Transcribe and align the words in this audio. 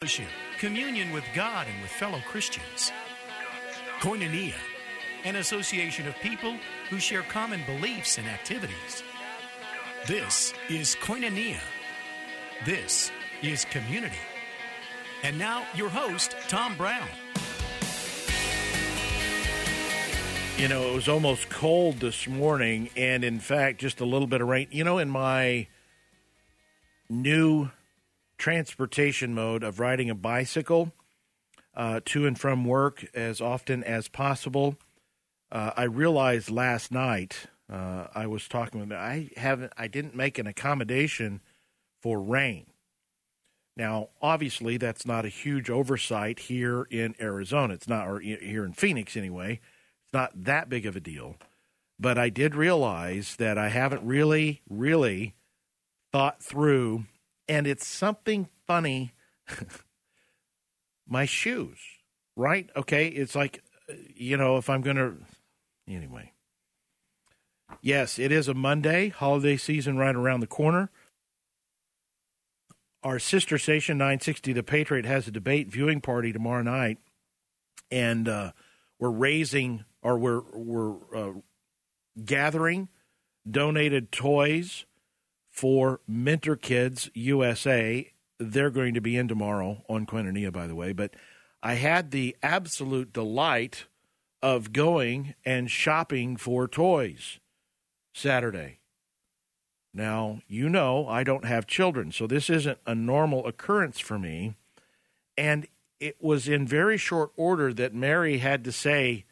fellowship, 0.00 0.28
communion 0.56 1.12
with 1.12 1.24
God 1.34 1.66
and 1.70 1.82
with 1.82 1.90
fellow 1.90 2.20
Christians. 2.26 2.90
Koinonia, 4.00 4.54
an 5.24 5.36
association 5.36 6.08
of 6.08 6.14
people 6.20 6.56
who 6.88 6.98
share 6.98 7.20
common 7.20 7.60
beliefs 7.66 8.16
and 8.16 8.26
activities. 8.26 9.02
This 10.06 10.54
is 10.70 10.96
Koinonia. 11.02 11.60
This 12.64 13.12
is 13.42 13.66
community. 13.66 14.16
And 15.22 15.38
now, 15.38 15.66
your 15.74 15.90
host, 15.90 16.34
Tom 16.48 16.78
Brown. 16.78 17.06
You 20.56 20.68
know, 20.68 20.88
it 20.88 20.94
was 20.94 21.08
almost 21.10 21.50
cold 21.50 21.96
this 21.96 22.26
morning, 22.26 22.88
and 22.96 23.22
in 23.22 23.38
fact, 23.38 23.80
just 23.80 24.00
a 24.00 24.06
little 24.06 24.26
bit 24.26 24.40
of 24.40 24.48
rain. 24.48 24.66
You 24.70 24.82
know, 24.82 24.96
in 24.96 25.10
my 25.10 25.66
new 27.10 27.68
transportation 28.40 29.34
mode 29.34 29.62
of 29.62 29.78
riding 29.78 30.10
a 30.10 30.14
bicycle 30.14 30.92
uh, 31.76 32.00
to 32.06 32.26
and 32.26 32.40
from 32.40 32.64
work 32.64 33.04
as 33.14 33.40
often 33.40 33.84
as 33.84 34.08
possible. 34.08 34.76
Uh, 35.52 35.70
I 35.76 35.84
realized 35.84 36.50
last 36.50 36.90
night 36.90 37.46
uh, 37.70 38.06
I 38.14 38.26
was 38.26 38.48
talking 38.48 38.80
with 38.80 38.92
I 38.92 39.30
haven't 39.36 39.72
I 39.76 39.86
didn't 39.86 40.16
make 40.16 40.38
an 40.38 40.46
accommodation 40.46 41.40
for 42.00 42.20
rain. 42.20 42.66
Now, 43.76 44.08
obviously, 44.20 44.76
that's 44.78 45.06
not 45.06 45.24
a 45.24 45.28
huge 45.28 45.70
oversight 45.70 46.40
here 46.40 46.86
in 46.90 47.14
Arizona. 47.20 47.74
It's 47.74 47.88
not, 47.88 48.08
or 48.08 48.20
here 48.20 48.64
in 48.64 48.72
Phoenix 48.72 49.16
anyway. 49.16 49.60
It's 50.04 50.12
not 50.12 50.32
that 50.44 50.68
big 50.68 50.86
of 50.86 50.96
a 50.96 51.00
deal. 51.00 51.36
But 51.98 52.18
I 52.18 52.30
did 52.30 52.54
realize 52.54 53.36
that 53.36 53.56
I 53.56 53.68
haven't 53.68 54.02
really, 54.02 54.62
really 54.68 55.34
thought 56.12 56.42
through 56.42 57.04
and 57.50 57.66
it's 57.66 57.84
something 57.84 58.48
funny. 58.68 59.12
my 61.08 61.24
shoes, 61.24 61.78
right? 62.36 62.70
Okay, 62.76 63.08
it's 63.08 63.34
like, 63.34 63.60
you 64.14 64.36
know, 64.36 64.56
if 64.56 64.70
I'm 64.70 64.82
going 64.82 64.96
to. 64.96 65.14
Anyway. 65.88 66.32
Yes, 67.82 68.20
it 68.20 68.30
is 68.30 68.46
a 68.46 68.54
Monday, 68.54 69.08
holiday 69.08 69.56
season 69.56 69.96
right 69.96 70.14
around 70.14 70.40
the 70.40 70.46
corner. 70.46 70.90
Our 73.02 73.18
sister 73.18 73.58
station, 73.58 73.98
960 73.98 74.52
The 74.52 74.62
Patriot, 74.62 75.04
has 75.06 75.26
a 75.26 75.32
debate 75.32 75.68
viewing 75.68 76.00
party 76.00 76.32
tomorrow 76.32 76.62
night. 76.62 76.98
And 77.90 78.28
uh, 78.28 78.52
we're 79.00 79.10
raising, 79.10 79.84
or 80.02 80.18
we're, 80.18 80.42
we're 80.52 81.16
uh, 81.16 81.32
gathering 82.24 82.88
donated 83.50 84.12
toys 84.12 84.84
for 85.50 86.00
Mentor 86.06 86.56
Kids 86.56 87.10
USA. 87.14 88.10
They're 88.38 88.70
going 88.70 88.94
to 88.94 89.00
be 89.00 89.16
in 89.16 89.28
tomorrow 89.28 89.82
on 89.88 90.06
Koinonia, 90.06 90.52
by 90.52 90.66
the 90.66 90.74
way. 90.74 90.92
But 90.92 91.12
I 91.62 91.74
had 91.74 92.10
the 92.10 92.36
absolute 92.42 93.12
delight 93.12 93.84
of 94.42 94.72
going 94.72 95.34
and 95.44 95.70
shopping 95.70 96.36
for 96.36 96.66
toys 96.66 97.38
Saturday. 98.14 98.78
Now, 99.92 100.40
you 100.46 100.68
know, 100.68 101.06
I 101.08 101.24
don't 101.24 101.44
have 101.44 101.66
children, 101.66 102.12
so 102.12 102.26
this 102.26 102.48
isn't 102.48 102.78
a 102.86 102.94
normal 102.94 103.46
occurrence 103.46 103.98
for 103.98 104.18
me. 104.18 104.54
And 105.36 105.66
it 105.98 106.16
was 106.20 106.48
in 106.48 106.66
very 106.66 106.96
short 106.96 107.32
order 107.36 107.74
that 107.74 107.94
Mary 107.94 108.38
had 108.38 108.64
to 108.64 108.72
say, 108.72 109.24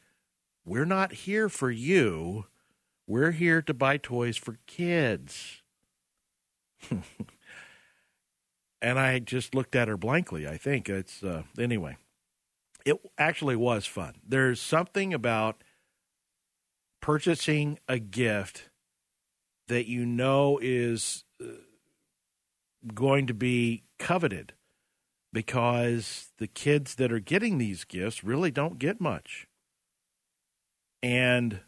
We're 0.64 0.84
not 0.84 1.12
here 1.12 1.48
for 1.48 1.70
you. 1.70 2.46
We're 3.06 3.30
here 3.30 3.62
to 3.62 3.72
buy 3.72 3.96
toys 3.96 4.36
for 4.36 4.58
kids. 4.66 5.57
and 8.82 8.98
I 8.98 9.18
just 9.18 9.54
looked 9.54 9.74
at 9.76 9.88
her 9.88 9.96
blankly. 9.96 10.46
I 10.46 10.56
think 10.56 10.88
it's 10.88 11.22
uh, 11.22 11.42
anyway. 11.58 11.96
It 12.84 12.96
actually 13.18 13.56
was 13.56 13.86
fun. 13.86 14.14
There's 14.26 14.60
something 14.60 15.12
about 15.12 15.62
purchasing 17.00 17.78
a 17.88 17.98
gift 17.98 18.70
that 19.68 19.86
you 19.86 20.06
know 20.06 20.58
is 20.62 21.24
uh, 21.42 21.46
going 22.94 23.26
to 23.26 23.34
be 23.34 23.84
coveted 23.98 24.54
because 25.32 26.32
the 26.38 26.46
kids 26.46 26.94
that 26.94 27.12
are 27.12 27.20
getting 27.20 27.58
these 27.58 27.84
gifts 27.84 28.24
really 28.24 28.50
don't 28.50 28.78
get 28.78 29.00
much. 29.00 29.46
And 31.02 31.60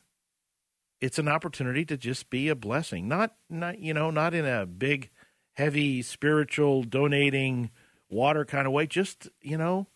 it's 1.00 1.18
an 1.18 1.28
opportunity 1.28 1.84
to 1.86 1.96
just 1.96 2.30
be 2.30 2.48
a 2.48 2.54
blessing. 2.54 3.08
Not 3.08 3.34
not 3.48 3.78
you 3.78 3.94
know, 3.94 4.10
not 4.10 4.34
in 4.34 4.44
a 4.44 4.66
big 4.66 5.10
heavy 5.54 6.02
spiritual 6.02 6.82
donating 6.82 7.70
water 8.08 8.44
kind 8.44 8.66
of 8.66 8.72
way, 8.72 8.86
just, 8.86 9.28
you 9.40 9.56
know, 9.56 9.86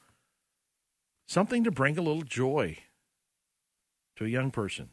something 1.26 1.64
to 1.64 1.70
bring 1.70 1.98
a 1.98 2.02
little 2.02 2.22
joy 2.22 2.78
to 4.16 4.24
a 4.24 4.28
young 4.28 4.50
person. 4.50 4.90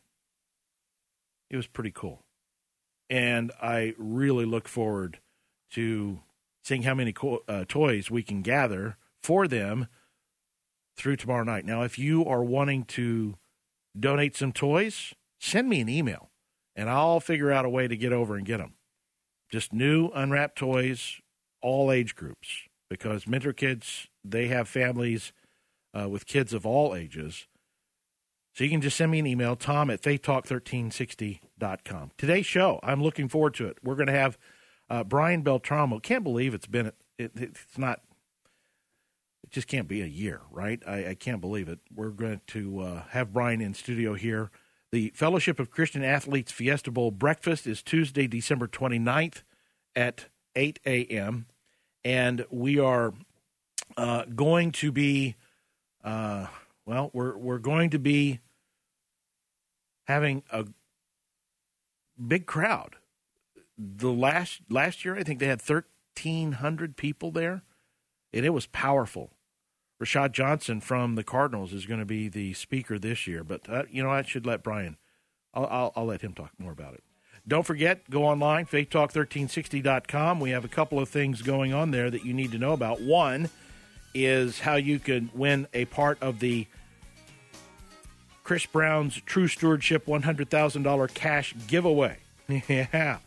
It 1.50 1.58
was 1.58 1.68
pretty 1.68 1.92
cool. 1.92 2.24
And 3.10 3.52
I 3.62 3.94
really 3.98 4.46
look 4.46 4.68
forward 4.68 5.20
to 5.72 6.22
seeing 6.64 6.84
how 6.84 6.96
many 6.96 7.12
co- 7.14 7.44
uh, 7.48 7.66
toys 7.68 8.10
we 8.10 8.24
can 8.24 8.42
gather 8.42 8.98
for 9.22 9.48
them 9.48 9.88
through 10.96 11.18
tomorrow 11.18 11.44
night. 11.44 11.66
Now, 11.66 11.82
if 11.84 12.00
you 12.00 12.26
are 12.26 12.44
wanting 12.44 12.86
to 12.86 13.36
donate 14.00 14.38
some 14.38 14.54
toys, 14.54 15.14
send 15.42 15.68
me 15.68 15.82
an 15.82 15.90
email 15.90 16.30
and 16.76 16.90
I'll 16.90 17.20
figure 17.20 17.52
out 17.52 17.66
a 17.66 17.70
way 17.70 17.88
to 17.88 17.98
get 17.98 18.14
over 18.14 18.36
and 18.36 18.46
get 18.46 18.60
them. 18.60 18.76
Just 19.52 19.74
new 19.74 20.10
unwrapped 20.14 20.56
toys, 20.58 21.20
all 21.62 21.92
age 21.92 22.16
groups, 22.16 22.48
because 22.90 23.28
Mentor 23.28 23.52
Kids, 23.52 24.08
they 24.24 24.48
have 24.48 24.70
families 24.70 25.34
uh, 26.00 26.08
with 26.08 26.26
kids 26.26 26.54
of 26.54 26.66
all 26.66 26.96
ages. 26.96 27.48
So 28.54 28.64
you 28.64 28.70
can 28.70 28.80
just 28.82 28.96
send 28.98 29.12
me 29.12 29.20
an 29.20 29.28
email, 29.28 29.58
tom 29.58 29.90
at 29.90 30.02
faithtalk1360.com. 30.02 32.12
Today's 32.18 32.46
show, 32.46 32.80
I'm 32.84 33.04
looking 33.04 33.28
forward 33.28 33.56
to 33.56 33.68
it. 33.68 33.80
We're 33.84 33.96
going 33.96 34.08
to 34.08 34.14
have 34.14 34.38
uh, 34.90 35.04
Brian 35.04 35.44
Beltramo. 35.44 36.02
Can't 36.02 36.24
believe 36.24 36.54
it's 36.54 36.68
been, 36.68 36.94
it, 37.18 37.32
it's 37.36 37.78
not, 37.78 38.00
it 39.44 39.52
just 39.52 39.68
can't 39.68 39.88
be 39.88 40.02
a 40.02 40.08
year, 40.08 40.42
right? 40.52 40.82
I, 40.86 41.08
I 41.08 41.16
can't 41.16 41.42
believe 41.42 41.68
it. 41.68 41.80
We're 41.94 42.12
going 42.12 42.42
to 42.48 42.80
uh, 42.80 43.04
have 43.10 43.34
Brian 43.34 43.60
in 43.62 43.74
studio 43.74 44.14
here 44.14 44.52
the 44.92 45.12
Fellowship 45.16 45.60
of 45.60 45.72
Christian 45.72 46.04
Athletes 46.04 46.52
Fiesta 46.52 46.92
Bowl 46.92 47.12
breakfast 47.12 47.66
is 47.66 47.82
Tuesday, 47.82 48.28
December 48.28 48.68
29th 48.68 49.44
at 49.96 50.26
8 50.56 50.80
a.m. 50.86 51.46
And 52.04 52.46
we 52.50 52.78
are 52.78 53.14
uh, 53.96 54.26
going 54.26 54.72
to 54.74 54.92
be, 54.92 55.36
uh, 56.04 56.48
well, 56.86 57.10
we're, 57.14 57.38
we're 57.38 57.58
going 57.58 57.90
to 57.92 58.00
be 58.00 58.40
having 60.06 60.44
a 60.52 60.66
big 62.28 62.46
crowd. 62.46 62.98
The 63.78 64.12
last 64.12 64.62
last 64.70 65.06
year, 65.06 65.16
I 65.16 65.24
think 65.24 65.40
they 65.40 65.48
had 65.48 65.62
1,300 65.62 66.98
people 66.98 67.32
there, 67.32 67.64
and 68.32 68.46
it 68.46 68.52
was 68.52 68.68
powerful. 68.68 69.32
Rashad 70.02 70.32
Johnson 70.32 70.82
from 70.82 71.14
the 71.14 71.24
Cardinals 71.24 71.74
is 71.74 71.86
going 71.86 72.00
to 72.00 72.06
be 72.06 72.28
the 72.28 72.54
speaker 72.54 72.98
this 72.98 73.28
year. 73.28 73.44
But 73.44 73.70
uh, 73.70 73.84
you 73.92 74.02
know, 74.02 74.10
I 74.10 74.24
should 74.24 74.46
let 74.46 74.64
Brian. 74.64 74.98
I'll, 75.54 75.68
I'll, 75.68 75.94
I'll, 75.96 76.06
let 76.06 76.22
him 76.22 76.34
talk 76.34 76.52
more 76.58 76.72
about 76.72 76.94
it. 76.94 77.04
Don't 77.48 77.66
forget, 77.66 78.10
go 78.10 78.24
online, 78.24 78.66
faithtalk1360.com. 78.66 80.40
We 80.40 80.52
have 80.52 80.64
a 80.64 80.70
couple 80.70 81.00
of 81.00 81.10
things 81.10 81.42
going 81.42 81.74
on 81.74 81.92
there 81.92 82.10
that 82.10 82.24
you 82.24 82.34
need 82.34 82.52
to 82.54 82.58
know 82.58 82.72
about. 82.72 83.02
One 83.02 83.50
is 84.14 84.60
how 84.60 84.76
you 84.76 84.98
can 85.00 85.30
win 85.34 85.68
a 85.74 85.86
part 85.86 86.22
of 86.22 86.40
the 86.40 86.68
Chris 88.44 88.66
Brown's 88.66 89.16
True 89.26 89.48
Stewardship 89.48 90.06
$100,000 90.06 91.14
cash 91.14 91.54
giveaway. 91.68 92.18
yeah 92.68 93.18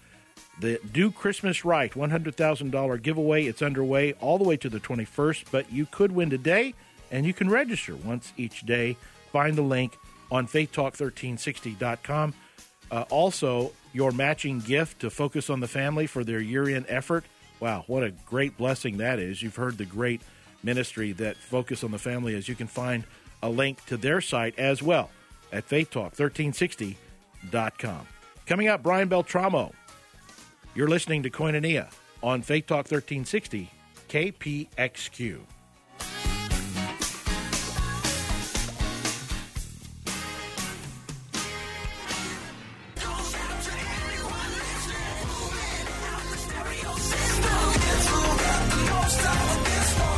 the 0.60 0.78
Do 0.92 1.10
Christmas 1.10 1.64
Right 1.64 1.92
$100,000 1.92 3.02
giveaway. 3.02 3.46
It's 3.46 3.62
underway 3.62 4.12
all 4.14 4.38
the 4.38 4.44
way 4.44 4.56
to 4.58 4.68
the 4.68 4.80
21st, 4.80 5.44
but 5.50 5.72
you 5.72 5.86
could 5.86 6.12
win 6.12 6.30
today 6.30 6.74
and 7.10 7.26
you 7.26 7.34
can 7.34 7.50
register 7.50 7.96
once 7.96 8.32
each 8.36 8.60
day. 8.62 8.96
Find 9.32 9.56
the 9.56 9.62
link 9.62 9.96
on 10.30 10.46
faithtalk1360.com. 10.46 12.34
Uh, 12.90 13.04
also, 13.10 13.72
your 13.92 14.12
matching 14.12 14.60
gift 14.60 15.00
to 15.00 15.10
Focus 15.10 15.50
on 15.50 15.60
the 15.60 15.68
Family 15.68 16.06
for 16.06 16.24
their 16.24 16.40
year 16.40 16.68
end 16.68 16.86
effort. 16.88 17.24
Wow, 17.60 17.84
what 17.86 18.02
a 18.02 18.10
great 18.10 18.58
blessing 18.58 18.96
that 18.98 19.18
is. 19.18 19.42
You've 19.42 19.56
heard 19.56 19.78
the 19.78 19.84
great 19.84 20.20
ministry 20.62 21.12
that 21.12 21.36
Focus 21.36 21.82
on 21.84 21.92
the 21.92 21.98
Family 21.98 22.34
is. 22.34 22.48
You 22.48 22.54
can 22.54 22.66
find 22.66 23.04
a 23.42 23.48
link 23.48 23.82
to 23.86 23.96
their 23.96 24.20
site 24.20 24.58
as 24.58 24.82
well 24.82 25.10
at 25.52 25.66
faithtalk1360.com. 25.68 28.06
Coming 28.46 28.68
up, 28.68 28.82
Brian 28.82 29.08
Beltramo 29.08 29.72
you're 30.74 30.88
listening 30.88 31.22
to 31.22 31.30
Koinonia 31.30 31.88
on 32.22 32.42
Faith 32.42 32.66
Talk 32.66 32.90
1360 32.90 33.70
KPXQ. 34.08 35.40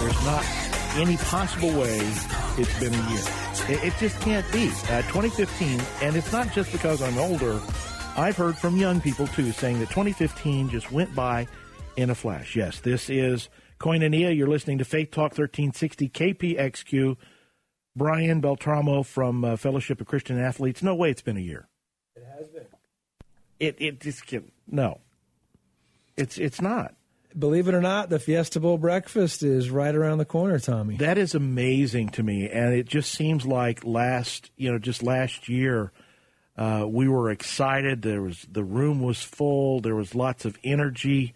There's 0.01 0.25
not 0.25 0.45
any 0.97 1.17
possible 1.17 1.69
way 1.71 1.99
it's 2.59 2.81
been 2.81 2.95
a 2.95 3.11
year. 3.11 3.23
It, 3.69 3.95
just 3.99 4.21
can't 4.21 4.51
be. 4.53 4.69
Uh, 4.89 5.03
2015, 5.03 5.81
and 6.03 6.17
it's 6.17 6.33
not 6.33 6.53
just 6.53 6.71
because 6.71 7.03
I'm 7.03 7.19
older. 7.19 7.61
I've 8.17 8.37
heard 8.37 8.57
from 8.57 8.79
young 8.79 9.03
people 9.03 9.27
too 9.27 9.53
saying 9.53 9.79
that 9.81 9.91
2015 9.91 10.71
just 10.71 10.91
went 10.91 11.15
by 11.15 11.47
in 11.97 12.09
a 12.09 12.15
flash. 12.15 12.57
Yes, 12.57 12.81
this 12.81 13.11
is 13.11 13.51
Koinonia. 13.79 14.35
You're 14.35 14.49
listening 14.49 14.79
to 14.79 14.87
Faith 14.87 15.11
Talk 15.11 15.37
1360 15.37 16.09
KPXQ. 16.09 17.17
Brian 17.95 18.41
Beltramo 18.41 19.05
from 19.05 19.45
uh, 19.45 19.57
Fellowship 19.57 20.01
of 20.01 20.07
Christian 20.07 20.39
Athletes. 20.39 20.83
No 20.83 20.95
way 20.95 21.11
it's 21.11 21.21
been 21.21 21.37
a 21.37 21.41
year. 21.41 21.69
It 22.15 22.25
has 22.39 22.49
been. 22.49 22.67
It 23.61 23.77
it 23.79 24.01
just 24.01 24.27
can 24.27 24.51
no. 24.67 25.01
It's 26.17 26.39
it's 26.39 26.63
not. 26.63 26.95
Believe 27.39 27.69
it 27.69 27.75
or 27.75 27.83
not, 27.83 28.09
the 28.09 28.19
Fiesta 28.19 28.61
Bowl 28.61 28.79
breakfast 28.79 29.43
is 29.43 29.69
right 29.69 29.95
around 29.95 30.19
the 30.19 30.25
corner, 30.25 30.59
Tommy. 30.59 30.97
That 30.97 31.19
is 31.19 31.35
amazing 31.35 32.09
to 32.11 32.23
me, 32.23 32.49
and 32.49 32.73
it 32.73 32.87
just 32.87 33.13
seems 33.13 33.45
like 33.45 33.85
last 33.85 34.51
you 34.57 34.73
know 34.73 34.79
just 34.79 35.03
last 35.03 35.51
year. 35.51 35.93
Uh, 36.57 36.87
we 36.89 37.09
were 37.09 37.31
excited. 37.31 38.03
There 38.03 38.23
was 38.23 38.47
the 38.51 38.65
room 38.65 39.01
was 39.01 39.23
full. 39.23 39.81
There 39.81 39.95
was 39.95 40.15
lots 40.15 40.45
of 40.45 40.59
energy. 40.65 41.35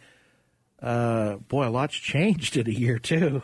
Uh, 0.80 1.36
boy, 1.36 1.68
a 1.68 1.70
lot's 1.70 1.94
changed 1.94 2.56
in 2.56 2.66
a 2.66 2.72
year 2.72 2.98
too. 2.98 3.42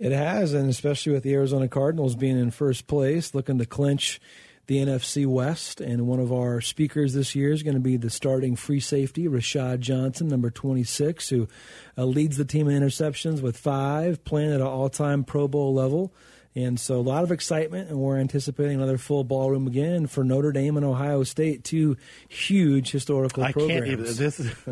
It 0.00 0.10
has, 0.10 0.54
and 0.54 0.68
especially 0.68 1.12
with 1.12 1.22
the 1.22 1.34
Arizona 1.34 1.68
Cardinals 1.68 2.16
being 2.16 2.38
in 2.38 2.50
first 2.50 2.88
place, 2.88 3.32
looking 3.32 3.58
to 3.58 3.66
clinch 3.66 4.20
the 4.66 4.78
NFC 4.78 5.26
West. 5.26 5.80
And 5.80 6.06
one 6.06 6.20
of 6.20 6.32
our 6.32 6.60
speakers 6.60 7.14
this 7.14 7.34
year 7.34 7.52
is 7.52 7.62
going 7.62 7.74
to 7.74 7.80
be 7.80 7.96
the 7.96 8.10
starting 8.10 8.56
free 8.56 8.80
safety, 8.80 9.28
Rashad 9.28 9.80
Johnson, 9.80 10.28
number 10.28 10.50
26, 10.50 11.28
who 11.28 11.48
uh, 11.96 12.04
leads 12.04 12.36
the 12.36 12.44
team 12.44 12.68
in 12.68 12.82
interceptions 12.82 13.40
with 13.40 13.56
five, 13.56 14.24
playing 14.24 14.52
at 14.52 14.60
an 14.60 14.66
all 14.66 14.88
time 14.88 15.22
Pro 15.22 15.46
Bowl 15.46 15.72
level. 15.74 16.12
And 16.56 16.78
so 16.78 16.96
a 16.96 17.02
lot 17.02 17.24
of 17.24 17.32
excitement, 17.32 17.90
and 17.90 17.98
we're 17.98 18.18
anticipating 18.18 18.76
another 18.76 18.96
full 18.96 19.24
ballroom 19.24 19.66
again 19.66 20.06
for 20.06 20.22
Notre 20.22 20.52
Dame 20.52 20.76
and 20.76 20.86
Ohio 20.86 21.24
State, 21.24 21.64
two 21.64 21.96
huge 22.28 22.92
historical 22.92 23.42
I 23.42 23.52
programs. 23.52 23.72
can't 23.72 23.86
even. 23.86 24.04
This 24.04 24.40
is. 24.40 24.52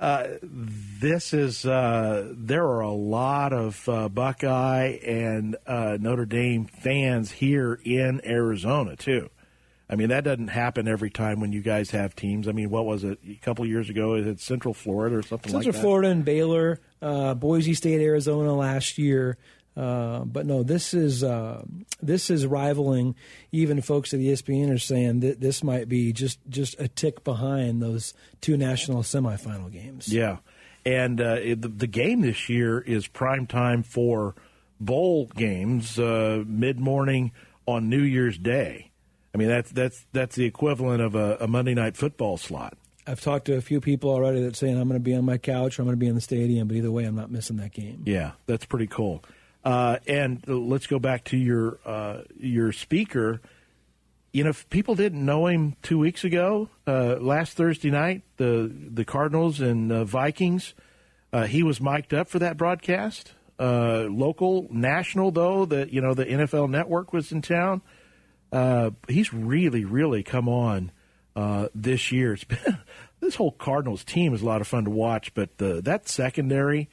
Uh, 0.00 0.38
this 0.42 1.34
is 1.34 1.66
uh, 1.66 2.32
there 2.36 2.64
are 2.64 2.82
a 2.82 2.92
lot 2.92 3.52
of 3.52 3.88
uh, 3.88 4.08
Buckeye 4.08 4.96
and 5.04 5.56
uh, 5.66 5.98
Notre 6.00 6.24
Dame 6.24 6.66
fans 6.66 7.32
here 7.32 7.80
in 7.84 8.20
Arizona 8.24 8.94
too. 8.94 9.28
I 9.90 9.96
mean 9.96 10.10
that 10.10 10.22
doesn't 10.22 10.48
happen 10.48 10.86
every 10.86 11.10
time 11.10 11.40
when 11.40 11.50
you 11.50 11.62
guys 11.62 11.90
have 11.90 12.14
teams. 12.14 12.46
I 12.46 12.52
mean, 12.52 12.70
what 12.70 12.86
was 12.86 13.02
it 13.02 13.18
a 13.28 13.34
couple 13.36 13.66
years 13.66 13.90
ago? 13.90 14.14
Is 14.14 14.26
it 14.26 14.40
Central 14.40 14.72
Florida 14.72 15.16
or 15.16 15.22
something 15.22 15.50
Central 15.50 15.58
like 15.58 15.64
that? 15.64 15.72
Central 15.72 15.82
Florida 15.82 16.08
and 16.10 16.24
Baylor, 16.24 16.80
uh, 17.02 17.34
Boise 17.34 17.74
State, 17.74 18.00
Arizona 18.00 18.54
last 18.54 18.98
year. 18.98 19.36
Uh, 19.78 20.24
but 20.24 20.44
no, 20.44 20.64
this 20.64 20.92
is 20.92 21.22
uh, 21.22 21.62
this 22.02 22.30
is 22.30 22.44
rivaling. 22.44 23.14
Even 23.52 23.80
folks 23.80 24.12
at 24.12 24.18
ESPN 24.18 24.74
are 24.74 24.78
saying 24.78 25.20
that 25.20 25.40
this 25.40 25.62
might 25.62 25.88
be 25.88 26.12
just 26.12 26.40
just 26.48 26.74
a 26.80 26.88
tick 26.88 27.22
behind 27.22 27.80
those 27.80 28.12
two 28.40 28.56
national 28.56 29.02
semifinal 29.04 29.70
games. 29.70 30.12
Yeah, 30.12 30.38
and 30.84 31.20
uh, 31.20 31.36
it, 31.40 31.62
the, 31.62 31.68
the, 31.68 31.86
game 31.86 32.22
this 32.22 32.48
year 32.48 32.80
is 32.80 33.06
prime 33.06 33.46
time 33.46 33.84
for 33.84 34.34
bowl 34.80 35.26
games, 35.36 35.96
uh, 35.96 36.42
mid 36.44 36.80
morning 36.80 37.30
on 37.64 37.88
New 37.88 38.02
Year's 38.02 38.36
Day. 38.36 38.90
I 39.32 39.38
mean 39.38 39.48
that's 39.48 39.70
that's 39.70 40.06
that's 40.12 40.34
the 40.34 40.44
equivalent 40.44 41.02
of 41.02 41.14
a, 41.14 41.36
a 41.40 41.46
Monday 41.46 41.74
night 41.74 41.96
football 41.96 42.36
slot. 42.36 42.76
I've 43.06 43.20
talked 43.20 43.44
to 43.44 43.54
a 43.54 43.60
few 43.60 43.80
people 43.80 44.10
already 44.10 44.42
that 44.42 44.56
saying 44.56 44.76
I'm 44.76 44.88
going 44.88 45.00
to 45.00 45.04
be 45.04 45.14
on 45.14 45.24
my 45.24 45.38
couch 45.38 45.78
or 45.78 45.82
I'm 45.82 45.86
going 45.86 45.96
to 45.96 46.00
be 46.00 46.08
in 46.08 46.16
the 46.16 46.20
stadium, 46.20 46.66
but 46.66 46.76
either 46.76 46.90
way, 46.90 47.04
I'm 47.04 47.14
not 47.14 47.30
missing 47.30 47.56
that 47.58 47.72
game. 47.72 48.02
Yeah, 48.04 48.32
that's 48.46 48.66
pretty 48.66 48.88
cool. 48.88 49.22
Uh, 49.64 49.98
and 50.06 50.42
let's 50.46 50.86
go 50.86 50.98
back 50.98 51.24
to 51.24 51.36
your 51.36 51.78
uh, 51.84 52.22
your 52.38 52.72
speaker. 52.72 53.40
You 54.32 54.44
know, 54.44 54.50
if 54.50 54.68
people 54.70 54.94
didn't 54.94 55.24
know 55.24 55.46
him 55.46 55.76
two 55.82 55.98
weeks 55.98 56.24
ago, 56.24 56.68
uh, 56.86 57.16
last 57.16 57.56
Thursday 57.56 57.90
night, 57.90 58.22
the 58.36 58.70
the 58.72 59.04
Cardinals 59.04 59.60
and 59.60 60.06
Vikings, 60.06 60.74
uh, 61.32 61.46
he 61.46 61.62
was 61.62 61.80
mic'd 61.80 62.14
up 62.14 62.28
for 62.28 62.38
that 62.38 62.56
broadcast. 62.56 63.32
Uh, 63.58 64.06
local, 64.08 64.68
national, 64.70 65.32
though, 65.32 65.64
that 65.64 65.92
you 65.92 66.00
know 66.00 66.14
the 66.14 66.24
NFL 66.24 66.70
Network 66.70 67.12
was 67.12 67.32
in 67.32 67.42
town. 67.42 67.82
Uh, 68.52 68.90
he's 69.08 69.34
really, 69.34 69.84
really 69.84 70.22
come 70.22 70.48
on 70.48 70.92
this 71.74 72.12
year. 72.12 72.34
It's 72.34 72.44
been 72.44 72.78
this 73.20 73.34
whole 73.34 73.52
Cardinals 73.52 74.04
team 74.04 74.34
is 74.34 74.42
a 74.42 74.46
lot 74.46 74.60
of 74.60 74.68
fun 74.68 74.84
to 74.84 74.90
watch, 74.90 75.34
but 75.34 75.58
the, 75.58 75.82
that 75.82 76.08
secondary 76.08 76.88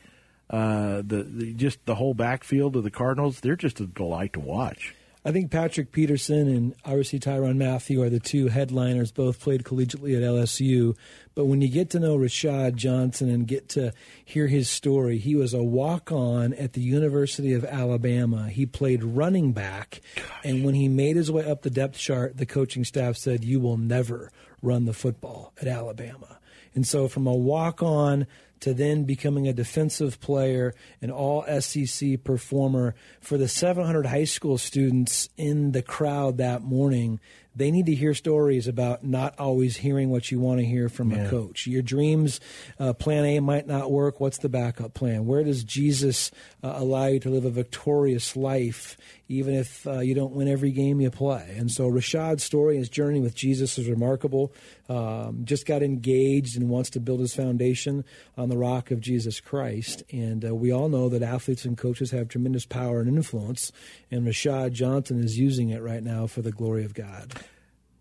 uh, 0.50 0.98
the, 0.98 1.24
the, 1.24 1.54
just 1.54 1.86
the 1.86 1.96
whole 1.96 2.14
backfield 2.14 2.76
of 2.76 2.84
the 2.84 2.92
Cardinals, 2.92 3.40
they're 3.40 3.56
just 3.56 3.80
a 3.80 3.88
delight 3.88 4.34
to 4.34 4.40
watch. 4.40 4.94
I 5.28 5.32
think 5.32 5.50
Patrick 5.50 5.92
Peterson 5.92 6.48
and 6.48 6.76
obviously 6.86 7.18
Tyrann 7.18 7.58
Mathieu 7.58 8.04
are 8.04 8.12
the 8.12 8.20
two 8.20 8.48
headliners. 8.48 9.12
Both 9.12 9.40
played 9.40 9.64
collegiately 9.64 10.16
at 10.16 10.22
LSU, 10.22 10.96
but 11.34 11.46
when 11.46 11.62
you 11.62 11.68
get 11.68 11.90
to 11.90 12.00
know 12.00 12.16
Rashad 12.16 12.76
Johnson 12.76 13.32
and 13.32 13.48
get 13.48 13.70
to 13.70 13.92
hear 14.24 14.46
his 14.46 14.70
story, 14.70 15.18
he 15.18 15.36
was 15.36 15.56
a 15.56 15.64
walk-on 15.64 16.54
at 16.54 16.74
the 16.74 16.82
University 16.82 17.54
of 17.54 17.66
Alabama. 17.66 18.50
He 18.50 18.68
played 18.68 19.04
running 19.04 19.52
back, 19.52 20.02
Gosh. 20.16 20.26
and 20.44 20.64
when 20.64 20.76
he 20.76 20.88
made 20.88 21.16
his 21.16 21.32
way 21.32 21.50
up 21.50 21.64
the 21.64 21.72
depth 21.72 21.98
chart, 21.98 22.38
the 22.38 22.46
coaching 22.46 22.84
staff 22.84 23.18
said, 23.18 23.44
"You 23.44 23.60
will 23.60 23.78
never 23.78 24.32
run 24.62 24.86
the 24.86 24.94
football 24.94 25.54
at 25.60 25.68
Alabama." 25.68 26.38
And 26.76 26.86
so, 26.86 27.08
from 27.08 27.26
a 27.26 27.34
walk-on 27.34 28.28
to 28.62 28.74
then 28.74 29.04
becoming 29.04 29.48
a 29.48 29.54
defensive 29.54 30.20
player, 30.20 30.74
an 31.02 31.12
all 31.12 31.46
SEC 31.60 32.24
performer. 32.24 32.96
For 33.22 33.38
the 33.38 33.48
700 33.48 34.06
high 34.06 34.24
school 34.24 34.58
students 34.58 35.30
in 35.38 35.72
the 35.72 35.82
crowd 35.82 36.38
that 36.38 36.62
morning, 36.62 37.20
they 37.56 37.72
need 37.72 37.86
to 37.86 37.96
hear 37.96 38.14
stories 38.14 38.68
about 38.68 39.04
not 39.04 39.40
always 39.40 39.78
hearing 39.78 40.10
what 40.10 40.30
you 40.30 40.40
want 40.40 40.60
to 40.60 40.66
hear 40.66 40.90
from 40.90 41.12
yeah. 41.12 41.26
a 41.26 41.30
coach. 41.30 41.68
Your 41.68 41.82
dreams, 41.82 42.40
uh, 42.80 42.94
plan 42.94 43.26
A 43.26 43.40
might 43.40 43.68
not 43.68 43.92
work. 43.92 44.20
What's 44.20 44.40
the 44.40 44.50
backup 44.50 44.94
plan? 44.94 45.26
Where 45.26 45.44
does 45.44 45.64
Jesus 45.64 46.32
uh, 46.64 46.74
allow 46.76 47.06
you 47.06 47.20
to 47.22 47.30
live 47.30 47.46
a 47.46 47.52
victorious 47.52 48.36
life, 48.36 48.98
even 49.28 49.56
if 49.56 49.88
uh, 49.88 50.00
you 50.00 50.14
don't 50.14 50.34
win 50.34 50.48
every 50.48 50.72
game 50.72 51.00
you 51.00 51.10
play? 51.10 51.56
And 51.58 51.72
so 51.72 51.90
Rashad's 51.90 52.44
story, 52.44 52.78
his 52.78 52.90
journey 52.90 53.22
with 53.22 53.36
Jesus 53.36 53.78
is 53.78 53.88
remarkable. 53.88 54.54
Um, 54.88 55.46
just 55.46 55.66
got 55.66 55.82
engaged 55.82 56.58
and 56.58 56.70
wants 56.70 56.92
to 56.92 57.00
build 57.00 57.20
his 57.20 57.34
foundation 57.34 58.04
on 58.38 58.50
the 58.50 58.58
rock 58.58 58.92
of 58.92 59.00
Jesus 59.00 59.40
Christ. 59.40 60.04
And 60.12 60.46
uh, 60.46 60.54
we 60.54 60.72
all 60.72 60.90
know 60.90 61.10
that 61.10 61.24
athletes 61.24 61.66
and 61.66 61.78
coaches 61.78 62.12
have 62.12 62.28
tremendous 62.28 62.66
power 62.66 63.00
and 63.00 63.08
influence, 63.08 63.72
and 64.12 64.28
Rashad 64.28 64.74
Johnson 64.74 65.24
is 65.24 65.40
using 65.40 65.70
it 65.70 65.82
right 65.82 66.04
now 66.04 66.28
for 66.28 66.42
the 66.42 66.52
glory 66.52 66.86
of 66.86 66.94
God. 66.94 67.34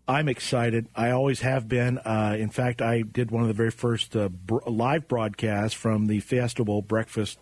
I'm 0.07 0.29
excited. 0.29 0.87
I 0.95 1.11
always 1.11 1.41
have 1.41 1.67
been. 1.67 1.97
Uh, 1.99 2.35
in 2.37 2.49
fact, 2.49 2.81
I 2.81 3.01
did 3.01 3.31
one 3.31 3.41
of 3.41 3.47
the 3.47 3.53
very 3.53 3.71
first 3.71 4.15
uh, 4.15 4.29
br- 4.29 4.59
live 4.67 5.07
broadcasts 5.07 5.75
from 5.75 6.05
the 6.07 6.19
Fiesta 6.19 6.63
Bowl 6.63 6.81
breakfast. 6.81 7.39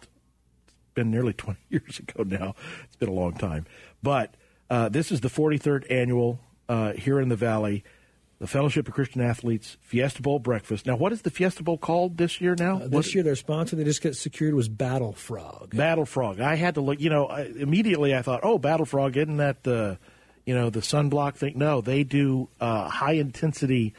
It's 0.68 0.76
been 0.94 1.12
nearly 1.12 1.34
20 1.34 1.60
years 1.70 2.00
ago 2.00 2.24
now. 2.24 2.56
It's 2.86 2.96
been 2.96 3.10
a 3.10 3.14
long 3.14 3.34
time. 3.34 3.66
But 4.02 4.36
uh, 4.70 4.90
this 4.90 5.12
is 5.12 5.22
the 5.22 5.30
43rd 5.30 5.92
annual 5.92 6.40
uh, 6.70 6.94
here 6.94 7.20
in 7.20 7.28
the 7.28 7.36
Valley, 7.36 7.84
the 8.40 8.48
Fellowship 8.48 8.88
of 8.88 8.94
Christian 8.94 9.22
Athletes 9.22 9.76
Fiesta 9.82 10.22
Bowl 10.22 10.40
breakfast. 10.40 10.86
Now, 10.86 10.96
what 10.96 11.12
is 11.12 11.22
the 11.24 11.30
Fiesta 11.30 11.64
Bowl 11.64 11.78
called 11.78 12.18
this 12.18 12.40
year 12.40 12.56
now? 12.58 12.80
Uh, 12.80 12.88
this 12.88 13.14
year, 13.14 13.24
their 13.24 13.36
sponsor 13.36 13.76
they 13.76 13.84
just 13.84 14.02
got 14.02 14.16
secured 14.16 14.54
was 14.54 14.70
Battle 14.70 15.12
Frog. 15.12 15.76
Battle 15.76 16.06
Frog. 16.06 16.40
I 16.40 16.56
had 16.56 16.76
to 16.76 16.82
look, 16.82 17.02
you 17.02 17.10
know, 17.10 17.28
I, 17.28 17.42
immediately 17.44 18.16
I 18.16 18.22
thought, 18.22 18.40
oh, 18.44 18.58
Battle 18.58 18.86
Frog, 18.86 19.18
isn't 19.18 19.38
that 19.38 19.64
the 19.64 20.00
you 20.46 20.54
know, 20.54 20.70
the 20.70 20.82
sunblock 20.82 21.36
thing. 21.36 21.58
No, 21.58 21.82
they 21.82 22.04
do 22.04 22.50
uh, 22.60 22.90
high 22.90 23.14
intensity 23.14 23.94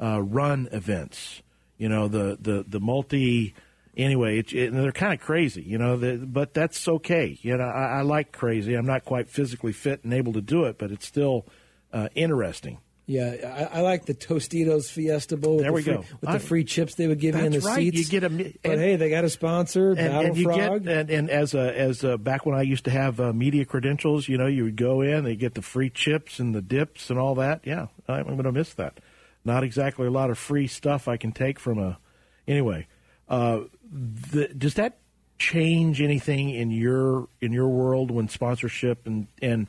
uh, 0.00 0.20
run 0.22 0.68
events. 0.72 1.42
You 1.78 1.88
know, 1.88 2.08
the 2.08 2.38
the 2.40 2.64
the 2.66 2.80
multi. 2.80 3.54
Anyway, 3.94 4.38
it, 4.38 4.54
it, 4.54 4.72
they're 4.72 4.90
kind 4.90 5.12
of 5.12 5.20
crazy, 5.20 5.60
you 5.60 5.76
know, 5.76 5.98
the, 5.98 6.16
but 6.16 6.54
that's 6.54 6.88
okay. 6.88 7.38
You 7.42 7.58
know, 7.58 7.64
I, 7.64 7.98
I, 7.98 8.00
like 8.00 8.32
crazy. 8.32 8.72
I'm 8.72 8.86
not 8.86 9.04
quite 9.04 9.28
physically 9.28 9.72
fit 9.72 10.02
and 10.02 10.14
able 10.14 10.32
to 10.32 10.40
do 10.40 10.64
it, 10.64 10.78
but 10.78 10.90
it's 10.90 11.06
still 11.06 11.44
uh, 11.92 12.08
interesting. 12.14 12.78
Yeah, 13.04 13.68
I, 13.72 13.78
I, 13.78 13.80
like 13.80 14.04
the 14.06 14.14
Tostitos 14.14 14.88
Fiesta 14.88 15.36
Bowl. 15.36 15.58
There 15.58 15.72
we 15.72 15.82
free, 15.82 15.94
go. 15.94 16.04
With 16.20 16.30
I, 16.30 16.34
the 16.34 16.38
free 16.38 16.62
chips 16.62 16.94
they 16.94 17.08
would 17.08 17.18
give 17.18 17.34
you 17.34 17.44
in 17.44 17.52
the 17.52 17.60
right. 17.60 17.76
seats. 17.76 18.12
You 18.12 18.20
get 18.20 18.22
a, 18.22 18.32
and, 18.32 18.58
but 18.62 18.78
hey, 18.78 18.94
they 18.94 19.10
got 19.10 19.24
a 19.24 19.30
sponsor, 19.30 19.88
and, 19.88 19.96
Battle 19.96 20.26
and 20.26 20.36
you 20.36 20.44
Frog. 20.44 20.84
Get, 20.84 20.98
and, 20.98 21.10
and 21.10 21.30
as 21.30 21.52
a, 21.54 21.76
as 21.76 22.04
a, 22.04 22.16
back 22.16 22.46
when 22.46 22.56
I 22.56 22.62
used 22.62 22.84
to 22.84 22.92
have 22.92 23.18
uh, 23.18 23.32
media 23.32 23.64
credentials, 23.64 24.28
you 24.28 24.38
know, 24.38 24.46
you 24.46 24.64
would 24.64 24.76
go 24.76 25.00
in, 25.00 25.24
they 25.24 25.34
get 25.34 25.54
the 25.54 25.62
free 25.62 25.90
chips 25.90 26.38
and 26.38 26.54
the 26.54 26.62
dips 26.62 27.10
and 27.10 27.18
all 27.18 27.34
that. 27.34 27.62
Yeah, 27.64 27.88
I'm 28.06 28.24
going 28.24 28.44
to 28.44 28.52
miss 28.52 28.72
that. 28.74 28.98
Not 29.44 29.64
exactly 29.64 30.06
a 30.06 30.10
lot 30.10 30.30
of 30.30 30.38
free 30.38 30.68
stuff 30.68 31.08
I 31.08 31.16
can 31.16 31.32
take 31.32 31.58
from 31.58 31.80
a. 31.80 31.98
Anyway, 32.46 32.86
uh, 33.28 33.62
the, 33.90 34.46
does 34.48 34.74
that 34.74 34.98
change 35.38 36.00
anything 36.00 36.50
in 36.50 36.70
your 36.70 37.26
in 37.40 37.52
your 37.52 37.68
world 37.68 38.12
when 38.12 38.28
sponsorship 38.28 39.06
and 39.06 39.26
and 39.40 39.66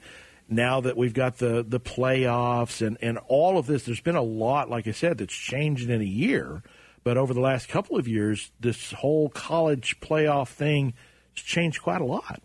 now 0.49 0.81
that 0.81 0.97
we've 0.97 1.13
got 1.13 1.37
the 1.37 1.63
the 1.67 1.79
playoffs 1.79 2.85
and 2.85 2.97
and 3.01 3.17
all 3.27 3.57
of 3.57 3.65
this, 3.65 3.83
there's 3.83 4.01
been 4.01 4.15
a 4.15 4.21
lot, 4.21 4.69
like 4.69 4.87
I 4.87 4.91
said, 4.91 5.17
that's 5.17 5.33
changed 5.33 5.89
in 5.89 6.01
a 6.01 6.05
year. 6.05 6.63
But 7.03 7.17
over 7.17 7.33
the 7.33 7.41
last 7.41 7.67
couple 7.67 7.97
of 7.97 8.07
years, 8.07 8.51
this 8.59 8.91
whole 8.93 9.29
college 9.29 9.99
playoff 9.99 10.49
thing 10.49 10.93
has 11.35 11.43
changed 11.43 11.81
quite 11.81 12.01
a 12.01 12.05
lot. 12.05 12.41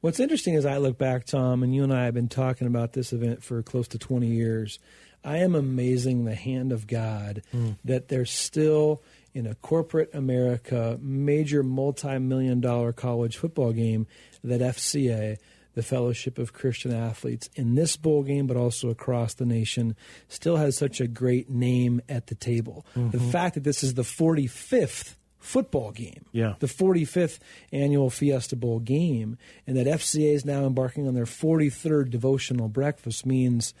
What's 0.00 0.18
interesting 0.18 0.54
is 0.54 0.66
I 0.66 0.78
look 0.78 0.98
back, 0.98 1.26
Tom, 1.26 1.62
and 1.62 1.72
you 1.72 1.84
and 1.84 1.94
I 1.94 2.06
have 2.06 2.14
been 2.14 2.28
talking 2.28 2.66
about 2.66 2.92
this 2.92 3.12
event 3.12 3.44
for 3.44 3.62
close 3.62 3.86
to 3.88 3.98
20 3.98 4.26
years. 4.26 4.80
I 5.24 5.36
am 5.38 5.54
amazing 5.54 6.24
the 6.24 6.34
hand 6.34 6.72
of 6.72 6.88
God 6.88 7.42
mm. 7.54 7.76
that 7.84 8.08
there's 8.08 8.32
still 8.32 9.02
in 9.32 9.46
a 9.46 9.54
corporate 9.54 10.10
America 10.12 10.98
major 11.00 11.62
multi-million 11.62 12.60
dollar 12.60 12.92
college 12.92 13.36
football 13.36 13.72
game 13.72 14.08
that 14.42 14.60
FCA 14.60 15.38
the 15.74 15.82
Fellowship 15.82 16.38
of 16.38 16.52
Christian 16.52 16.92
Athletes 16.92 17.48
in 17.54 17.74
this 17.74 17.96
bowl 17.96 18.22
game, 18.22 18.46
but 18.46 18.56
also 18.56 18.90
across 18.90 19.34
the 19.34 19.46
nation, 19.46 19.96
still 20.28 20.56
has 20.56 20.76
such 20.76 21.00
a 21.00 21.06
great 21.06 21.48
name 21.48 22.00
at 22.08 22.26
the 22.26 22.34
table. 22.34 22.86
Mm-hmm. 22.96 23.10
The 23.10 23.20
fact 23.20 23.54
that 23.54 23.64
this 23.64 23.82
is 23.82 23.94
the 23.94 24.02
45th 24.02 25.16
football 25.38 25.90
game, 25.90 26.24
yeah. 26.32 26.54
the 26.60 26.66
45th 26.66 27.38
annual 27.72 28.10
Fiesta 28.10 28.56
Bowl 28.56 28.78
game, 28.78 29.38
and 29.66 29.76
that 29.76 29.86
FCA 29.86 30.34
is 30.34 30.44
now 30.44 30.64
embarking 30.64 31.08
on 31.08 31.14
their 31.14 31.24
43rd 31.24 32.10
devotional 32.10 32.68
breakfast 32.68 33.26
means 33.26 33.74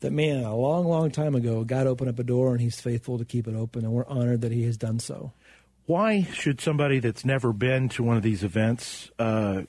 that 0.00 0.12
man, 0.12 0.44
a 0.44 0.56
long, 0.56 0.86
long 0.86 1.10
time 1.10 1.34
ago, 1.34 1.64
God 1.64 1.86
opened 1.86 2.10
up 2.10 2.18
a 2.18 2.24
door 2.24 2.52
and 2.52 2.60
He's 2.60 2.80
faithful 2.80 3.18
to 3.18 3.24
keep 3.24 3.46
it 3.46 3.54
open, 3.54 3.84
and 3.84 3.92
we're 3.92 4.06
honored 4.06 4.40
that 4.42 4.52
He 4.52 4.64
has 4.64 4.76
done 4.76 4.98
so. 4.98 5.32
Why 5.86 6.22
should 6.32 6.60
somebody 6.60 6.98
that's 6.98 7.24
never 7.24 7.52
been 7.52 7.88
to 7.90 8.02
one 8.02 8.16
of 8.16 8.22
these 8.22 8.42
events? 8.42 9.10
Uh, 9.18 9.62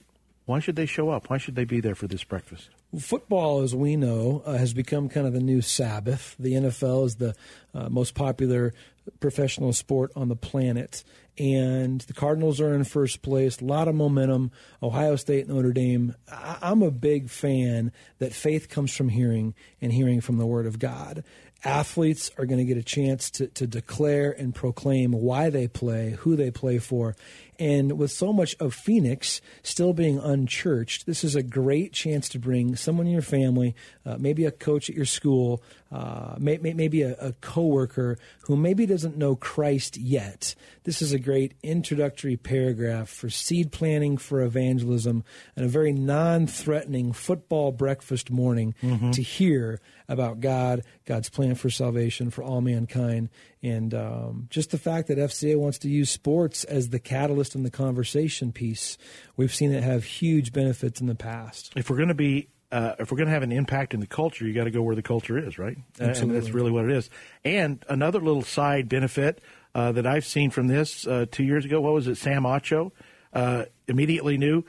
why 0.45 0.59
should 0.59 0.75
they 0.75 0.85
show 0.85 1.09
up? 1.09 1.29
Why 1.29 1.37
should 1.37 1.55
they 1.55 1.65
be 1.65 1.79
there 1.81 1.95
for 1.95 2.07
this 2.07 2.23
breakfast? 2.23 2.69
Football, 2.99 3.61
as 3.61 3.75
we 3.75 3.95
know, 3.95 4.43
uh, 4.45 4.53
has 4.57 4.73
become 4.73 5.09
kind 5.09 5.25
of 5.25 5.33
the 5.33 5.39
new 5.39 5.61
Sabbath. 5.61 6.35
The 6.39 6.53
NFL 6.53 7.05
is 7.07 7.15
the 7.15 7.35
uh, 7.73 7.89
most 7.89 8.13
popular 8.13 8.73
professional 9.19 9.73
sport 9.73 10.11
on 10.15 10.29
the 10.29 10.35
planet. 10.35 11.03
And 11.37 11.99
the 12.01 12.13
Cardinals 12.13 12.61
are 12.61 12.73
in 12.73 12.83
first 12.85 13.21
place, 13.21 13.59
a 13.59 13.65
lot 13.65 13.87
of 13.87 13.95
momentum. 13.95 14.51
Ohio 14.81 15.15
State, 15.15 15.49
Notre 15.49 15.73
Dame. 15.73 16.15
I- 16.31 16.59
I'm 16.61 16.81
a 16.81 16.91
big 16.91 17.29
fan 17.29 17.91
that 18.19 18.33
faith 18.33 18.69
comes 18.69 18.95
from 18.95 19.09
hearing 19.09 19.55
and 19.81 19.91
hearing 19.91 20.21
from 20.21 20.37
the 20.37 20.45
Word 20.45 20.65
of 20.67 20.79
God 20.79 21.23
athletes 21.65 22.29
are 22.37 22.45
going 22.45 22.59
to 22.59 22.65
get 22.65 22.77
a 22.77 22.83
chance 22.83 23.31
to, 23.31 23.47
to 23.47 23.65
declare 23.65 24.31
and 24.31 24.53
proclaim 24.53 25.11
why 25.11 25.49
they 25.49 25.67
play, 25.67 26.11
who 26.19 26.35
they 26.35 26.51
play 26.51 26.77
for. 26.77 27.15
And 27.57 27.97
with 27.97 28.11
so 28.11 28.33
much 28.33 28.55
of 28.59 28.73
Phoenix 28.73 29.41
still 29.63 29.93
being 29.93 30.19
unchurched, 30.19 31.05
this 31.05 31.23
is 31.23 31.35
a 31.35 31.43
great 31.43 31.93
chance 31.93 32.27
to 32.29 32.39
bring 32.39 32.75
someone 32.75 33.07
in 33.07 33.13
your 33.13 33.21
family, 33.21 33.75
uh, 34.05 34.17
maybe 34.19 34.45
a 34.45 34.51
coach 34.51 34.89
at 34.89 34.95
your 34.95 35.05
school, 35.05 35.61
uh, 35.91 36.35
may, 36.39 36.57
may, 36.57 36.73
maybe 36.73 37.03
a, 37.03 37.15
a 37.19 37.33
coworker 37.33 38.17
who 38.41 38.55
maybe 38.55 38.85
doesn't 38.85 39.17
know 39.17 39.35
Christ 39.35 39.97
yet. 39.97 40.55
This 40.83 41.01
is 41.01 41.13
a 41.13 41.19
great 41.19 41.53
introductory 41.63 42.37
paragraph 42.37 43.09
for 43.09 43.29
seed 43.29 43.71
planting, 43.71 44.17
for 44.17 44.41
evangelism, 44.41 45.23
and 45.55 45.65
a 45.65 45.69
very 45.69 45.91
non-threatening 45.91 47.13
football 47.13 47.71
breakfast 47.71 48.31
morning 48.31 48.73
mm-hmm. 48.81 49.11
to 49.11 49.21
hear 49.21 49.79
about 50.07 50.39
God, 50.39 50.83
God's 51.05 51.29
plan 51.29 51.55
for 51.55 51.69
salvation 51.69 52.29
for 52.29 52.43
all 52.43 52.61
mankind, 52.61 53.29
and 53.61 53.93
um, 53.93 54.47
just 54.49 54.71
the 54.71 54.77
fact 54.77 55.07
that 55.07 55.17
FCA 55.17 55.57
wants 55.57 55.77
to 55.79 55.89
use 55.89 56.09
sports 56.09 56.63
as 56.63 56.89
the 56.89 56.99
catalyst 56.99 57.55
and 57.55 57.65
the 57.65 57.71
conversation 57.71 58.51
piece. 58.51 58.97
We've 59.37 59.53
seen 59.53 59.71
it 59.71 59.83
have 59.83 60.03
huge 60.03 60.51
benefits 60.51 60.99
in 60.99 61.07
the 61.07 61.15
past. 61.15 61.73
If 61.75 61.89
we're 61.89 61.97
going 61.97 62.09
to 62.09 62.13
be 62.13 62.49
uh, 62.75 62.93
if 62.99 63.09
we're 63.09 63.17
going 63.17 63.27
to 63.27 63.33
have 63.33 63.41
an 63.41 63.53
impact 63.53 63.93
in 63.93 64.01
the 64.01 64.07
culture, 64.07 64.45
you 64.45 64.53
got 64.53 64.65
to 64.65 64.71
go 64.71 64.81
where 64.81 64.97
the 64.97 65.01
culture 65.01 65.37
is, 65.37 65.57
right? 65.57 65.77
Absolutely. 65.97 66.35
And 66.35 66.43
that's 66.43 66.53
really 66.53 66.71
what 66.71 66.83
it 66.83 66.91
is. 66.91 67.09
And 67.45 67.81
another 67.87 68.19
little 68.19 68.41
side 68.41 68.89
benefit 68.89 69.41
uh, 69.73 69.93
that 69.93 70.05
I've 70.05 70.25
seen 70.25 70.49
from 70.49 70.67
this 70.67 71.07
uh, 71.07 71.25
two 71.31 71.45
years 71.45 71.63
ago, 71.63 71.79
what 71.79 71.93
was 71.93 72.07
it? 72.07 72.17
Sam 72.17 72.43
Acho 72.43 72.91
uh, 73.31 73.65
immediately 73.87 74.37
knew 74.37 74.65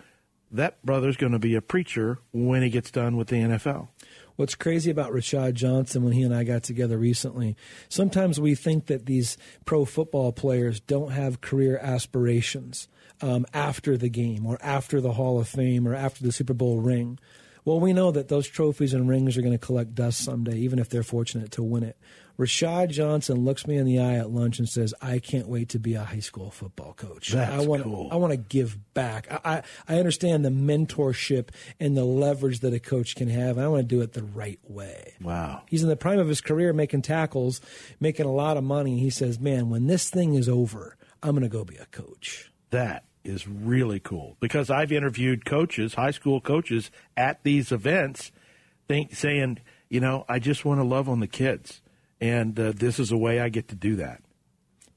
that 0.53 0.81
brother's 0.87 1.17
going 1.17 1.33
to 1.33 1.41
be 1.41 1.57
a 1.57 1.61
preacher 1.61 2.21
when 2.33 2.63
he 2.63 2.71
gets 2.71 2.93
done 2.93 3.17
with 3.17 3.27
the 3.27 3.39
NFL. 3.39 3.89
What's 4.37 4.55
crazy 4.55 4.89
about 4.89 5.11
Rashad 5.11 5.55
Johnson 5.55 6.05
when 6.05 6.13
he 6.13 6.23
and 6.23 6.33
I 6.33 6.45
got 6.45 6.63
together 6.63 6.99
recently, 6.99 7.57
sometimes 7.89 8.39
we 8.39 8.55
think 8.55 8.87
that 8.87 9.07
these 9.07 9.37
pro 9.65 9.85
football 9.85 10.31
players 10.31 10.79
don't 10.79 11.11
have 11.11 11.41
career 11.41 11.77
aspirations 11.83 12.87
um, 13.21 13.47
after 13.53 13.97
the 13.97 14.11
game 14.11 14.47
or 14.47 14.59
after 14.63 15.01
the 15.01 15.15
Hall 15.15 15.41
of 15.41 15.49
Fame 15.49 15.89
or 15.89 15.95
after 15.95 16.23
the 16.23 16.31
Super 16.31 16.55
Bowl 16.55 16.79
ring. 16.79 17.19
Well, 17.67 17.81
we 17.81 17.93
know 17.93 18.13
that 18.13 18.29
those 18.29 18.47
trophies 18.47 18.95
and 18.95 19.09
rings 19.09 19.37
are 19.37 19.43
going 19.43 19.53
to 19.53 19.59
collect 19.59 19.93
dust 19.93 20.25
someday, 20.25 20.57
even 20.59 20.79
if 20.79 20.89
they're 20.89 21.03
fortunate 21.03 21.51
to 21.53 21.65
win 21.65 21.83
it. 21.83 21.99
Rashad 22.39 22.91
Johnson 22.91 23.45
looks 23.45 23.67
me 23.67 23.77
in 23.77 23.87
the 23.87 23.99
eye 23.99 24.15
at 24.19 24.31
lunch 24.31 24.61
and 24.61 24.69
says, 24.69 24.95
"I 25.03 25.19
can't 25.19 25.49
wait 25.49 25.71
to 25.71 25.81
be 25.81 25.95
a 25.95 26.05
high 26.05 26.21
school 26.21 26.51
football 26.51 26.93
coach. 26.93 27.31
That's 27.31 27.51
I 27.51 27.67
want 27.67 27.83
cool. 27.83 28.09
I 28.13 28.17
want 28.17 28.33
to 28.33 28.37
give 28.37 28.79
back. 28.95 29.27
I, 29.33 29.41
I, 29.57 29.63
I 29.89 29.99
understand 29.99 30.45
the 30.45 30.51
mentorship 30.51 31.49
and 31.81 31.97
the 31.97 32.05
leverage 32.05 32.61
that 32.61 32.73
a 32.73 32.79
coach 32.79 33.17
can 33.17 33.29
have. 33.29 33.59
I 33.59 33.67
want 33.67 33.81
to 33.81 33.97
do 33.97 34.01
it 34.01 34.13
the 34.13 34.23
right 34.23 34.61
way. 34.63 35.15
Wow. 35.21 35.63
He's 35.67 35.83
in 35.83 35.89
the 35.89 35.97
prime 35.97 36.21
of 36.21 36.29
his 36.29 36.41
career, 36.41 36.73
making 36.73 37.03
tackles, 37.03 37.61
making 37.99 38.27
a 38.27 38.33
lot 38.33 38.57
of 38.57 38.63
money. 38.63 39.01
He 39.01 39.11
says, 39.11 39.41
"Man, 39.41 39.71
when 39.71 39.89
this 39.89 40.09
thing 40.09 40.35
is 40.35 40.49
over, 40.49 40.97
I'm 41.23 41.31
going 41.31 41.43
to 41.43 41.49
go 41.49 41.65
be 41.65 41.77
a 41.77 41.87
coach." 41.87 42.53
That 42.71 43.06
is 43.27 43.47
really 43.49 44.01
cool 44.01 44.37
because 44.41 44.71
I've 44.71 44.93
interviewed 44.93 45.45
coaches, 45.45 45.95
high 45.95 46.11
school 46.11 46.41
coaches, 46.41 46.91
at 47.17 47.43
these 47.43 47.73
events, 47.73 48.33
think, 48.89 49.15
saying, 49.15 49.59
you 49.89 50.01
know, 50.01 50.25
I 50.29 50.39
just 50.39 50.65
want 50.65 50.81
to 50.81 50.85
love 50.85 51.09
on 51.09 51.21
the 51.21 51.27
kids 51.27 51.81
and 52.21 52.59
uh, 52.59 52.73
this 52.75 52.99
is 52.99 53.13
a 53.13 53.17
way 53.17 53.41
I 53.41 53.49
get 53.49 53.69
to 53.69 53.75
do 53.75 53.97
that. 53.97 54.23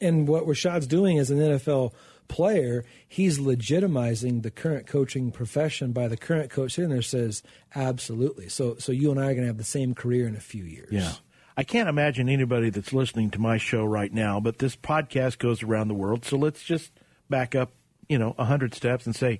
And 0.02 0.28
what 0.28 0.46
Rashad's 0.46 0.88
doing 0.88 1.20
as 1.20 1.30
an 1.30 1.40
NFL 1.40 1.94
player, 2.28 2.86
he's 3.08 3.40
legitimizing 3.40 4.44
the 4.44 4.52
current 4.52 4.88
coaching 4.88 5.32
profession 5.32 5.92
by 5.92 6.08
the 6.08 6.16
current 6.16 6.50
coach 6.50 6.74
sitting 6.74 6.92
there 6.92 7.02
says, 7.02 7.44
absolutely. 7.76 8.48
So, 8.48 8.76
so 8.78 8.92
you 8.92 9.12
and 9.12 9.20
I 9.20 9.24
are 9.24 9.34
going 9.34 9.42
to 9.42 9.48
have 9.48 9.58
the 9.58 9.64
same 9.64 9.94
career 9.94 10.28
in 10.28 10.36
a 10.36 10.40
few 10.40 10.64
years. 10.64 10.92
Yeah. 10.92 11.14
I 11.58 11.64
can't 11.64 11.90
imagine 11.90 12.30
anybody 12.30 12.70
that's 12.70 12.94
listening 12.94 13.32
to 13.32 13.40
my 13.40 13.58
show 13.58 13.84
right 13.84 14.14
now, 14.14 14.40
but 14.40 14.60
this 14.60 14.78
podcast 14.78 15.40
goes 15.40 15.62
around 15.62 15.90
the 15.90 15.94
world. 15.94 16.24
So 16.24 16.38
let's 16.38 16.64
just 16.64 16.94
back 17.30 17.54
up, 17.54 17.74
you 18.10 18.18
know, 18.18 18.34
100 18.36 18.74
steps 18.74 19.06
and 19.06 19.16
say, 19.16 19.40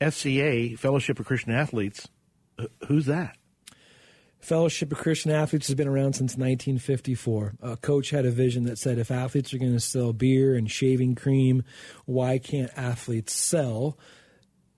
FCA, 0.00 0.78
Fellowship 0.78 1.20
of 1.20 1.26
Christian 1.26 1.52
Athletes, 1.52 2.08
uh, 2.58 2.66
who's 2.88 3.06
that? 3.06 3.36
Fellowship 4.40 4.90
of 4.90 4.98
Christian 4.98 5.30
Athletes 5.30 5.66
has 5.66 5.76
been 5.76 5.86
around 5.86 6.14
since 6.14 6.32
1954. 6.32 7.54
A 7.62 7.76
coach 7.76 8.10
had 8.10 8.24
a 8.24 8.30
vision 8.30 8.64
that 8.64 8.78
said 8.78 8.98
if 8.98 9.10
athletes 9.10 9.52
are 9.52 9.58
going 9.58 9.74
to 9.74 9.80
sell 9.80 10.14
beer 10.14 10.54
and 10.54 10.70
shaving 10.70 11.14
cream, 11.14 11.62
why 12.06 12.38
can't 12.38 12.70
athletes 12.74 13.34
sell, 13.34 13.98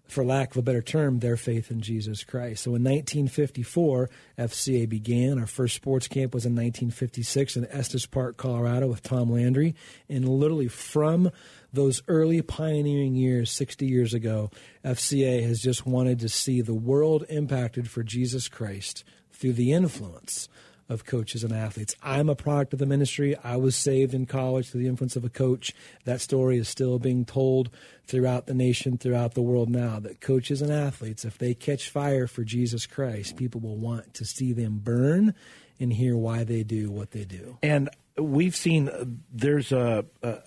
for 0.09 0.25
lack 0.25 0.51
of 0.51 0.57
a 0.57 0.63
better 0.63 0.83
term, 0.83 1.21
their 1.21 1.37
faith 1.37 1.71
in 1.71 1.81
Jesus 1.81 2.25
Christ? 2.25 2.65
So 2.65 2.71
in 2.71 2.83
1954, 2.83 4.11
FCA 4.37 4.89
began. 4.89 5.39
Our 5.39 5.47
first 5.47 5.77
sports 5.77 6.09
camp 6.09 6.35
was 6.35 6.45
in 6.45 6.57
1956 6.57 7.57
in 7.57 7.67
Estes 7.67 8.05
Park, 8.07 8.37
Colorado, 8.37 8.89
with 8.89 9.05
Tom 9.05 9.31
Landry. 9.31 9.77
And 10.09 10.29
literally 10.29 10.69
from 10.69 11.31
those 11.73 12.03
early 12.09 12.43
pioneering 12.43 13.15
years, 13.15 13.51
60 13.51 13.87
years 13.87 14.15
ago, 14.15 14.51
FCA 14.85 15.43
has 15.43 15.61
just 15.61 15.87
wanted 15.87 16.21
to 16.21 16.29
see 16.29 16.61
the 16.61 16.75
world 16.75 17.25
impacted 17.29 17.91
for 17.91 18.03
Jesus 18.03 18.49
Christ 18.49 19.05
through 19.33 19.55
the 19.55 19.73
influence 19.73 20.49
of 20.89 21.07
coaches 21.07 21.43
and 21.43 21.53
athletes. 21.53 21.97
I'm 22.03 22.29
a 22.29 22.35
product 22.35 22.75
of 22.75 22.79
the 22.79 22.87
ministry. 22.87 23.35
I 23.43 23.57
was 23.57 23.75
saved 23.75 24.13
in 24.13 24.27
college 24.27 24.69
through 24.69 24.83
the 24.83 24.89
influence 24.89 25.17
of 25.17 25.25
a 25.25 25.31
coach. 25.31 25.73
That 26.05 26.21
story 26.21 26.59
is 26.59 26.69
still 26.69 26.99
being 26.99 27.25
told 27.25 27.71
throughout 28.07 28.47
the 28.47 28.55
nation, 28.55 28.99
throughout 28.99 29.35
the 29.35 29.43
world 29.43 29.71
now. 29.71 29.99
That 30.01 30.21
coaches 30.21 30.61
and 30.61 30.71
athletes, 30.71 31.25
if 31.25 31.39
they 31.39 31.55
catch 31.55 31.89
fire 31.89 32.27
for 32.27 32.45
Jesus 32.45 32.87
Christ, 32.87 33.37
people 33.37 33.61
will 33.61 33.77
want 33.77 34.13
to 34.15 34.25
see 34.25 34.53
them 34.53 34.81
burn 34.83 35.35
and 35.81 35.93
hear 35.93 36.17
why 36.17 36.45
they 36.45 36.63
do 36.63 36.91
what 36.91 37.13
they 37.13 37.25
do. 37.25 37.59
And 37.63 37.89
we've 38.19 38.57
seen 38.57 38.89
uh, 38.89 39.05
there's 39.33 39.73
a, 39.73 40.05
a 40.23 40.39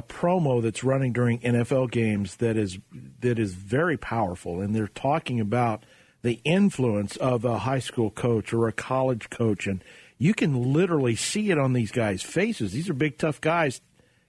a 0.00 0.02
promo 0.02 0.62
that's 0.62 0.82
running 0.82 1.12
during 1.12 1.40
NFL 1.40 1.90
games 1.90 2.36
that 2.36 2.56
is 2.56 2.78
that 3.20 3.38
is 3.38 3.52
very 3.52 3.98
powerful, 3.98 4.60
and 4.60 4.74
they're 4.74 4.88
talking 4.88 5.40
about 5.40 5.84
the 6.22 6.40
influence 6.42 7.18
of 7.18 7.44
a 7.44 7.58
high 7.58 7.78
school 7.78 8.10
coach 8.10 8.54
or 8.54 8.66
a 8.66 8.72
college 8.72 9.28
coach. 9.28 9.66
And 9.66 9.84
you 10.16 10.32
can 10.32 10.72
literally 10.72 11.16
see 11.16 11.50
it 11.50 11.58
on 11.58 11.74
these 11.74 11.92
guys' 11.92 12.22
faces. 12.22 12.72
These 12.72 12.88
are 12.88 12.94
big, 12.94 13.18
tough 13.18 13.42
guys 13.42 13.82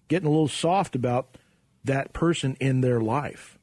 getting 0.10 0.28
a 0.28 0.32
little 0.32 0.50
soft 0.50 0.94
about 0.94 1.38
that 1.86 2.12
person 2.12 2.58
in 2.60 2.82
their 2.82 3.00
life. 3.00 3.58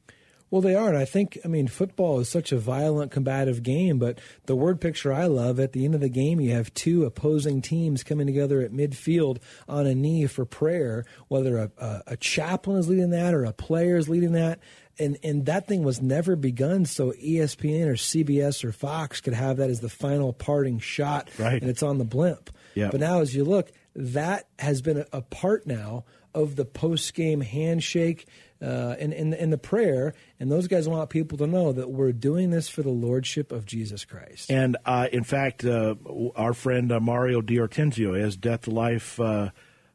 Well, 0.51 0.61
they 0.61 0.75
are. 0.75 0.89
And 0.89 0.97
I 0.97 1.05
think, 1.05 1.37
I 1.45 1.47
mean, 1.47 1.67
football 1.67 2.19
is 2.19 2.29
such 2.29 2.51
a 2.51 2.57
violent, 2.57 3.11
combative 3.11 3.61
game, 3.61 3.99
but 3.99 4.19
the 4.45 4.55
word 4.55 4.81
picture 4.81 5.13
I 5.13 5.25
love 5.25 5.59
at 5.59 5.73
the 5.73 5.85
end 5.85 5.95
of 5.95 6.01
the 6.01 6.09
game, 6.09 6.39
you 6.39 6.51
have 6.51 6.73
two 6.73 7.05
opposing 7.05 7.61
teams 7.61 8.03
coming 8.03 8.25
together 8.25 8.61
at 8.61 8.71
midfield 8.71 9.37
on 9.67 9.85
a 9.85 9.93
knee 9.93 10.25
for 10.25 10.45
prayer, 10.45 11.05
whether 11.27 11.57
a, 11.57 11.71
a, 11.77 12.03
a 12.07 12.17
chaplain 12.17 12.77
is 12.77 12.89
leading 12.89 13.11
that 13.11 13.33
or 13.33 13.45
a 13.45 13.53
player 13.53 13.97
is 13.97 14.09
leading 14.09 14.31
that 14.33 14.59
and 14.99 15.17
and 15.23 15.45
that 15.45 15.67
thing 15.67 15.83
was 15.83 16.01
never 16.01 16.35
begun 16.35 16.85
so 16.85 17.11
ESPN 17.13 17.87
or 17.87 17.93
CBS 17.93 18.63
or 18.63 18.71
Fox 18.71 19.21
could 19.21 19.33
have 19.33 19.57
that 19.57 19.69
as 19.69 19.79
the 19.79 19.89
final 19.89 20.33
parting 20.33 20.79
shot 20.79 21.29
right. 21.39 21.61
and 21.61 21.69
it's 21.69 21.81
on 21.81 21.97
the 21.97 22.05
blimp. 22.05 22.49
Yep. 22.75 22.91
But 22.91 22.99
now 22.99 23.21
as 23.21 23.33
you 23.33 23.45
look, 23.45 23.71
that 23.95 24.47
has 24.59 24.81
been 24.81 24.97
a, 24.97 25.05
a 25.13 25.21
part 25.21 25.65
now 25.65 26.03
of 26.33 26.55
the 26.55 26.65
post 26.65 27.13
game 27.13 27.41
handshake 27.41 28.27
uh, 28.61 28.95
and, 28.99 29.13
and, 29.13 29.33
and 29.33 29.53
the 29.53 29.57
prayer. 29.57 30.13
And 30.39 30.51
those 30.51 30.67
guys 30.67 30.87
want 30.87 31.09
people 31.09 31.37
to 31.37 31.47
know 31.47 31.71
that 31.71 31.91
we're 31.91 32.11
doing 32.11 32.49
this 32.49 32.67
for 32.67 32.81
the 32.81 32.89
lordship 32.89 33.51
of 33.51 33.65
Jesus 33.65 34.05
Christ. 34.05 34.51
And 34.51 34.77
uh, 34.85 35.07
in 35.11 35.23
fact, 35.23 35.63
uh, 35.63 35.95
our 36.35 36.53
friend 36.53 36.91
uh, 36.91 36.99
Mario 36.99 37.41
D'Ortenzio 37.41 38.19
has 38.19 38.35
Death 38.35 38.67
Life 38.67 39.19
uh, 39.19 39.51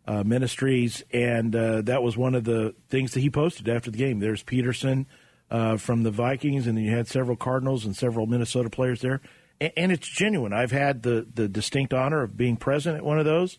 uh, 0.06 0.24
Ministries, 0.24 1.02
and 1.12 1.52
that 1.52 2.02
was 2.02 2.16
one 2.16 2.34
of 2.34 2.44
the 2.44 2.74
things 2.88 3.12
that 3.12 3.20
he 3.20 3.30
posted 3.30 3.68
after 3.68 3.90
the 3.90 3.98
game. 3.98 4.20
There's 4.20 4.42
Peterson 4.42 5.06
from 5.48 6.02
the 6.02 6.10
Vikings, 6.10 6.66
and 6.66 6.76
then 6.76 6.84
you 6.84 6.94
had 6.94 7.06
several 7.08 7.36
Cardinals 7.36 7.84
and 7.84 7.96
several 7.96 8.26
Minnesota 8.26 8.70
players 8.70 9.00
there. 9.00 9.20
And, 9.60 9.72
and 9.76 9.92
it's 9.92 10.08
genuine. 10.08 10.52
I've 10.52 10.72
had 10.72 11.02
the, 11.02 11.26
the 11.32 11.48
distinct 11.48 11.94
honor 11.94 12.22
of 12.22 12.36
being 12.36 12.56
present 12.56 12.96
at 12.96 13.04
one 13.04 13.18
of 13.18 13.24
those 13.24 13.58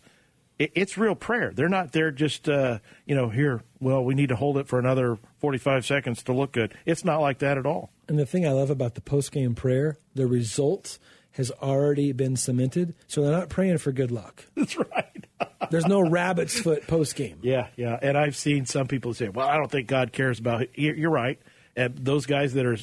it's 0.57 0.97
real 0.97 1.15
prayer. 1.15 1.51
They're 1.53 1.69
not 1.69 1.91
there 1.91 2.11
just, 2.11 2.47
uh, 2.47 2.79
you 3.05 3.15
know, 3.15 3.29
here, 3.29 3.61
well, 3.79 4.03
we 4.03 4.15
need 4.15 4.29
to 4.29 4.35
hold 4.35 4.57
it 4.57 4.67
for 4.67 4.79
another 4.79 5.17
45 5.39 5.85
seconds 5.85 6.23
to 6.23 6.33
look 6.33 6.51
good. 6.51 6.73
It's 6.85 7.03
not 7.03 7.21
like 7.21 7.39
that 7.39 7.57
at 7.57 7.65
all. 7.65 7.91
And 8.07 8.17
the 8.17 8.25
thing 8.25 8.47
I 8.47 8.51
love 8.51 8.69
about 8.69 8.95
the 8.95 9.01
post 9.01 9.31
game 9.31 9.55
prayer, 9.55 9.97
the 10.13 10.27
result 10.27 10.97
has 11.31 11.51
already 11.51 12.13
been 12.13 12.37
cemented. 12.37 12.95
So 13.07 13.21
they're 13.21 13.31
not 13.31 13.49
praying 13.49 13.79
for 13.79 13.91
good 13.91 14.11
luck. 14.11 14.45
That's 14.55 14.77
right. 14.77 15.25
There's 15.71 15.87
no 15.87 15.99
rabbit's 16.01 16.59
foot 16.59 16.87
post 16.87 17.15
game. 17.15 17.39
Yeah, 17.41 17.67
yeah. 17.75 17.99
And 18.01 18.17
I've 18.17 18.37
seen 18.37 18.65
some 18.65 18.87
people 18.87 19.13
say, 19.13 19.29
well, 19.29 19.47
I 19.47 19.57
don't 19.57 19.69
think 19.69 19.87
God 19.87 20.13
cares 20.13 20.39
about 20.39 20.61
it. 20.61 20.71
You're 20.75 21.09
right. 21.09 21.39
And 21.75 21.97
those 21.97 22.25
guys 22.25 22.53
that 22.53 22.65
are 22.65 22.77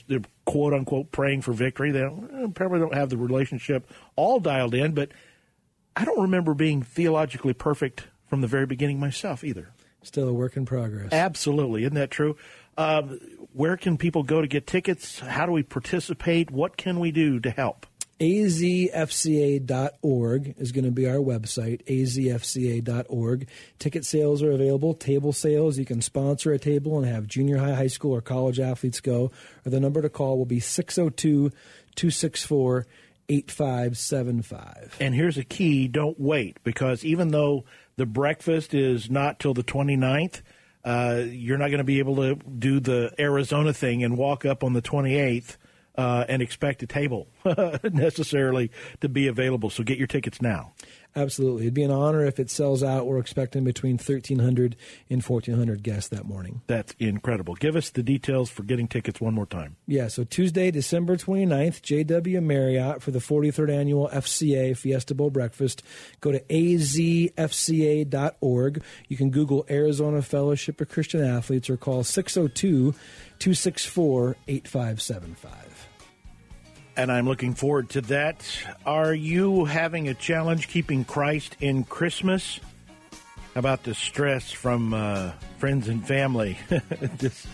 quote 0.45 0.75
unquote 0.75 1.11
praying 1.13 1.43
for 1.43 1.53
victory, 1.53 1.93
they 1.93 2.01
don't, 2.01 2.31
eh, 2.35 2.47
probably 2.55 2.81
don't 2.81 2.95
have 2.95 3.09
the 3.09 3.17
relationship 3.17 3.91
all 4.17 4.39
dialed 4.39 4.75
in, 4.75 4.93
but 4.93 5.13
I 5.97 6.05
don't 6.05 6.21
remember 6.21 6.55
being 6.55 6.83
theologically 6.83 7.55
perfect 7.55 8.05
from 8.29 8.41
the 8.41 8.47
very 8.47 8.67
beginning 8.67 8.99
myself 8.99 9.45
either. 9.45 9.69
Still 10.03 10.29
a 10.29 10.33
work 10.33 10.57
in 10.57 10.65
progress. 10.67 11.13
Absolutely. 11.13 11.83
Isn't 11.83 11.95
that 11.95 12.11
true? 12.11 12.37
Um, 12.77 13.21
where 13.53 13.77
can 13.77 13.99
people 13.99 14.23
go 14.23 14.41
to 14.41 14.49
get 14.49 14.67
tickets? 14.67 15.21
How 15.21 15.47
do 15.47 15.53
we 15.53 15.63
participate? 15.63 16.51
What 16.51 16.77
can 16.77 16.99
we 16.99 17.13
do 17.13 17.39
to 17.41 17.51
help? 17.51 17.87
azfca.org 18.23 18.85
is 20.57 20.71
going 20.71 20.85
to 20.85 20.93
be 20.93 21.09
our 21.09 21.17
website, 21.17 21.85
azfca.org. 21.87 23.49
Ticket 23.81 24.05
sales 24.05 24.43
are 24.45 24.53
available, 24.53 24.95
table 24.95 25.33
sales. 25.33 25.77
You 25.77 25.85
can 25.85 26.01
sponsor 26.01 26.53
a 26.53 26.59
table 26.59 26.99
and 26.99 27.07
have 27.07 27.27
junior 27.27 27.59
high, 27.59 27.75
high 27.75 27.89
school, 27.89 28.13
or 28.13 28.21
college 28.21 28.61
athletes 28.61 29.01
go. 29.01 29.33
Or 29.67 29.71
the 29.71 29.81
number 29.81 30.01
to 30.03 30.09
call 30.09 30.39
will 30.39 30.45
be 30.45 30.61
602 30.61 31.51
264 31.97 32.87
8575. 33.29 34.97
And 35.01 35.15
here's 35.15 35.39
a 35.39 35.45
key 35.45 35.89
don't 35.89 36.19
wait 36.19 36.59
because 36.65 37.05
even 37.05 37.29
though 37.29 37.65
the 37.97 38.07
breakfast 38.07 38.75
is 38.75 39.11
not 39.11 39.39
till 39.39 39.55
the 39.55 39.65
29th, 39.65 40.43
uh, 40.85 41.23
you're 41.27 41.59
not 41.59 41.69
going 41.69 41.79
to 41.79 41.85
be 41.85 41.99
able 42.01 42.17
to 42.17 42.35
do 42.35 42.81
the 42.81 43.13
Arizona 43.19 43.73
thing 43.73 44.03
and 44.03 44.17
walk 44.19 44.45
up 44.45 44.65
on 44.65 44.73
the 44.73 44.83
28th 44.83 45.57
uh, 45.97 46.25
and 46.29 46.43
expect 46.43 46.83
a 46.83 46.87
table 46.87 47.29
necessarily 47.93 48.71
to 49.01 49.09
be 49.09 49.29
available. 49.29 49.71
So 49.71 49.85
get 49.85 49.99
your 49.99 50.07
tickets 50.07 50.41
now. 50.41 50.73
Absolutely. 51.15 51.63
It'd 51.63 51.75
be 51.75 51.83
an 51.83 51.91
honor 51.91 52.25
if 52.25 52.41
it 52.41 52.51
sells 52.51 52.83
out. 52.83 53.07
We're 53.07 53.19
expecting 53.19 53.65
between 53.65 53.99
1,300 53.99 54.77
and 55.11 55.23
1,400 55.23 55.83
guests 55.83 56.09
that 56.09 56.25
morning. 56.25 56.63
That's 56.67 56.95
incredible. 56.99 57.55
Give 57.55 57.77
us 57.77 57.91
the 57.91 58.03
details 58.03 58.49
for 58.49 58.63
getting 58.63 58.89
tickets 58.89 59.21
one 59.21 59.35
more 59.35 59.45
time. 59.47 59.77
Yeah, 59.87 60.09
so 60.09 60.25
Tuesday, 60.25 60.71
December 60.71 61.17
29th, 61.17 61.83
JW 61.83 62.43
Marriott 62.43 63.03
for 63.03 63.11
the 63.11 63.19
43rd 63.19 63.71
annual 63.71 64.09
FCA 64.09 64.75
Fiesta 64.77 65.15
Bowl 65.15 65.29
breakfast. 65.31 65.83
Go 66.21 66.33
to 66.33 66.41
azfca.org. 66.41 67.23
You 69.09 69.17
can 69.17 69.31
Google 69.31 69.67
Arizona 69.69 70.23
Fellowship 70.23 70.81
of 70.81 70.89
Christian 70.89 71.23
Athletes 71.23 71.69
or 71.69 71.77
call 71.77 72.05
602 72.05 72.95
264 73.39 74.37
8575 74.47 75.72
and 76.97 77.11
I'm 77.11 77.27
looking 77.27 77.55
forward 77.55 77.91
to 77.91 78.01
that. 78.03 78.45
Are 78.85 79.15
you 79.15 79.65
having 79.65 80.09
a 80.09 80.15
challenge 80.15 80.69
keeping 80.69 81.05
Christ 81.05 81.57
in 81.61 81.85
Christmas? 81.85 82.61
About 83.55 83.83
the 83.83 83.95
stress 83.95 84.51
from 84.51 84.95
uh, 84.95 85.33
friends 85.59 85.89
and 85.89 86.07
family 86.07 86.59
this 87.19 87.47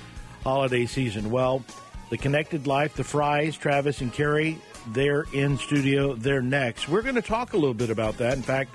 holiday 0.45 0.87
season? 0.87 1.31
Well, 1.31 1.65
the 2.11 2.17
Connected 2.17 2.67
Life, 2.67 2.95
the 2.95 3.05
Fryes, 3.05 3.57
Travis 3.57 4.01
and 4.01 4.13
Kari, 4.13 4.59
they're 4.89 5.27
in 5.33 5.59
studio. 5.59 6.15
They're 6.15 6.41
next. 6.41 6.89
We're 6.89 7.03
going 7.03 7.17
to 7.17 7.23
talk 7.23 7.53
a 7.53 7.57
little 7.57 7.75
bit 7.75 7.91
about 7.91 8.17
that. 8.19 8.37
In 8.37 8.43
fact, 8.43 8.71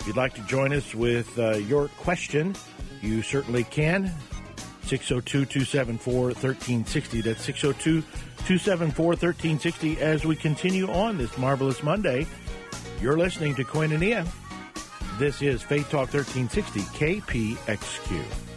if 0.00 0.06
you'd 0.06 0.16
like 0.16 0.34
to 0.34 0.42
join 0.42 0.72
us 0.72 0.94
with 0.94 1.38
uh, 1.38 1.56
your 1.56 1.88
question, 1.88 2.56
you 3.00 3.22
certainly 3.22 3.64
can. 3.64 4.12
602 4.86 5.44
274 5.46 6.22
1360. 6.26 7.20
That's 7.20 7.42
602 7.42 8.02
274 8.02 9.06
1360 9.06 10.00
as 10.00 10.24
we 10.24 10.36
continue 10.36 10.88
on 10.90 11.18
this 11.18 11.36
marvelous 11.36 11.82
Monday. 11.82 12.26
You're 13.00 13.18
listening 13.18 13.54
to 13.56 13.64
Koinonia. 13.64 14.26
This 15.18 15.42
is 15.42 15.62
Faith 15.62 15.90
Talk 15.90 16.12
1360 16.12 16.80
KPXQ. 16.80 18.55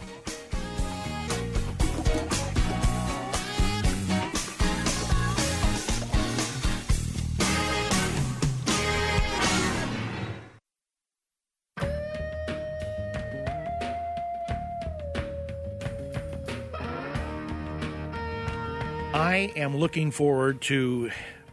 Am 19.60 19.76
looking 19.76 20.10
forward 20.10 20.62
to 20.62 21.10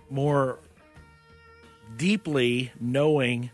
more 0.09 0.59
deeply 1.97 2.71
knowing 2.79 3.51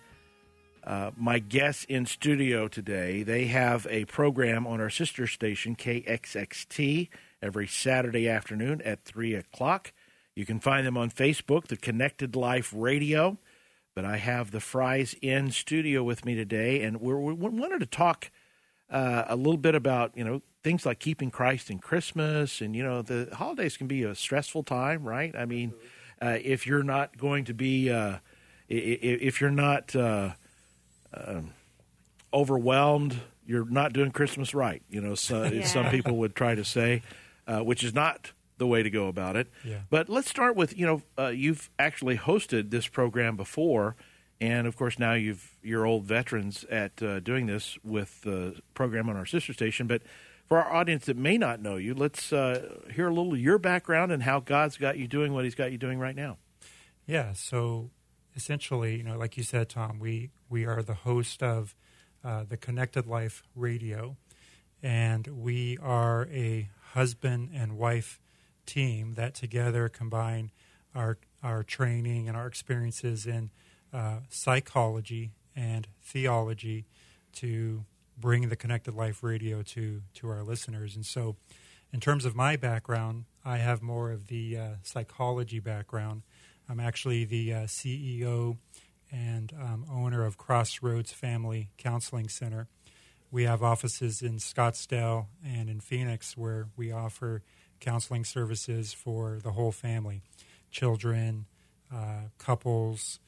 uh, 0.84 1.10
my 1.18 1.40
guests 1.40 1.86
in 1.86 2.06
studio 2.06 2.68
today. 2.68 3.24
They 3.24 3.46
have 3.46 3.88
a 3.90 4.06
program 4.06 4.68
on 4.68 4.80
our 4.80 4.92
sister 4.92 5.26
station, 5.26 5.76
KXXT, 5.76 7.10
every 7.42 7.66
Saturday 7.66 8.30
afternoon 8.30 8.84
at 8.84 9.04
3 9.06 9.34
o'clock. 9.34 9.92
You 10.36 10.46
can 10.46 10.60
find 10.60 10.86
them 10.86 10.98
on 10.98 11.10
Facebook, 11.10 11.66
the 11.66 11.76
Connected 11.76 12.36
Life 12.36 12.72
Radio. 12.78 13.40
But 13.96 14.06
I 14.06 14.18
have 14.18 14.52
the 14.52 14.60
Fryes 14.60 15.16
in 15.20 15.50
studio 15.50 16.04
with 16.04 16.26
me 16.26 16.36
today, 16.36 16.84
and 16.84 17.02
we 17.02 17.12
wanted 17.16 17.80
to 17.80 17.88
talk 17.88 18.30
uh, 18.94 19.26
a 19.28 19.36
little 19.36 19.58
bit 19.58 19.76
about, 19.76 20.12
you 20.16 20.24
know, 20.24 20.42
things 20.64 20.86
like 20.86 21.00
keeping 21.00 21.30
Christ 21.30 21.70
in 21.70 21.80
Christmas, 21.80 22.62
and 22.62 22.76
you 22.76 22.84
know 22.84 23.02
the 23.02 23.30
holidays 23.34 23.76
can 23.76 23.88
be 23.88 24.04
a 24.04 24.16
stressful 24.16 24.64
time, 24.64 25.04
right? 25.04 25.36
I 25.36 25.46
mean, 25.46 25.74
uh, 26.22 26.38
if 26.42 26.66
you're 26.66 26.84
not 26.84 27.18
going 27.18 27.46
to 27.46 27.54
be, 27.54 27.90
uh, 27.90 28.18
if 28.70 29.42
you're 29.42 29.52
not 29.52 29.96
uh, 29.96 30.32
um, 31.14 31.52
overwhelmed, 32.34 33.20
you're 33.46 33.66
not 33.66 33.94
doing 33.94 34.12
Christmas 34.12 34.54
right. 34.54 34.82
You 34.90 35.02
know, 35.02 35.16
so, 35.16 35.44
yeah. 35.52 35.66
some 35.66 35.90
people 35.90 36.18
would 36.18 36.36
try 36.36 36.56
to 36.56 36.64
say, 36.64 37.02
uh, 37.48 37.60
which 37.60 37.84
is 37.84 37.94
not 37.94 38.32
the 38.58 38.68
way 38.68 38.84
to 38.84 38.90
go 38.90 39.08
about 39.08 39.36
it. 39.36 39.48
Yeah. 39.66 39.80
But 39.90 40.08
let's 40.08 40.30
start 40.30 40.56
with 40.56 40.78
you 40.78 40.86
know 40.86 41.02
uh, 41.18 41.28
you've 41.28 41.70
actually 41.78 42.18
hosted 42.18 42.70
this 42.70 42.88
program 42.88 43.36
before. 43.36 43.96
And 44.44 44.68
of 44.68 44.76
course, 44.76 45.00
now 45.00 45.14
you've 45.14 45.56
you're 45.64 45.86
old 45.86 46.04
veterans 46.04 46.66
at 46.70 47.02
uh, 47.02 47.22
doing 47.22 47.46
this 47.46 47.78
with 47.82 48.24
the 48.24 48.60
program 48.74 49.08
on 49.08 49.16
our 49.16 49.26
sister 49.26 49.54
station. 49.54 49.88
But 49.88 50.02
for 50.50 50.62
our 50.62 50.70
audience 50.70 51.06
that 51.06 51.16
may 51.16 51.38
not 51.38 51.62
know 51.62 51.78
you, 51.78 51.94
let's 51.94 52.34
uh, 52.34 52.80
hear 52.94 53.08
a 53.08 53.14
little 53.14 53.32
of 53.32 53.40
your 53.40 53.58
background 53.58 54.12
and 54.12 54.24
how 54.24 54.42
God's 54.42 54.76
got 54.76 54.98
you 54.98 55.08
doing 55.08 55.32
what 55.32 55.46
He's 55.46 55.56
got 55.56 55.72
you 55.72 55.78
doing 55.78 55.98
right 55.98 56.14
now. 56.14 56.40
Yeah, 57.06 57.32
so 57.32 57.92
essentially, 58.36 58.98
you 58.98 59.04
know, 59.04 59.18
like 59.18 59.38
you 59.38 59.44
said, 59.44 59.70
Tom, 59.70 59.98
we 59.98 60.30
we 60.50 60.66
are 60.66 60.84
the 60.84 60.94
host 60.94 61.42
of 61.42 61.74
uh, 62.22 62.44
the 62.44 62.58
Connected 62.58 63.08
Life 63.08 63.44
Radio, 63.56 64.18
and 64.82 65.26
we 65.26 65.78
are 65.82 66.28
a 66.34 66.70
husband 66.92 67.52
and 67.54 67.78
wife 67.78 68.20
team 68.66 69.14
that 69.14 69.36
together 69.36 69.88
combine 69.88 70.52
our 70.94 71.18
our 71.42 71.64
training 71.64 72.28
and 72.28 72.36
our 72.36 72.48
experiences 72.48 73.26
in 73.26 73.52
uh, 73.94 74.18
psychology 74.30 75.32
and 75.56 75.88
theology 76.02 76.86
to 77.34 77.86
bring 78.18 78.50
the 78.50 78.56
Connected 78.56 78.94
Life 78.94 79.24
Radio 79.24 79.62
to 79.62 80.02
to 80.16 80.30
our 80.30 80.44
listeners. 80.44 80.96
And 80.96 81.06
so, 81.06 81.36
in 81.92 82.00
terms 82.00 82.26
of 82.26 82.36
my 82.36 82.56
background, 82.56 83.26
I 83.46 83.58
have 83.58 83.82
more 83.82 84.12
of 84.12 84.28
the 84.28 84.58
uh, 84.58 84.68
psychology 84.84 85.60
background. 85.60 86.24
I'm 86.70 86.80
actually 86.80 87.26
the 87.26 87.54
uh, 87.54 87.58
CEO 87.66 88.58
and 89.12 89.54
um, 89.62 89.86
owner 89.92 90.26
of 90.26 90.38
Crossroads 90.38 91.12
Family 91.12 91.70
Counseling 91.78 92.30
Center. 92.30 92.68
We 93.30 93.44
have 93.44 93.62
offices 93.62 94.22
in 94.22 94.38
Scottsdale 94.38 95.28
and 95.46 95.70
in 95.70 95.80
Phoenix 95.80 96.38
where 96.38 96.68
we 96.76 96.92
offer 96.92 97.44
counseling 97.80 98.24
services 98.24 98.94
for 98.94 99.40
the 99.44 99.52
whole 99.52 99.72
family 99.72 100.22
children, 100.72 101.46
uh, 101.94 102.30
couples, 102.38 103.20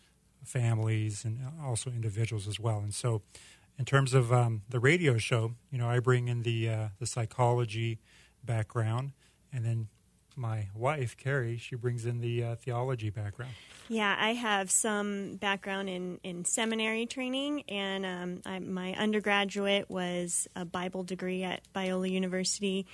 families, 0.47 1.25
and 1.25 1.39
also 1.63 1.89
individuals 1.89 2.47
as 2.47 2.59
well. 2.59 2.79
And 2.79 2.93
so 2.93 3.21
in 3.77 3.85
terms 3.85 4.13
of 4.13 4.31
um, 4.31 4.61
the 4.69 4.79
radio 4.79 5.17
show, 5.17 5.55
you 5.71 5.77
know, 5.77 5.89
I 5.89 5.99
bring 5.99 6.27
in 6.27 6.43
the 6.43 6.69
uh, 6.69 6.87
the 6.99 7.05
psychology 7.05 7.99
background, 8.43 9.11
and 9.51 9.65
then 9.65 9.87
my 10.35 10.67
wife 10.75 11.15
Kari, 11.17 11.57
she 11.57 11.75
brings 11.75 12.05
in 12.05 12.19
the 12.19 12.43
uh, 12.43 12.55
theology 12.55 13.09
background. 13.09 13.53
Yeah, 13.87 14.15
I 14.19 14.33
have 14.33 14.71
some 14.71 15.35
background 15.35 15.89
in, 15.89 16.19
in 16.23 16.43
seminary 16.43 17.05
training, 17.05 17.63
and 17.69 18.05
um, 18.05 18.41
I, 18.45 18.59
my 18.59 18.93
undergraduate 18.93 19.89
was 19.89 20.47
a 20.55 20.65
Bible 20.65 21.03
degree 21.03 21.43
at 21.43 21.61
Biola 21.73 22.09
University. 22.09 22.87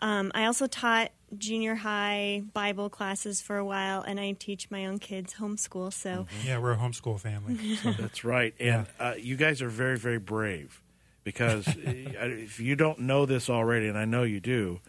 Um, 0.00 0.32
I 0.34 0.46
also 0.46 0.66
taught 0.66 1.12
junior 1.36 1.74
high 1.74 2.42
Bible 2.52 2.90
classes 2.90 3.40
for 3.40 3.56
a 3.56 3.64
while, 3.64 4.02
and 4.02 4.20
I 4.20 4.32
teach 4.32 4.70
my 4.70 4.86
own 4.86 4.98
kids 4.98 5.34
homeschool. 5.34 5.92
So, 5.92 6.10
mm-hmm. 6.10 6.46
yeah, 6.46 6.58
we're 6.58 6.72
a 6.72 6.76
homeschool 6.76 7.20
family. 7.20 7.76
So. 7.82 7.92
That's 7.92 8.24
right, 8.24 8.54
and 8.60 8.86
yeah. 8.98 9.08
uh, 9.08 9.14
you 9.14 9.36
guys 9.36 9.62
are 9.62 9.68
very, 9.68 9.98
very 9.98 10.18
brave 10.18 10.82
because 11.24 11.66
if 11.76 12.60
you 12.60 12.76
don't 12.76 13.00
know 13.00 13.26
this 13.26 13.48
already, 13.48 13.88
and 13.88 13.98
I 13.98 14.04
know 14.04 14.22
you 14.22 14.40
do, 14.40 14.80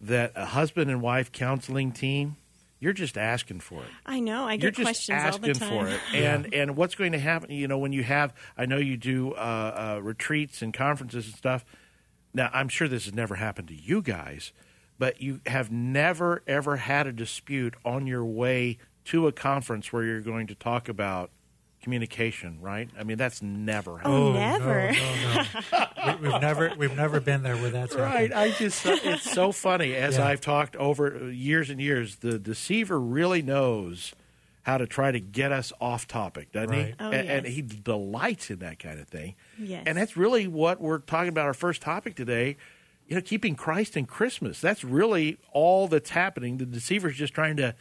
that 0.00 0.32
a 0.34 0.46
husband 0.46 0.90
and 0.90 1.02
wife 1.02 1.30
counseling 1.32 1.92
team 1.92 2.36
you're 2.78 2.92
just 2.92 3.16
asking 3.16 3.60
for 3.60 3.80
it. 3.80 3.88
I 4.04 4.20
know. 4.20 4.44
I 4.44 4.56
get 4.56 4.76
you're 4.76 4.84
questions 4.84 5.22
all 5.24 5.38
the 5.38 5.54
time. 5.54 5.68
for 5.68 5.88
it. 5.88 6.00
And 6.14 6.48
yeah. 6.52 6.62
and 6.62 6.76
what's 6.76 6.94
going 6.94 7.12
to 7.12 7.18
happen? 7.18 7.50
You 7.50 7.68
know, 7.68 7.78
when 7.78 7.92
you 7.92 8.02
have, 8.02 8.34
I 8.56 8.66
know 8.66 8.76
you 8.76 8.96
do 8.96 9.32
uh, 9.32 9.96
uh, 9.96 10.02
retreats 10.02 10.60
and 10.60 10.74
conferences 10.74 11.26
and 11.26 11.34
stuff. 11.34 11.64
Now, 12.34 12.50
I'm 12.52 12.68
sure 12.68 12.86
this 12.86 13.06
has 13.06 13.14
never 13.14 13.36
happened 13.36 13.68
to 13.68 13.74
you 13.74 14.02
guys, 14.02 14.52
but 14.98 15.20
you 15.20 15.40
have 15.46 15.70
never 15.70 16.42
ever 16.46 16.76
had 16.76 17.06
a 17.06 17.12
dispute 17.12 17.74
on 17.84 18.06
your 18.06 18.24
way 18.24 18.78
to 19.04 19.26
a 19.26 19.32
conference 19.32 19.92
where 19.92 20.02
you're 20.02 20.20
going 20.20 20.46
to 20.48 20.54
talk 20.54 20.88
about 20.88 21.30
communication, 21.86 22.60
right? 22.60 22.90
I 22.98 23.04
mean, 23.04 23.16
that's 23.16 23.40
never 23.40 23.92
oh, 23.92 23.94
happened. 23.94 24.14
Oh, 24.14 24.32
never. 24.32 24.92
No, 24.92 24.98
no, 24.98 25.84
no. 26.04 26.16
we, 26.20 26.32
have 26.32 26.42
never 26.42 26.72
we've 26.76 26.96
never 26.96 27.20
been 27.20 27.44
there 27.44 27.56
where 27.56 27.70
that's 27.70 27.94
right. 27.94 28.32
Happened. 28.32 28.34
I 28.34 28.50
just 28.50 28.84
uh, 28.84 28.96
it's 29.04 29.30
so 29.30 29.52
funny 29.52 29.94
as 29.94 30.18
yeah. 30.18 30.26
I've 30.26 30.40
talked 30.40 30.74
over 30.76 31.16
uh, 31.16 31.24
years 31.26 31.70
and 31.70 31.80
years. 31.80 32.16
The 32.16 32.40
deceiver 32.40 32.98
really 32.98 33.40
knows 33.40 34.14
how 34.62 34.78
to 34.78 34.86
try 34.88 35.12
to 35.12 35.20
get 35.20 35.52
us 35.52 35.72
off 35.80 36.08
topic, 36.08 36.50
doesn't 36.50 36.70
right. 36.70 36.86
he? 36.86 36.94
Oh, 36.98 37.12
and, 37.12 37.28
yes. 37.28 37.38
and, 37.38 37.46
he 37.46 37.62
delights 37.62 38.50
in 38.50 38.58
that 38.58 38.80
kind 38.80 38.98
of 38.98 39.06
thing. 39.06 39.36
Yes. 39.56 39.84
And 39.86 39.96
that's 39.96 40.16
really 40.16 40.48
what 40.48 40.80
we're 40.80 40.98
talking 40.98 41.28
about. 41.28 41.46
Our 41.46 41.54
first 41.54 41.82
topic 41.82 42.16
today. 42.16 42.56
You 43.06 43.16
know, 43.16 43.22
keeping 43.22 43.54
Christ 43.54 43.96
in 43.96 44.06
Christmas. 44.06 44.60
That's 44.60 44.82
really 44.82 45.38
all 45.52 45.86
that's 45.86 46.10
happening. 46.10 46.58
The 46.58 46.66
deceiver's 46.66 47.16
just 47.16 47.34
trying 47.34 47.56
to 47.58 47.74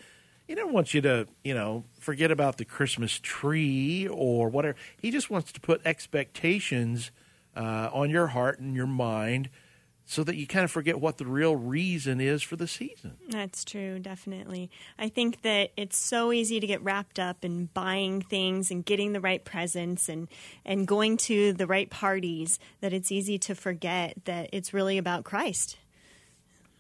he 0.47 0.53
doesn't 0.53 0.73
want 0.73 0.93
you 0.93 1.01
to, 1.01 1.27
you 1.43 1.53
know, 1.53 1.85
forget 1.99 2.29
about 2.29 2.57
the 2.57 2.65
Christmas 2.65 3.19
tree 3.19 4.07
or 4.07 4.47
whatever. 4.49 4.77
He 4.95 5.09
just 5.09 5.29
wants 5.29 5.51
to 5.53 5.59
put 5.59 5.81
expectations 5.85 7.11
uh, 7.55 7.89
on 7.91 8.09
your 8.09 8.27
heart 8.27 8.59
and 8.59 8.75
your 8.75 8.87
mind 8.87 9.49
so 10.05 10.23
that 10.23 10.35
you 10.35 10.45
kind 10.45 10.63
of 10.63 10.71
forget 10.71 10.99
what 10.99 11.17
the 11.17 11.25
real 11.25 11.55
reason 11.55 12.21
is 12.21 12.43
for 12.43 12.55
the 12.55 12.67
season. 12.67 13.17
That's 13.29 13.65
true, 13.65 13.97
definitely. 13.97 14.69
I 14.99 15.09
think 15.09 15.41
that 15.41 15.71
it's 15.75 15.97
so 15.97 16.31
easy 16.31 16.59
to 16.59 16.67
get 16.67 16.81
wrapped 16.83 17.19
up 17.19 17.43
in 17.43 17.69
buying 17.73 18.21
things 18.21 18.69
and 18.69 18.85
getting 18.85 19.13
the 19.13 19.19
right 19.19 19.43
presents 19.43 20.07
and, 20.07 20.27
and 20.63 20.87
going 20.87 21.17
to 21.17 21.53
the 21.53 21.65
right 21.65 21.89
parties 21.89 22.59
that 22.81 22.93
it's 22.93 23.11
easy 23.11 23.39
to 23.39 23.55
forget 23.55 24.13
that 24.25 24.49
it's 24.53 24.73
really 24.73 24.99
about 24.99 25.23
Christ. 25.23 25.77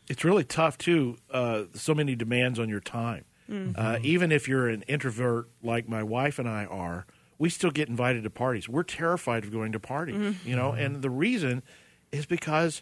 It's 0.07 0.23
really 0.23 0.43
tough, 0.43 0.77
too. 0.77 1.17
Uh, 1.31 1.63
so 1.73 1.95
many 1.95 2.15
demands 2.15 2.59
on 2.59 2.69
your 2.69 2.79
time. 2.79 3.25
Mm-hmm. 3.49 3.71
Uh, 3.75 3.97
even 4.03 4.31
if 4.31 4.47
you're 4.47 4.67
an 4.67 4.83
introvert 4.83 5.49
like 5.63 5.89
my 5.89 6.03
wife 6.03 6.37
and 6.37 6.47
I 6.47 6.65
are, 6.65 7.07
we 7.39 7.49
still 7.49 7.71
get 7.71 7.89
invited 7.89 8.23
to 8.23 8.29
parties. 8.29 8.69
We're 8.69 8.83
terrified 8.83 9.43
of 9.43 9.51
going 9.51 9.71
to 9.71 9.79
parties, 9.79 10.15
mm-hmm. 10.15 10.47
you 10.47 10.55
know, 10.55 10.71
and 10.73 11.01
the 11.01 11.09
reason 11.09 11.63
is 12.11 12.25
because 12.25 12.81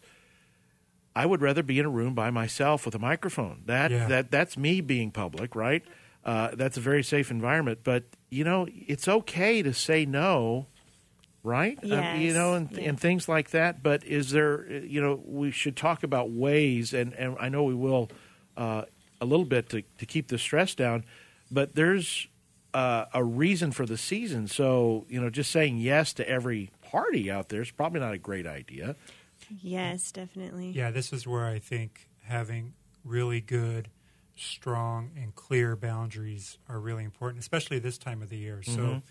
I 1.15 1.25
would 1.25 1.41
rather 1.41 1.63
be 1.63 1.79
in 1.79 1.85
a 1.85 1.89
room 1.89 2.13
by 2.13 2.31
myself 2.31 2.85
with 2.85 2.95
a 2.95 2.99
microphone. 2.99 3.63
That 3.65 3.91
yeah. 3.91 4.07
that 4.07 4.31
that's 4.31 4.57
me 4.57 4.81
being 4.81 5.11
public, 5.11 5.55
right? 5.55 5.83
Uh, 6.25 6.49
that's 6.53 6.77
a 6.77 6.79
very 6.79 7.03
safe 7.03 7.29
environment. 7.29 7.79
But 7.83 8.05
you 8.29 8.43
know, 8.43 8.67
it's 8.71 9.07
okay 9.07 9.61
to 9.61 9.73
say 9.73 10.05
no, 10.05 10.67
right? 11.43 11.77
Yes. 11.83 12.15
Uh, 12.15 12.19
you 12.19 12.33
know, 12.33 12.53
and, 12.55 12.71
yeah. 12.71 12.89
and 12.89 12.99
things 12.99 13.29
like 13.29 13.51
that. 13.51 13.83
But 13.83 14.03
is 14.05 14.31
there, 14.31 14.65
you 14.67 15.01
know, 15.01 15.21
we 15.23 15.51
should 15.51 15.75
talk 15.75 16.03
about 16.03 16.31
ways, 16.31 16.93
and 16.93 17.13
and 17.13 17.35
I 17.39 17.49
know 17.49 17.63
we 17.63 17.75
will 17.75 18.09
uh, 18.57 18.83
a 19.21 19.25
little 19.25 19.45
bit 19.45 19.69
to, 19.69 19.83
to 19.99 20.05
keep 20.05 20.27
the 20.27 20.37
stress 20.37 20.75
down. 20.75 21.05
But 21.51 21.75
there's 21.75 22.27
uh, 22.73 23.05
a 23.13 23.23
reason 23.23 23.71
for 23.71 23.85
the 23.85 23.97
season. 23.97 24.47
So, 24.47 25.05
you 25.07 25.21
know, 25.21 25.29
just 25.29 25.51
saying 25.51 25.77
yes 25.77 26.13
to 26.13 26.27
every 26.27 26.71
party 26.81 27.29
out 27.29 27.49
there 27.49 27.61
is 27.61 27.71
probably 27.71 27.99
not 27.99 28.13
a 28.13 28.17
great 28.17 28.47
idea. 28.47 28.95
Yes, 29.49 30.11
definitely. 30.11 30.71
Yeah, 30.71 30.91
this 30.91 31.13
is 31.13 31.27
where 31.27 31.45
I 31.45 31.59
think 31.59 32.09
having 32.23 32.73
really 33.03 33.41
good, 33.41 33.89
strong, 34.35 35.11
and 35.15 35.35
clear 35.35 35.75
boundaries 35.75 36.57
are 36.67 36.79
really 36.79 37.03
important, 37.03 37.41
especially 37.41 37.79
this 37.79 37.97
time 37.97 38.21
of 38.21 38.29
the 38.29 38.37
year. 38.37 38.61
Mm-hmm. 38.63 38.75
So, 38.75 39.01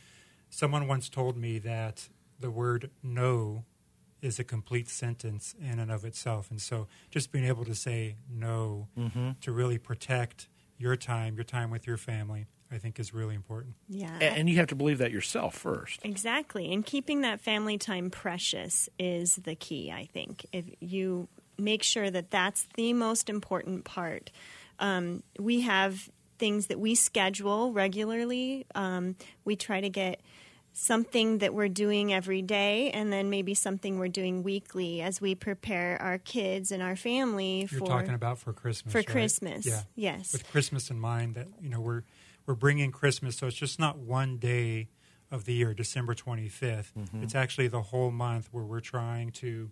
someone 0.51 0.87
once 0.87 1.09
told 1.09 1.37
me 1.37 1.59
that 1.61 2.09
the 2.39 2.51
word 2.51 2.91
no 3.03 3.65
is 4.23 4.39
a 4.39 4.45
complete 4.45 4.89
sentence 4.89 5.55
in 5.61 5.81
and 5.81 5.91
of 5.91 6.05
itself. 6.05 6.51
And 6.51 6.61
so 6.61 6.87
just 7.11 7.33
being 7.33 7.45
able 7.45 7.65
to 7.65 7.75
say 7.75 8.17
no 8.31 8.89
mm-hmm. 8.97 9.31
to 9.41 9.53
really 9.53 9.79
protect 9.79 10.49
your 10.79 10.97
time, 10.97 11.35
your 11.35 11.45
time 11.45 11.71
with 11.71 11.87
your 11.87 11.97
family, 11.97 12.47
I 12.73 12.79
think 12.79 12.99
is 12.99 13.13
really 13.13 13.35
important. 13.35 13.75
Yeah. 13.89 14.11
And 14.21 14.49
you 14.49 14.57
have 14.57 14.69
to 14.69 14.75
believe 14.75 14.99
that 14.99 15.11
yourself 15.13 15.55
first. 15.55 16.01
Exactly. 16.05 16.73
And 16.73 16.85
keeping 16.85 17.21
that 17.21 17.41
family 17.41 17.79
time 17.79 18.11
precious 18.11 18.89
is 18.99 19.37
the 19.37 19.55
key, 19.55 19.93
I 19.93 20.07
think. 20.07 20.47
If 20.53 20.65
you 20.81 21.29
make 21.59 21.83
sure 21.83 22.11
that 22.11 22.31
that's 22.31 22.67
the 22.75 22.93
most 22.93 23.29
important 23.29 23.85
part. 23.85 24.31
Um, 24.79 25.23
we 25.39 25.61
have 25.63 26.11
things 26.39 26.69
that 26.69 26.81
we 26.81 26.95
schedule 26.95 27.73
regularly. 27.73 28.67
Um, 28.75 29.17
we 29.45 29.55
try 29.57 29.81
to 29.81 29.91
get 29.91 30.21
something 30.73 31.39
that 31.39 31.53
we're 31.53 31.69
doing 31.69 32.13
every 32.13 32.41
day 32.41 32.91
and 32.93 33.13
then 33.13 33.29
maybe 33.29 33.53
something 33.55 33.99
we're 33.99 34.09
doing 34.09 34.43
weekly 34.43 35.03
as 35.03 35.21
we 35.21 35.35
prepare 35.35 36.01
our 36.01 36.19
kids 36.19 36.73
and 36.73 36.83
our 36.83 36.97
family 36.97 37.69
You're 37.71 37.81
for 37.81 37.87
talking 37.87 38.15
about 38.15 38.39
for 38.39 38.53
Christmas. 38.53 38.93
For 38.93 38.99
right? 38.99 39.07
Christmas. 39.07 39.67
Yeah. 39.67 39.83
Yes. 39.95 40.33
With 40.33 40.51
Christmas 40.51 40.91
in 40.91 40.99
mind 40.99 41.35
that 41.35 41.49
you 41.61 41.69
know 41.69 41.81
we're 41.81 42.05
we're 42.47 42.55
bringing 42.55 42.91
Christmas 42.91 43.37
so 43.37 43.47
it's 43.47 43.57
just 43.57 43.79
not 43.79 43.99
one 43.99 44.39
day 44.39 44.89
of 45.31 45.47
the 45.47 45.55
year, 45.55 45.73
December 45.73 46.15
25th. 46.15 46.93
Mm-hmm. 46.93 47.23
It's 47.23 47.35
actually 47.35 47.69
the 47.69 47.81
whole 47.81 48.11
month 48.11 48.49
where 48.53 48.65
we're 48.65 48.81
trying 48.81 49.33
to 49.33 49.71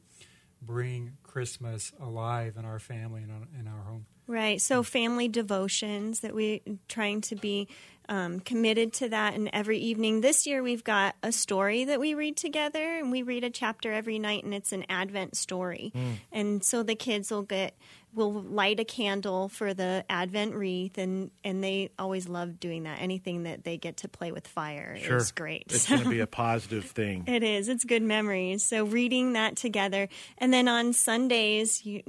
bring 0.62 1.18
Christmas 1.22 1.92
alive 2.00 2.56
in 2.58 2.64
our 2.64 2.78
family 2.78 3.22
and 3.22 3.46
in 3.58 3.68
our 3.68 3.82
home. 3.82 4.06
Right. 4.26 4.60
So 4.60 4.82
family 4.82 5.28
devotions 5.28 6.20
that 6.20 6.34
we 6.34 6.62
trying 6.88 7.20
to 7.22 7.36
be 7.36 7.68
um, 8.10 8.40
committed 8.40 8.92
to 8.94 9.08
that. 9.08 9.34
And 9.34 9.48
every 9.52 9.78
evening 9.78 10.20
this 10.20 10.46
year, 10.46 10.62
we've 10.62 10.84
got 10.84 11.14
a 11.22 11.30
story 11.30 11.84
that 11.84 12.00
we 12.00 12.14
read 12.14 12.36
together, 12.36 12.98
and 12.98 13.10
we 13.10 13.22
read 13.22 13.44
a 13.44 13.50
chapter 13.50 13.92
every 13.92 14.18
night, 14.18 14.44
and 14.44 14.52
it's 14.52 14.72
an 14.72 14.84
Advent 14.90 15.36
story. 15.36 15.92
Mm. 15.94 16.14
And 16.32 16.64
so 16.64 16.82
the 16.82 16.96
kids 16.96 17.30
will 17.30 17.42
get 17.42 17.74
will 18.12 18.32
light 18.32 18.80
a 18.80 18.84
candle 18.84 19.48
for 19.48 19.72
the 19.72 20.04
Advent 20.10 20.54
wreath, 20.54 20.98
and 20.98 21.30
and 21.44 21.62
they 21.62 21.90
always 21.98 22.28
love 22.28 22.58
doing 22.58 22.82
that. 22.82 23.00
Anything 23.00 23.44
that 23.44 23.62
they 23.62 23.78
get 23.78 23.98
to 23.98 24.08
play 24.08 24.32
with 24.32 24.48
fire 24.48 24.98
sure. 25.00 25.18
is 25.18 25.30
great. 25.30 25.66
It's 25.70 25.88
going 25.88 26.02
to 26.02 26.10
be 26.10 26.20
a 26.20 26.26
positive 26.26 26.86
thing. 26.86 27.24
it 27.28 27.44
is. 27.44 27.68
It's 27.68 27.84
good 27.84 28.02
memories. 28.02 28.64
So 28.64 28.84
reading 28.84 29.34
that 29.34 29.56
together, 29.56 30.08
and 30.36 30.52
then 30.52 30.66
on 30.66 30.92
Sundays, 30.92 31.86
you 31.86 32.02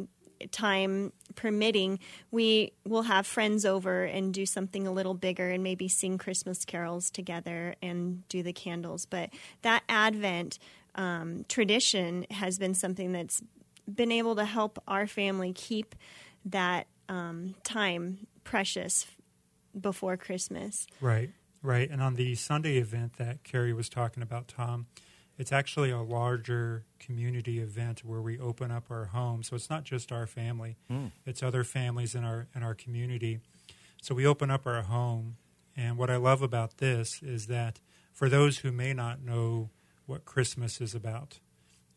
time 0.52 1.12
permitting, 1.36 2.00
we 2.32 2.74
will 2.86 3.04
have 3.04 3.26
friends 3.26 3.66
over 3.66 4.04
and 4.04 4.34
do 4.34 4.46
something 4.46 4.88
a 4.88 4.92
little 4.92 5.14
bigger 5.14 5.50
and 5.50 5.64
maybe 5.64 5.88
sing 5.88 6.18
Christmas 6.18 6.66
carols 6.66 7.10
together 7.10 7.76
and 7.82 8.28
do 8.28 8.44
the 8.44 8.54
candles. 8.54 9.06
But 9.06 9.30
that 9.62 9.84
Advent 9.90 10.60
um, 10.96 11.46
tradition 11.48 12.26
has 12.32 12.58
been 12.58 12.74
something 12.74 13.12
that's 13.12 13.42
been 13.94 14.12
able 14.12 14.36
to 14.36 14.46
help 14.46 14.82
our 14.88 15.08
family 15.08 15.54
keep 15.54 15.96
that 16.46 16.88
um, 17.10 17.56
time 17.64 18.28
precious 18.44 19.06
before 19.80 20.18
Christmas. 20.18 20.88
Right, 21.00 21.32
right. 21.62 21.90
And 21.90 22.02
on 22.02 22.16
the 22.16 22.36
Sunday 22.36 22.78
event 22.78 23.18
that 23.18 23.44
Kari 23.44 23.74
was 23.74 23.90
talking 23.90 24.24
about, 24.24 24.48
Tom, 24.48 24.88
it's 25.42 25.52
actually 25.52 25.90
a 25.90 26.04
larger 26.04 26.86
community 27.00 27.60
event 27.60 28.06
where 28.06 28.22
we 28.22 28.38
open 28.38 28.70
up 28.70 28.92
our 28.92 29.06
home. 29.06 29.42
So 29.42 29.56
it's 29.56 29.72
not 29.72 29.84
just 29.84 30.12
our 30.12 30.28
family; 30.28 30.78
mm. 30.88 31.12
it's 31.26 31.42
other 31.42 31.64
families 31.64 32.14
in 32.14 32.24
our 32.24 32.48
in 32.56 32.62
our 32.62 32.76
community. 32.76 33.40
So 34.04 34.14
we 34.14 34.24
open 34.24 34.52
up 34.52 34.68
our 34.68 34.84
home, 34.84 35.38
and 35.76 35.98
what 35.98 36.12
I 36.12 36.18
love 36.18 36.44
about 36.44 36.78
this 36.78 37.24
is 37.24 37.48
that 37.48 37.82
for 38.14 38.30
those 38.30 38.60
who 38.60 38.72
may 38.72 38.94
not 38.94 39.24
know 39.24 39.72
what 40.06 40.26
Christmas 40.26 40.80
is 40.80 40.94
about, 40.94 41.40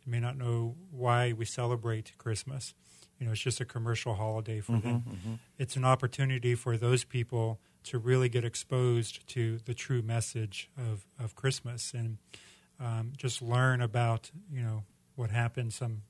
may 0.07 0.21
not 0.21 0.39
know 0.39 0.77
why 0.91 1.35
we 1.35 1.45
celebrate 1.45 2.17
Christmas. 2.17 2.73
You 3.19 3.27
know, 3.27 3.33
it's 3.33 3.43
just 3.43 3.61
a 3.61 3.67
commercial 3.67 4.15
holiday 4.15 4.61
for 4.61 4.73
mm-hmm, 4.73 4.89
them. 4.89 5.05
Mm-hmm. 5.07 5.35
It's 5.59 5.77
an 5.77 5.85
opportunity 5.85 6.55
for 6.55 6.79
those 6.79 7.05
people 7.05 7.61
to 7.85 7.99
really 7.99 8.31
get 8.31 8.43
exposed 8.43 9.27
to 9.29 9.59
the 9.67 9.75
true 9.75 10.01
message 10.01 10.71
of, 10.79 11.05
of 11.23 11.35
Christmas. 11.35 11.93
And 11.93 12.17
um, 12.81 13.13
just 13.17 13.41
learn 13.43 13.81
about 13.81 14.31
you 14.53 14.63
know 14.63 14.85
what 15.17 15.31
happened 15.31 15.73
some 15.73 16.03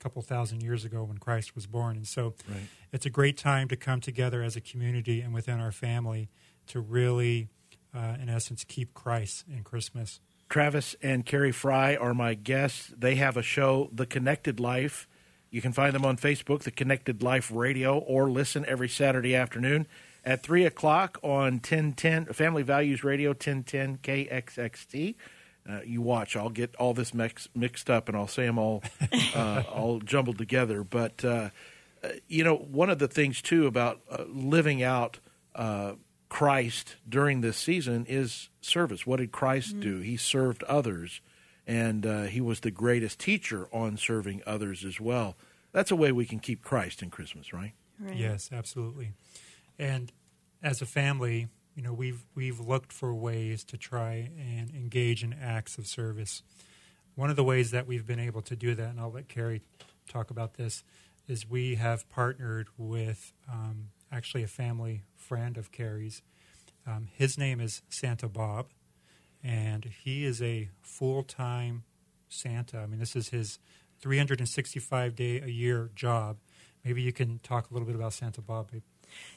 couple 0.00 0.22
thousand 0.22 0.62
years 0.62 0.82
ago 0.84 1.04
when 1.04 1.18
Christ 1.18 1.54
was 1.54 1.66
born. 1.66 1.96
And 1.96 2.08
so 2.08 2.34
Right. 2.48 2.62
it's 2.90 3.04
a 3.04 3.10
great 3.10 3.36
time 3.36 3.68
to 3.68 3.76
come 3.76 4.00
together 4.00 4.42
as 4.42 4.56
a 4.56 4.60
community 4.62 5.20
and 5.20 5.34
within 5.34 5.60
our 5.60 5.72
family 5.72 6.30
to 6.68 6.80
really, 6.80 7.48
uh, 7.94 8.16
in 8.18 8.30
essence, 8.30 8.64
keep 8.64 8.94
Christ 8.94 9.44
in 9.46 9.62
Christmas. 9.62 10.18
Travis 10.48 10.96
and 11.02 11.26
Kari 11.26 11.52
Frye 11.52 11.96
are 11.96 12.14
my 12.14 12.32
guests. 12.32 12.92
They 12.96 13.16
have 13.16 13.36
a 13.36 13.42
show, 13.42 13.90
The 13.92 14.06
Connected 14.06 14.58
Life. 14.58 15.06
You 15.50 15.60
can 15.60 15.72
find 15.74 15.94
them 15.94 16.06
on 16.06 16.16
Facebook, 16.16 16.62
The 16.62 16.70
Connected 16.70 17.22
Life 17.22 17.50
Radio, 17.52 17.98
or 17.98 18.30
listen 18.30 18.64
every 18.66 18.88
Saturday 18.88 19.36
afternoon 19.36 19.86
at 20.24 20.42
3 20.42 20.64
o'clock 20.64 21.18
on 21.22 21.60
1010 21.60 22.24
Family 22.32 22.62
Values 22.62 23.04
Radio 23.04 23.30
1010 23.32 23.98
KXXT. 23.98 25.14
Uh, 25.70 25.80
you 25.84 26.02
watch. 26.02 26.36
I'll 26.36 26.50
get 26.50 26.74
all 26.76 26.94
this 26.94 27.14
mix, 27.14 27.48
mixed 27.54 27.88
up 27.88 28.08
and 28.08 28.16
I'll 28.16 28.26
say 28.26 28.46
them 28.46 28.58
all, 28.58 28.82
uh, 29.34 29.62
all 29.72 30.00
jumbled 30.00 30.38
together. 30.38 30.82
But, 30.82 31.24
uh, 31.24 31.50
uh, 32.02 32.08
you 32.28 32.42
know, 32.42 32.56
one 32.56 32.90
of 32.90 32.98
the 32.98 33.08
things, 33.08 33.40
too, 33.40 33.66
about 33.66 34.00
uh, 34.10 34.24
living 34.26 34.82
out 34.82 35.20
uh, 35.54 35.92
Christ 36.28 36.96
during 37.08 37.40
this 37.40 37.56
season 37.56 38.06
is 38.08 38.48
service. 38.60 39.06
What 39.06 39.18
did 39.18 39.32
Christ 39.32 39.80
do? 39.80 39.98
He 39.98 40.16
served 40.16 40.62
others, 40.64 41.20
and 41.66 42.06
uh, 42.06 42.22
he 42.22 42.40
was 42.40 42.60
the 42.60 42.70
greatest 42.70 43.18
teacher 43.18 43.68
on 43.72 43.96
serving 43.96 44.42
others 44.46 44.84
as 44.84 45.00
well. 45.00 45.36
That's 45.72 45.90
a 45.90 45.96
way 45.96 46.12
we 46.12 46.24
can 46.24 46.38
keep 46.38 46.62
Christ 46.62 47.02
in 47.02 47.10
Christmas, 47.10 47.52
right? 47.52 47.72
Right. 47.98 48.16
Yes, 48.16 48.50
absolutely. 48.52 49.12
And 49.78 50.12
as 50.62 50.80
a 50.80 50.86
family, 50.86 51.48
you 51.80 51.86
know, 51.86 51.94
we've 51.94 52.26
we've 52.34 52.60
looked 52.60 52.92
for 52.92 53.14
ways 53.14 53.64
to 53.64 53.78
try 53.78 54.28
and 54.38 54.70
engage 54.74 55.24
in 55.24 55.32
acts 55.32 55.78
of 55.78 55.86
service. 55.86 56.42
One 57.14 57.30
of 57.30 57.36
the 57.36 57.42
ways 57.42 57.70
that 57.70 57.86
we've 57.86 58.06
been 58.06 58.20
able 58.20 58.42
to 58.42 58.54
do 58.54 58.74
that, 58.74 58.90
and 58.90 59.00
I'll 59.00 59.10
let 59.10 59.28
Kari 59.28 59.62
talk 60.06 60.30
about 60.30 60.58
this, 60.58 60.84
is 61.26 61.48
we 61.48 61.76
have 61.76 62.06
partnered 62.10 62.68
with 62.76 63.32
um, 63.50 63.92
actually 64.12 64.42
a 64.42 64.46
family 64.46 65.04
friend 65.16 65.56
of 65.56 65.72
Kari's. 65.72 66.20
Um, 66.86 67.08
his 67.14 67.38
name 67.38 67.62
is 67.62 67.80
Santa 67.88 68.28
Bob, 68.28 68.66
and 69.42 69.86
he 70.04 70.26
is 70.26 70.42
a 70.42 70.68
full 70.82 71.22
time 71.22 71.84
Santa. 72.28 72.80
I 72.80 72.86
mean, 72.88 73.00
this 73.00 73.16
is 73.16 73.30
his 73.30 73.58
365 74.02 75.16
day 75.16 75.40
a 75.40 75.48
year 75.48 75.88
job. 75.94 76.36
Maybe 76.84 77.02
you 77.02 77.12
can 77.12 77.40
talk 77.42 77.70
a 77.70 77.74
little 77.74 77.86
bit 77.86 77.94
about 77.94 78.12
Santa 78.12 78.40
Bob. 78.40 78.70
babe. 78.70 78.82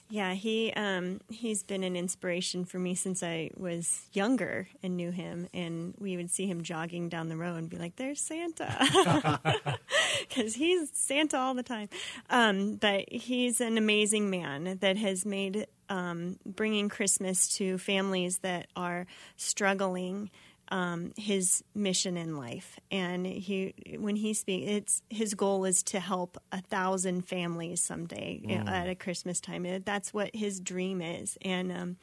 Yeah, 0.10 0.34
he 0.34 0.72
um, 0.74 1.22
he's 1.30 1.64
been 1.64 1.84
an 1.84 1.96
inspiration 1.96 2.66
for 2.66 2.78
me 2.78 2.94
since 2.94 3.24
I 3.24 3.50
was 3.58 4.06
younger 4.14 4.68
and 4.84 4.96
knew 4.96 5.12
him, 5.12 5.48
and 5.54 5.96
we 5.98 6.18
would 6.18 6.30
see 6.30 6.46
him 6.46 6.62
jogging 6.62 7.10
down 7.10 7.30
the 7.30 7.38
road 7.38 7.58
and 7.58 7.70
be 7.70 7.78
like, 7.78 7.96
"There's 7.96 8.22
Santa," 8.22 9.40
because 10.30 10.54
he's 10.54 10.92
Santa 10.94 11.38
all 11.38 11.56
the 11.56 11.64
time. 11.64 11.90
Um, 12.30 12.76
but 12.76 13.12
he's 13.12 13.60
an 13.60 13.78
amazing 13.78 14.30
man 14.30 14.78
that 14.82 14.98
has 14.98 15.26
made 15.26 15.66
um, 15.90 16.38
bringing 16.46 16.90
Christmas 16.90 17.48
to 17.56 17.78
families 17.78 18.40
that 18.40 18.68
are 18.76 19.08
struggling 19.36 20.30
um, 20.74 21.14
his 21.16 21.64
mission 21.76 22.18
in 22.18 22.36
life. 22.36 22.80
And 22.90 23.28
he, 23.28 23.76
when 24.00 24.16
he 24.16 24.34
speaks, 24.34 24.68
it's 24.68 25.02
his 25.08 25.36
goal 25.36 25.66
is 25.66 25.84
to 25.84 26.00
help 26.00 26.36
a 26.52 26.62
thousand 26.62 27.28
families 27.28 27.84
someday 27.84 28.42
you 28.44 28.58
know, 28.58 28.72
at 28.72 28.90
a 28.90 28.96
Christmas 28.96 29.40
time. 29.40 29.68
That's 29.86 30.16
what 30.16 30.36
his 30.36 30.60
dream 30.60 31.00
is. 31.00 31.38
And 31.44 31.72
um, 31.72 31.98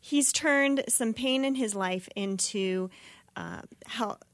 he's 0.00 0.32
turned 0.32 0.84
some 0.88 1.14
pain 1.14 1.44
in 1.44 1.56
his 1.56 1.74
life 1.74 2.08
into 2.14 2.90
uh, 3.34 3.62
help, 3.86 4.24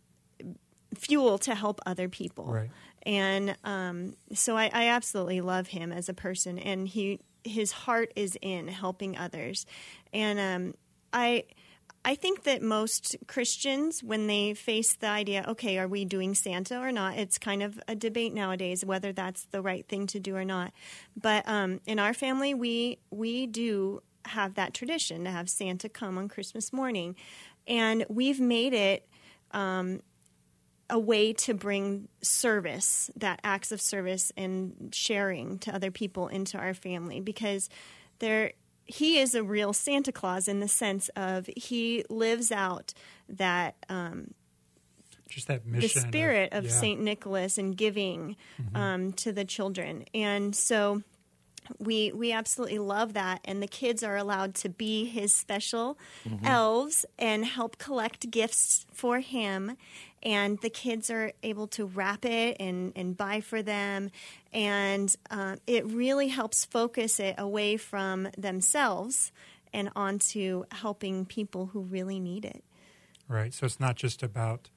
fuel 0.95 1.39
to 1.39 1.55
help 1.55 1.81
other 1.87 2.11
people. 2.11 2.45
Right. 2.45 2.71
And 3.07 3.57
um, 3.65 4.17
so 4.35 4.55
I, 4.55 4.71
I 4.71 4.89
absolutely 4.89 5.41
love 5.41 5.69
him 5.69 5.93
as 5.93 6.11
a 6.11 6.15
person, 6.15 6.59
and 6.59 6.87
he 6.87 7.21
his 7.43 7.73
heart 7.73 8.13
is 8.15 8.39
in 8.41 8.69
helping 8.69 9.17
others. 9.17 9.67
And 10.13 10.39
um, 10.39 10.75
I 11.13 11.45
I 12.05 12.17
think 12.17 12.43
that 12.45 12.62
most 12.62 13.17
Christians, 13.29 14.03
when 14.03 14.27
they 14.27 14.55
face 14.55 14.97
the 14.97 15.07
idea, 15.07 15.45
okay, 15.49 15.79
are 15.79 15.87
we 15.87 16.05
doing 16.05 16.35
Santa 16.35 16.79
or 16.81 16.91
not? 16.91 17.17
It's 17.17 17.38
kind 17.38 17.62
of 17.62 17.79
a 17.87 17.95
debate 17.95 18.35
nowadays 18.35 18.85
whether 18.85 19.12
that's 19.12 19.45
the 19.47 19.62
right 19.62 19.87
thing 19.87 20.09
to 20.09 20.19
do 20.19 20.35
or 20.35 20.45
not. 20.45 20.73
But 21.21 21.49
um, 21.49 21.81
in 21.87 21.99
our 21.99 22.12
family, 22.12 22.55
we 22.55 22.99
we 23.11 23.47
do 23.47 24.03
have 24.25 24.55
that 24.55 24.75
tradition 24.75 25.25
to 25.25 25.31
have 25.31 25.49
Santa 25.49 25.88
come 25.88 26.19
on 26.19 26.29
Christmas 26.29 26.73
morning, 26.73 27.15
and 27.69 28.05
we've 28.09 28.41
made 28.41 28.73
it 28.73 29.09
a 30.91 30.99
way 30.99 31.33
to 31.33 31.55
bring 31.55 32.09
service, 32.23 33.11
that 33.17 33.41
acts 33.43 33.73
of 33.73 33.81
service 33.81 34.31
and 34.37 34.91
sharing 34.93 35.59
to 35.61 35.75
other 35.75 35.91
people 35.91 36.29
into 36.29 36.59
our 36.59 36.75
family 36.75 37.21
because 37.21 37.69
there 38.19 38.53
he 38.93 39.19
is 39.19 39.35
a 39.35 39.43
real 39.43 39.73
Santa 39.73 40.13
Claus 40.13 40.49
in 40.49 40.61
the 40.61 40.69
sense 40.69 41.09
of 41.17 41.49
he 41.57 42.05
lives 42.11 42.53
out 42.53 42.93
that 43.29 43.75
um, 43.89 44.35
Just 45.29 45.49
that 45.49 45.65
mission, 45.67 46.03
the 46.03 46.09
spirit 46.09 46.53
of 46.53 46.65
yeah. 46.65 46.71
Saint 46.71 47.01
Nicholas 47.01 47.57
and 47.57 47.77
giving 47.77 48.37
um, 48.75 49.13
to 49.15 49.33
the 49.33 49.45
children, 49.45 50.05
and 50.15 50.55
so 50.55 51.03
we 51.79 52.13
we 52.13 52.33
absolutely 52.33 52.79
love 52.79 53.15
that. 53.15 53.41
And 53.45 53.63
the 53.63 53.67
kids 53.67 54.03
are 54.03 54.17
allowed 54.17 54.55
to 54.57 54.69
be 54.69 55.07
his 55.07 55.35
special 55.35 55.99
elves 56.45 57.07
and 57.19 57.45
help 57.45 57.79
collect 57.79 58.31
gifts 58.31 58.85
for 58.93 59.21
him. 59.21 59.77
And 60.23 60.59
the 60.61 60.71
kids 60.71 61.11
are 61.11 61.33
able 61.43 61.67
to 61.69 61.87
wrap 61.87 62.25
it 62.25 62.57
and, 62.61 62.93
and 62.95 63.17
buy 63.17 63.41
for 63.41 63.63
them. 63.63 64.11
And 64.53 65.15
uh, 65.31 65.57
it 65.67 65.87
really 65.87 66.29
helps 66.29 66.65
focus 66.65 67.19
it 67.19 67.35
away 67.39 67.77
from 67.77 68.29
themselves 68.39 69.33
and 69.73 69.91
onto 69.97 70.65
helping 70.71 71.25
people 71.25 71.67
who 71.67 71.81
really 71.81 72.21
need 72.21 72.45
it. 72.45 72.63
Right. 73.29 73.53
So 73.55 73.67
it's 73.67 73.81
not 73.81 73.97
just 73.97 74.23
about, 74.23 74.69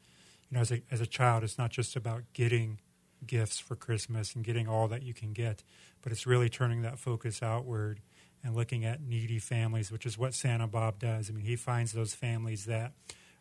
you 0.49 0.55
know, 0.55 0.61
as 0.61 0.71
a, 0.71 0.81
as 0.89 1.01
a 1.01 1.05
child, 1.05 1.43
it's 1.43 1.57
not 1.57 1.69
just 1.69 1.95
about 1.95 2.23
getting 2.33 2.79
gifts 3.25 3.59
for 3.59 3.75
Christmas 3.75 4.33
and 4.35 4.43
getting 4.43 4.67
all 4.67 4.87
that 4.87 5.03
you 5.03 5.13
can 5.13 5.33
get, 5.33 5.63
but 6.01 6.11
it's 6.11 6.25
really 6.25 6.49
turning 6.49 6.81
that 6.83 6.99
focus 6.99 7.43
outward 7.43 7.99
and 8.43 8.55
looking 8.55 8.85
at 8.85 9.01
needy 9.01 9.39
families, 9.39 9.91
which 9.91 10.05
is 10.05 10.17
what 10.17 10.33
Santa 10.33 10.67
Bob 10.67 10.99
does. 10.99 11.29
I 11.29 11.33
mean, 11.33 11.45
he 11.45 11.55
finds 11.55 11.93
those 11.93 12.13
families 12.13 12.65
that 12.65 12.93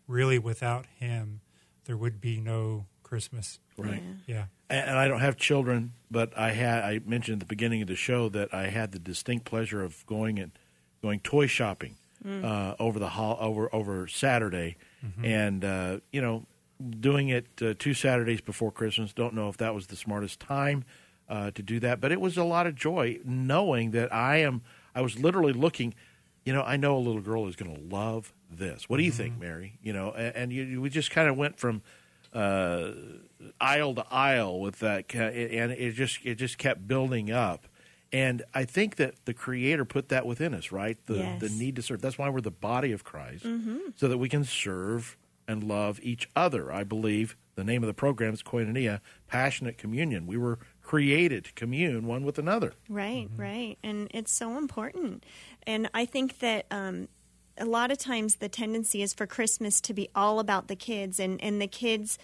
really 0.09 0.38
without 0.38 0.87
him, 0.99 1.40
there 1.85 1.97
would 1.97 2.20
be 2.20 2.40
no 2.40 2.87
Christmas. 3.03 3.59
Right. 3.77 4.03
Yeah. 4.27 4.47
And 4.70 4.88
and 4.90 4.99
I 4.99 5.09
don't 5.09 5.20
have 5.20 5.37
children, 5.37 5.92
but 6.11 6.37
I 6.37 6.51
had. 6.53 6.85
I 6.85 7.01
mentioned 7.05 7.35
at 7.37 7.40
the 7.40 7.47
beginning 7.47 7.83
of 7.83 7.88
the 7.88 7.97
show 7.97 8.29
that 8.31 8.53
I 8.55 8.68
had 8.68 8.92
the 8.92 8.99
distinct 8.99 9.44
pleasure 9.44 9.83
of 9.83 10.05
going 10.07 10.38
and 10.38 10.53
going 11.03 11.20
toy 11.20 11.47
shopping 11.47 11.97
uh, 12.27 12.75
over 12.79 12.99
the 12.99 13.11
hol- 13.11 13.37
over 13.40 13.73
over 13.75 14.07
Saturday, 14.09 14.77
and 15.23 15.64
uh, 15.64 15.99
you 16.12 16.23
know, 16.23 16.47
doing 17.01 17.29
it 17.29 17.47
uh, 17.61 17.75
two 17.79 17.92
Saturdays 17.94 18.40
before 18.40 18.73
Christmas. 18.73 19.12
Don't 19.12 19.35
know 19.35 19.49
if 19.51 19.59
that 19.59 19.75
was 19.75 19.88
the 19.88 19.97
smartest 19.97 20.40
time 20.40 20.85
uh, 21.29 21.51
to 21.51 21.62
do 21.62 21.79
that, 21.81 22.01
but 22.01 22.11
it 22.11 22.20
was 22.20 22.38
a 22.38 22.44
lot 22.44 22.66
of 22.66 22.75
joy 22.75 23.18
knowing 23.25 23.90
that 23.90 24.12
I 24.12 24.38
am. 24.38 24.62
I 24.94 25.03
was 25.03 25.18
literally 25.18 25.53
looking. 25.53 25.94
You 26.44 26.52
know, 26.52 26.62
I 26.62 26.76
know 26.76 26.96
a 26.96 27.00
little 27.00 27.20
girl 27.22 27.48
is 27.48 27.57
going 27.57 27.74
to 27.74 27.94
love 27.94 28.33
this. 28.50 28.88
What 28.88 28.98
do 28.98 29.02
you 29.02 29.11
think, 29.11 29.38
Mary? 29.40 29.78
You 29.83 29.92
know, 29.92 30.11
and, 30.12 30.37
and 30.37 30.52
you, 30.52 30.80
we 30.80 30.90
just 30.90 31.11
kind 31.11 31.28
of 31.28 31.37
went 31.37 31.59
from 31.59 31.83
uh, 32.33 32.90
aisle 33.61 33.94
to 33.94 34.04
aisle 34.11 34.61
with 34.61 34.78
that, 34.80 35.14
and 35.14 35.72
it 35.72 35.92
just 35.92 36.18
it 36.24 36.35
just 36.37 36.59
kept 36.59 36.87
building 36.87 37.30
up. 37.30 37.66
And 38.12 38.42
I 38.54 38.64
think 38.64 38.96
that 38.96 39.14
the 39.24 39.35
Creator 39.35 39.85
put 39.87 40.09
that 40.11 40.24
within 40.26 40.54
us, 40.54 40.70
right? 40.70 40.98
The 41.07 41.14
Yes. 41.16 41.40
the 41.40 41.48
need 41.48 41.76
to 41.76 41.83
serve. 41.83 42.00
That's 42.00 42.18
why 42.18 42.28
we're 42.28 42.40
the 42.40 42.50
body 42.50 42.92
of 42.92 43.04
Christ, 43.04 43.46
so 43.96 44.09
that 44.09 44.18
we 44.18 44.28
can 44.28 44.44
serve 44.44 45.16
and 45.48 45.62
love 45.64 45.98
each 46.02 46.28
other. 46.37 46.72
I 46.72 46.85
believe 46.85 47.37
the 47.54 47.64
name 47.64 47.83
of 47.83 47.87
the 47.87 47.94
program 47.94 48.33
is 48.35 48.42
Koinonia, 48.42 49.00
passionate 49.28 49.78
communion. 49.78 50.26
We 50.26 50.37
were 50.37 50.59
created 50.85 51.47
to 51.47 51.53
commune 51.55 52.07
one 52.07 52.25
with 52.25 52.38
another. 52.38 52.75
Right, 52.88 53.29
right. 53.37 53.79
And 53.83 54.09
it's 54.12 54.31
so 54.31 54.57
important. 54.59 55.25
And 55.66 55.90
I 55.94 56.05
think 56.05 56.38
that 56.38 56.66
um, 56.70 57.09
a 57.59 57.64
lot 57.64 57.90
of 57.90 57.99
times 57.99 58.37
the 58.37 58.49
tendency 58.49 59.03
is 59.03 59.12
for 59.14 59.27
Christmas 59.27 59.81
to 59.81 59.94
be 59.94 60.09
all 60.14 60.38
about 60.38 60.68
the 60.68 60.77
kids, 60.77 61.18
and, 61.18 61.42
and 61.42 61.61
the 61.61 61.66
kids 61.66 62.18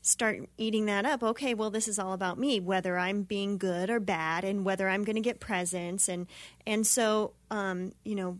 start 0.00 0.48
eating 0.56 0.86
that 0.86 1.04
up. 1.04 1.22
Okay, 1.22 1.52
well, 1.52 1.70
this 1.70 1.88
is 1.88 1.98
all 1.98 2.12
about 2.12 2.38
me, 2.38 2.58
whether 2.58 2.96
I'm 2.98 3.22
being 3.22 3.58
good 3.58 3.90
or 3.90 4.00
bad, 4.00 4.44
and 4.44 4.64
whether 4.64 4.88
I'm 4.88 5.04
going 5.04 5.16
to 5.16 5.22
get 5.22 5.38
presents. 5.38 6.08
And, 6.08 6.26
and 6.66 6.86
so, 6.86 7.32
um, 7.50 7.92
you 8.04 8.14
know, 8.14 8.38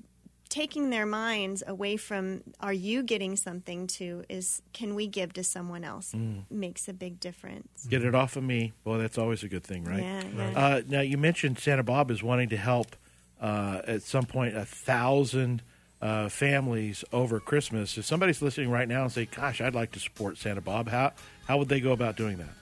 taking 0.48 0.90
their 0.90 1.06
minds 1.06 1.62
away 1.66 1.96
from 1.96 2.42
are 2.60 2.72
you 2.72 3.02
getting 3.02 3.36
something 3.36 3.86
to 3.86 4.24
is 4.28 4.62
can 4.72 4.94
we 4.94 5.06
give 5.06 5.32
to 5.34 5.44
someone 5.44 5.84
else 5.84 6.14
makes 6.50 6.88
a 6.88 6.92
big 6.92 7.20
difference. 7.20 7.86
Get 7.88 8.04
it 8.04 8.14
off 8.14 8.36
of 8.36 8.44
me. 8.44 8.72
Boy, 8.84 8.98
that's 8.98 9.18
always 9.18 9.42
a 9.42 9.48
good 9.48 9.64
thing, 9.64 9.84
right? 9.84 10.02
Yeah, 10.02 10.22
yeah. 10.36 10.58
Uh, 10.58 10.82
now 10.86 11.00
you 11.00 11.18
mentioned 11.18 11.58
Santa 11.58 11.82
Bob 11.82 12.10
is 12.10 12.22
wanting 12.22 12.48
to 12.50 12.56
help 12.56 12.96
uh, 13.40 13.82
at 13.86 14.02
some 14.02 14.24
point 14.24 14.56
a 14.56 14.64
thousand 14.64 15.62
uh, 16.00 16.28
families 16.28 17.04
over 17.12 17.40
Christmas. 17.40 17.96
If 17.96 18.04
somebody's 18.04 18.42
listening 18.42 18.70
right 18.70 18.88
now 18.88 19.02
and 19.02 19.12
say, 19.12 19.26
"Gosh, 19.26 19.60
I'd 19.60 19.74
like 19.74 19.92
to 19.92 20.00
support 20.00 20.38
Santa 20.38 20.60
Bob," 20.60 20.88
how 20.88 21.12
how 21.46 21.58
would 21.58 21.68
they 21.68 21.80
go 21.80 21.92
about 21.92 22.16
doing 22.16 22.38
that? 22.38 22.54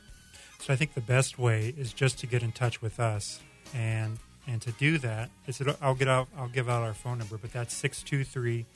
So 0.61 0.73
I 0.73 0.77
think 0.77 0.95
the 0.95 1.01
best 1.01 1.39
way 1.39 1.75
is 1.77 1.93
just 1.93 2.19
to 2.21 2.27
get 2.27 2.43
in 2.43 2.53
touch 2.53 2.81
with 2.81 2.99
us, 2.99 3.41
and 3.75 4.19
and 4.47 4.61
to 4.63 4.73
do 4.73 4.99
that, 4.99 5.31
I'll 5.81 5.95
get 5.95 6.09
out 6.09 6.29
I'll 6.37 6.49
give 6.49 6.69
out 6.69 6.83
our 6.83 6.95
phone 6.95 7.19
number, 7.19 7.39
but 7.39 7.53
that's 7.53 7.75
623 7.75 8.67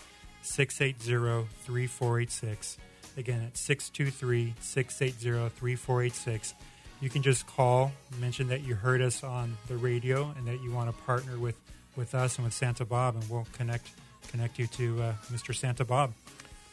680 0.43 1.49
3486. 1.65 2.79
Again, 3.17 3.43
it's 3.43 3.61
623 3.61 4.55
680 4.61 5.55
3486. 5.57 6.55
You 7.01 7.11
can 7.11 7.23
just 7.23 7.47
call, 7.47 7.93
mention 8.21 8.49
that 8.49 8.63
you 8.63 8.75
heard 8.75 9.01
us 9.01 9.23
on 9.23 9.57
the 9.69 9.77
radio 9.77 10.35
and 10.37 10.47
that 10.49 10.63
you 10.63 10.73
want 10.73 10.91
to 10.91 11.03
partner 11.05 11.39
with, 11.39 11.57
with 11.97 12.15
us 12.15 12.37
and 12.37 12.45
with 12.45 12.55
Santa 12.55 12.85
Bob, 12.85 13.15
and 13.15 13.29
we'll 13.29 13.47
connect 13.53 13.91
connect 14.31 14.59
you 14.59 14.67
to 14.67 15.03
uh, 15.03 15.13
Mr. 15.33 15.55
Santa 15.55 15.85
Bob. 15.85 16.13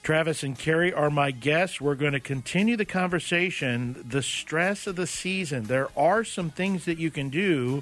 Travis 0.03 0.43
and 0.43 0.57
Kari 0.57 0.93
are 0.93 1.09
my 1.09 1.31
guests. 1.31 1.81
We're 1.81 1.95
going 1.95 2.13
to 2.13 2.19
continue 2.19 2.75
the 2.75 2.85
conversation. 2.85 4.03
The 4.07 4.21
stress 4.21 4.87
of 4.87 4.95
the 4.95 5.07
season. 5.07 5.63
There 5.63 5.89
are 5.97 6.23
some 6.23 6.51
things 6.51 6.85
that 6.85 6.99
you 6.99 7.09
can 7.09 7.29
do, 7.29 7.81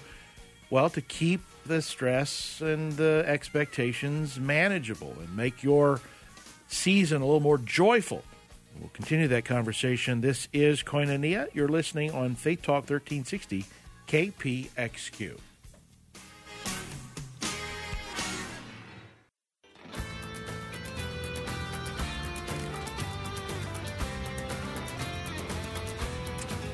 well, 0.69 0.89
to 0.89 1.01
keep 1.01 1.41
the 1.65 1.81
stress 1.81 2.61
and 2.61 2.93
the 2.93 3.23
expectations 3.25 4.39
manageable 4.39 5.15
and 5.19 5.35
make 5.35 5.63
your 5.63 6.01
season 6.67 7.21
a 7.21 7.25
little 7.25 7.39
more 7.39 7.57
joyful. 7.57 8.23
We'll 8.79 8.89
continue 8.89 9.27
that 9.27 9.45
conversation. 9.45 10.21
This 10.21 10.47
is 10.51 10.83
Koinonia. 10.83 11.47
You're 11.53 11.67
listening 11.67 12.11
on 12.11 12.35
Faith 12.35 12.61
Talk 12.63 12.89
1360 12.89 13.65
KPXQ. 14.07 15.39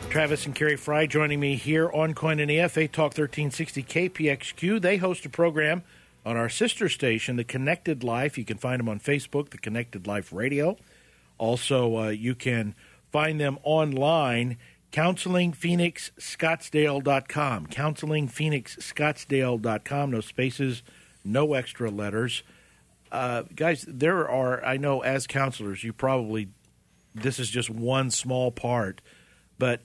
Travis 0.09 0.45
and 0.47 0.55
Kari 0.55 0.75
Frye 0.75 1.05
joining 1.05 1.39
me 1.39 1.55
here 1.55 1.87
on 1.91 2.15
Koinonia, 2.15 2.67
Faith 2.69 2.91
Talk 2.93 3.15
1360 3.15 3.83
KPXQ. 3.83 4.81
They 4.81 4.97
host 4.97 5.23
a 5.27 5.29
program 5.29 5.83
on 6.25 6.35
our 6.35 6.49
sister 6.49 6.89
station, 6.89 7.35
The 7.35 7.43
Connected 7.43 8.03
Life. 8.03 8.35
You 8.35 8.43
can 8.43 8.57
find 8.57 8.79
them 8.79 8.89
on 8.89 8.99
Facebook, 8.99 9.51
The 9.51 9.59
Connected 9.59 10.07
Life 10.07 10.33
Radio. 10.33 10.77
Also, 11.37 11.95
uh, 11.95 12.09
you 12.09 12.33
can 12.33 12.73
find 13.11 13.39
them 13.39 13.59
online, 13.61 14.57
counselingphoenixscottsdale.com. 14.91 17.67
Counselingphoenixscottsdale.com. 17.67 20.11
No 20.11 20.21
spaces, 20.21 20.81
no 21.23 21.53
extra 21.53 21.91
letters. 21.91 22.41
Uh, 23.11 23.43
guys, 23.55 23.85
there 23.87 24.27
are, 24.27 24.65
I 24.65 24.77
know 24.77 25.01
as 25.01 25.27
counselors, 25.27 25.83
you 25.83 25.93
probably, 25.93 26.47
this 27.13 27.37
is 27.37 27.51
just 27.51 27.69
one 27.69 28.09
small 28.09 28.51
part, 28.51 29.01
but 29.59 29.81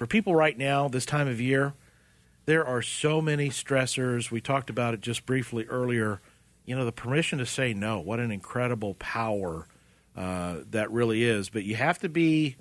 for 0.00 0.06
people 0.06 0.34
right 0.34 0.56
now, 0.56 0.88
this 0.88 1.04
time 1.04 1.28
of 1.28 1.42
year, 1.42 1.74
there 2.46 2.64
are 2.64 2.80
so 2.80 3.20
many 3.20 3.50
stressors. 3.50 4.30
We 4.30 4.40
talked 4.40 4.70
about 4.70 4.94
it 4.94 5.02
just 5.02 5.26
briefly 5.26 5.66
earlier. 5.66 6.22
You 6.64 6.74
know, 6.74 6.86
the 6.86 6.90
permission 6.90 7.38
to 7.38 7.44
say 7.44 7.74
no, 7.74 8.00
what 8.00 8.18
an 8.18 8.30
incredible 8.30 8.94
power 8.94 9.66
uh, 10.16 10.60
that 10.70 10.90
really 10.90 11.22
is. 11.22 11.50
But 11.50 11.64
you 11.64 11.74
have 11.74 11.98
to 11.98 12.08
be, 12.08 12.56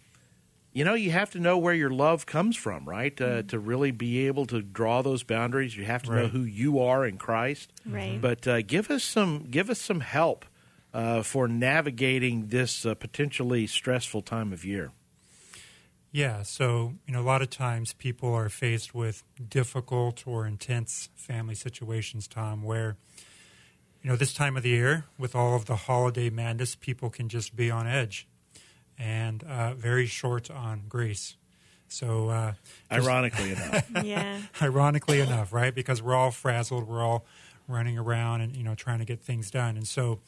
you 0.74 0.84
know, 0.84 0.96
you 0.96 1.12
have 1.12 1.32
to 1.32 1.40
know 1.40 1.58
where 1.58 1.74
your 1.74 1.92
love 1.92 2.26
comes 2.26 2.58
from, 2.58 2.84
right? 2.84 3.14
Uh, 3.22 3.26
mm-hmm. 3.26 3.48
To 3.48 3.58
really 3.58 3.92
be 3.92 4.28
able 4.28 4.46
to 4.48 4.62
draw 4.62 5.02
those 5.02 5.24
boundaries, 5.24 5.78
you 5.78 5.86
have 5.86 6.04
to 6.04 6.12
right. 6.12 6.24
know 6.24 6.28
who 6.28 6.42
you 6.42 6.80
are 6.80 7.06
in 7.06 7.18
Christ. 7.18 7.72
Right. 7.86 8.20
But 8.20 8.46
uh, 8.50 8.64
give 8.64 8.92
us 8.92 9.06
some, 9.06 9.46
give 9.50 9.70
us 9.70 9.80
some 9.80 10.02
help 10.02 10.44
uh, 10.94 11.24
for 11.24 11.48
navigating 11.48 12.48
this 12.48 12.86
uh, 12.86 12.96
potentially 12.96 13.66
stressful 13.66 14.24
time 14.24 14.52
of 14.52 14.66
year. 14.66 14.92
Yeah, 16.12 16.42
so 16.42 16.94
you 17.06 17.14
know, 17.14 17.22
a 17.22 17.24
lot 17.24 17.42
of 17.42 17.50
times 17.50 17.94
people 17.94 18.34
are 18.34 18.50
faced 18.50 18.96
with 18.96 19.24
difficult 19.48 20.26
or 20.26 20.48
intense 20.48 21.10
family 21.16 21.54
situations, 21.54 22.28
Tom, 22.28 22.64
where 22.64 22.98
you 24.02 24.10
know 24.10 24.16
this 24.16 24.34
time 24.34 24.58
of 24.58 24.64
the 24.64 24.70
year, 24.70 25.06
with 25.20 25.36
all 25.36 25.56
of 25.56 25.66
the 25.66 25.76
holiday 25.76 26.32
madness, 26.32 26.76
people 26.76 27.12
can 27.12 27.30
just 27.30 27.56
be 27.56 27.70
on 27.70 27.86
edge 27.86 28.28
and 28.98 29.44
uh, 29.44 29.76
very 29.76 30.08
short 30.08 30.50
on 30.50 30.84
grace. 30.90 31.38
So, 31.88 32.30
uh, 32.30 32.54
ironically 32.92 33.52
enough, 33.54 33.92
yeah, 34.04 34.42
ironically 34.62 35.20
enough, 35.20 35.54
right? 35.54 35.74
Because 35.74 36.02
we're 36.02 36.16
all 36.16 36.32
frazzled, 36.32 36.88
we're 36.88 37.04
all 37.04 37.26
running 37.68 38.00
around 38.00 38.42
and 38.42 38.56
you 38.56 38.64
know 38.64 38.74
trying 38.74 39.00
to 39.00 39.06
get 39.06 39.22
things 39.22 39.52
done, 39.52 39.78
and 39.78 39.88
so 39.88 40.20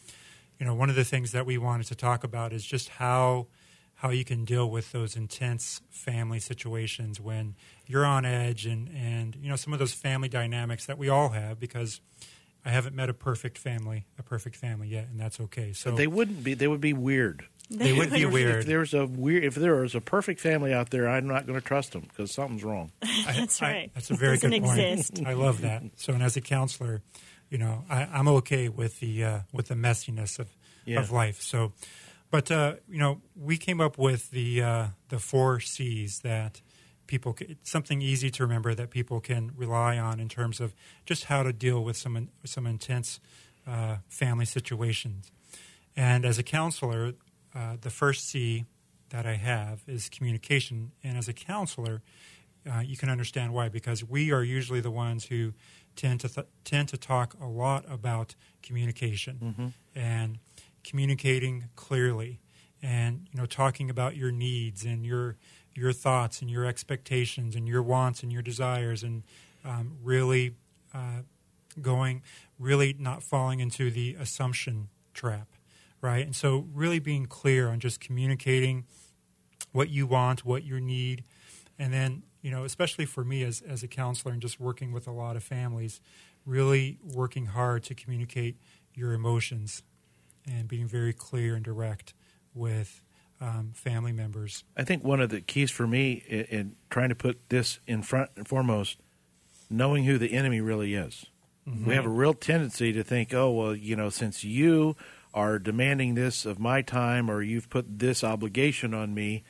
you 0.59 0.65
know 0.65 0.75
one 0.75 0.91
of 0.91 0.95
the 0.95 1.03
things 1.03 1.31
that 1.31 1.47
we 1.47 1.57
wanted 1.57 1.87
to 1.87 1.95
talk 1.95 2.23
about 2.23 2.53
is 2.53 2.63
just 2.63 2.89
how 2.89 3.47
how 4.01 4.09
you 4.09 4.25
can 4.25 4.45
deal 4.45 4.67
with 4.67 4.91
those 4.91 5.15
intense 5.15 5.79
family 5.91 6.39
situations 6.39 7.21
when 7.21 7.53
you're 7.85 8.03
on 8.03 8.25
edge 8.25 8.65
and, 8.65 8.89
and 8.89 9.35
you 9.35 9.47
know 9.47 9.55
some 9.55 9.73
of 9.73 9.79
those 9.79 9.93
family 9.93 10.27
dynamics 10.27 10.87
that 10.87 10.97
we 10.97 11.07
all 11.07 11.29
have 11.29 11.59
because 11.59 12.01
I 12.65 12.69
haven't 12.69 12.95
met 12.95 13.09
a 13.09 13.13
perfect 13.13 13.59
family, 13.59 14.07
a 14.17 14.23
perfect 14.23 14.55
family 14.55 14.87
yet, 14.87 15.07
and 15.11 15.19
that's 15.19 15.39
okay. 15.39 15.71
So 15.73 15.91
they 15.91 16.07
wouldn't 16.07 16.43
be. 16.43 16.55
They 16.55 16.67
would 16.67 16.81
be 16.81 16.93
weird. 16.93 17.45
They 17.69 17.93
would 17.93 18.11
be 18.11 18.25
weird. 18.37 18.61
If 18.61 18.65
there's 18.65 18.95
a 18.95 19.05
weird, 19.05 19.43
if 19.43 19.53
there 19.53 19.83
is 19.83 19.93
a 19.93 20.01
perfect 20.01 20.39
family 20.39 20.73
out 20.73 20.89
there, 20.89 21.07
I'm 21.07 21.27
not 21.27 21.45
going 21.45 21.59
to 21.59 21.65
trust 21.65 21.91
them 21.91 22.01
because 22.01 22.31
something's 22.31 22.63
wrong. 22.63 22.91
that's 23.27 23.61
I, 23.61 23.65
right. 23.67 23.75
I, 23.83 23.91
that's 23.93 24.09
a 24.09 24.15
very 24.15 24.39
good 24.39 24.63
point. 24.63 24.79
Exist. 24.79 25.21
I 25.27 25.33
love 25.33 25.61
that. 25.61 25.83
So, 25.97 26.13
and 26.13 26.23
as 26.23 26.35
a 26.35 26.41
counselor, 26.41 27.03
you 27.51 27.59
know, 27.59 27.83
I, 27.87 28.07
am 28.19 28.27
okay 28.29 28.67
with 28.67 28.99
the 28.99 29.23
uh, 29.23 29.39
with 29.53 29.67
the 29.67 29.75
messiness 29.75 30.39
of 30.39 30.49
yeah. 30.85 30.99
of 30.99 31.11
life. 31.11 31.39
So, 31.39 31.73
but 32.31 32.49
uh, 32.49 32.75
you 32.89 32.97
know, 32.97 33.21
we 33.35 33.57
came 33.57 33.81
up 33.81 33.97
with 33.97 34.31
the 34.31 34.63
uh, 34.63 34.87
the 35.09 35.19
four 35.19 35.59
C's 35.59 36.19
that 36.19 36.61
people 37.07 37.35
something 37.61 38.01
easy 38.01 38.31
to 38.31 38.43
remember 38.43 38.73
that 38.73 38.89
people 38.89 39.19
can 39.19 39.51
rely 39.55 39.97
on 39.97 40.19
in 40.19 40.29
terms 40.29 40.61
of 40.61 40.73
just 41.05 41.25
how 41.25 41.43
to 41.43 41.51
deal 41.51 41.83
with 41.83 41.97
some 41.97 42.29
some 42.45 42.65
intense 42.65 43.19
uh, 43.67 43.97
family 44.07 44.45
situations. 44.45 45.31
And 45.95 46.25
as 46.25 46.39
a 46.39 46.43
counselor, 46.43 47.13
uh, 47.53 47.75
the 47.81 47.89
first 47.89 48.29
C 48.29 48.65
that 49.09 49.25
I 49.25 49.33
have 49.33 49.83
is 49.87 50.09
communication. 50.09 50.93
And 51.03 51.17
as 51.17 51.27
a 51.27 51.33
counselor, 51.33 52.01
uh, 52.69 52.79
you 52.79 52.95
can 52.95 53.09
understand 53.09 53.53
why 53.53 53.67
because 53.67 54.03
we 54.03 54.31
are 54.31 54.43
usually 54.43 54.79
the 54.79 54.91
ones 54.91 55.25
who 55.25 55.53
tend 55.95 56.21
to 56.21 56.29
th- 56.29 56.47
tend 56.63 56.87
to 56.89 56.97
talk 56.97 57.35
a 57.41 57.47
lot 57.47 57.83
about 57.89 58.35
communication 58.63 59.37
mm-hmm. 59.43 59.99
and 59.99 60.39
communicating 60.83 61.65
clearly 61.75 62.39
and 62.81 63.27
you 63.31 63.39
know 63.39 63.45
talking 63.45 63.89
about 63.89 64.15
your 64.15 64.31
needs 64.31 64.83
and 64.83 65.05
your 65.05 65.37
your 65.73 65.93
thoughts 65.93 66.41
and 66.41 66.49
your 66.49 66.65
expectations 66.65 67.55
and 67.55 67.67
your 67.67 67.81
wants 67.81 68.23
and 68.23 68.31
your 68.31 68.41
desires 68.41 69.03
and 69.03 69.23
um, 69.63 69.97
really 70.01 70.55
uh, 70.93 71.21
going 71.81 72.21
really 72.59 72.95
not 72.99 73.23
falling 73.23 73.59
into 73.59 73.89
the 73.89 74.15
assumption 74.19 74.89
trap 75.13 75.47
right? 76.01 76.25
And 76.25 76.35
so 76.35 76.67
really 76.73 76.99
being 76.99 77.27
clear 77.27 77.69
on 77.69 77.79
just 77.79 77.99
communicating 77.99 78.85
what 79.71 79.89
you 79.89 80.05
want 80.07 80.43
what 80.43 80.63
you 80.63 80.81
need. 80.81 81.23
And 81.79 81.93
then 81.93 82.23
you 82.41 82.51
know 82.51 82.63
especially 82.63 83.05
for 83.05 83.23
me 83.23 83.43
as, 83.43 83.61
as 83.61 83.83
a 83.83 83.87
counselor 83.87 84.33
and 84.33 84.41
just 84.41 84.59
working 84.59 84.91
with 84.91 85.07
a 85.07 85.11
lot 85.11 85.35
of 85.35 85.43
families 85.43 86.01
really 86.43 86.97
working 87.03 87.45
hard 87.45 87.83
to 87.83 87.93
communicate 87.93 88.57
your 88.95 89.13
emotions 89.13 89.83
and 90.45 90.67
being 90.67 90.87
very 90.87 91.13
clear 91.13 91.55
and 91.55 91.63
direct 91.63 92.13
with 92.53 93.01
um, 93.39 93.71
family 93.73 94.11
members. 94.11 94.63
I 94.77 94.83
think 94.83 95.03
one 95.03 95.19
of 95.19 95.29
the 95.29 95.41
keys 95.41 95.71
for 95.71 95.87
me 95.87 96.23
in, 96.27 96.43
in, 96.45 96.75
trying 96.89 97.09
to 97.09 97.15
put 97.15 97.49
this 97.49 97.79
in 97.87 98.03
front 98.03 98.29
and 98.35 98.47
foremost, 98.47 98.97
knowing 99.69 100.03
who 100.03 100.17
the 100.17 100.33
enemy 100.33 100.61
really 100.61 100.93
is. 100.93 101.25
Mm-hmm. 101.67 101.87
We 101.87 101.95
have 101.95 102.05
a 102.05 102.09
real 102.09 102.33
tendency 102.33 102.93
to 102.93 103.03
think, 103.03 103.33
oh, 103.33 103.51
well, 103.51 103.75
you 103.75 103.95
know, 103.95 104.09
since 104.09 104.43
you 104.43 104.95
are 105.33 105.59
demanding 105.59 106.15
this 106.15 106.45
of 106.45 106.59
my 106.59 106.81
time 106.81 107.29
or 107.29 107.41
you've 107.41 107.69
put 107.69 107.99
this 107.99 108.23
obligation 108.23 108.93
on 108.93 109.13
me, 109.13 109.43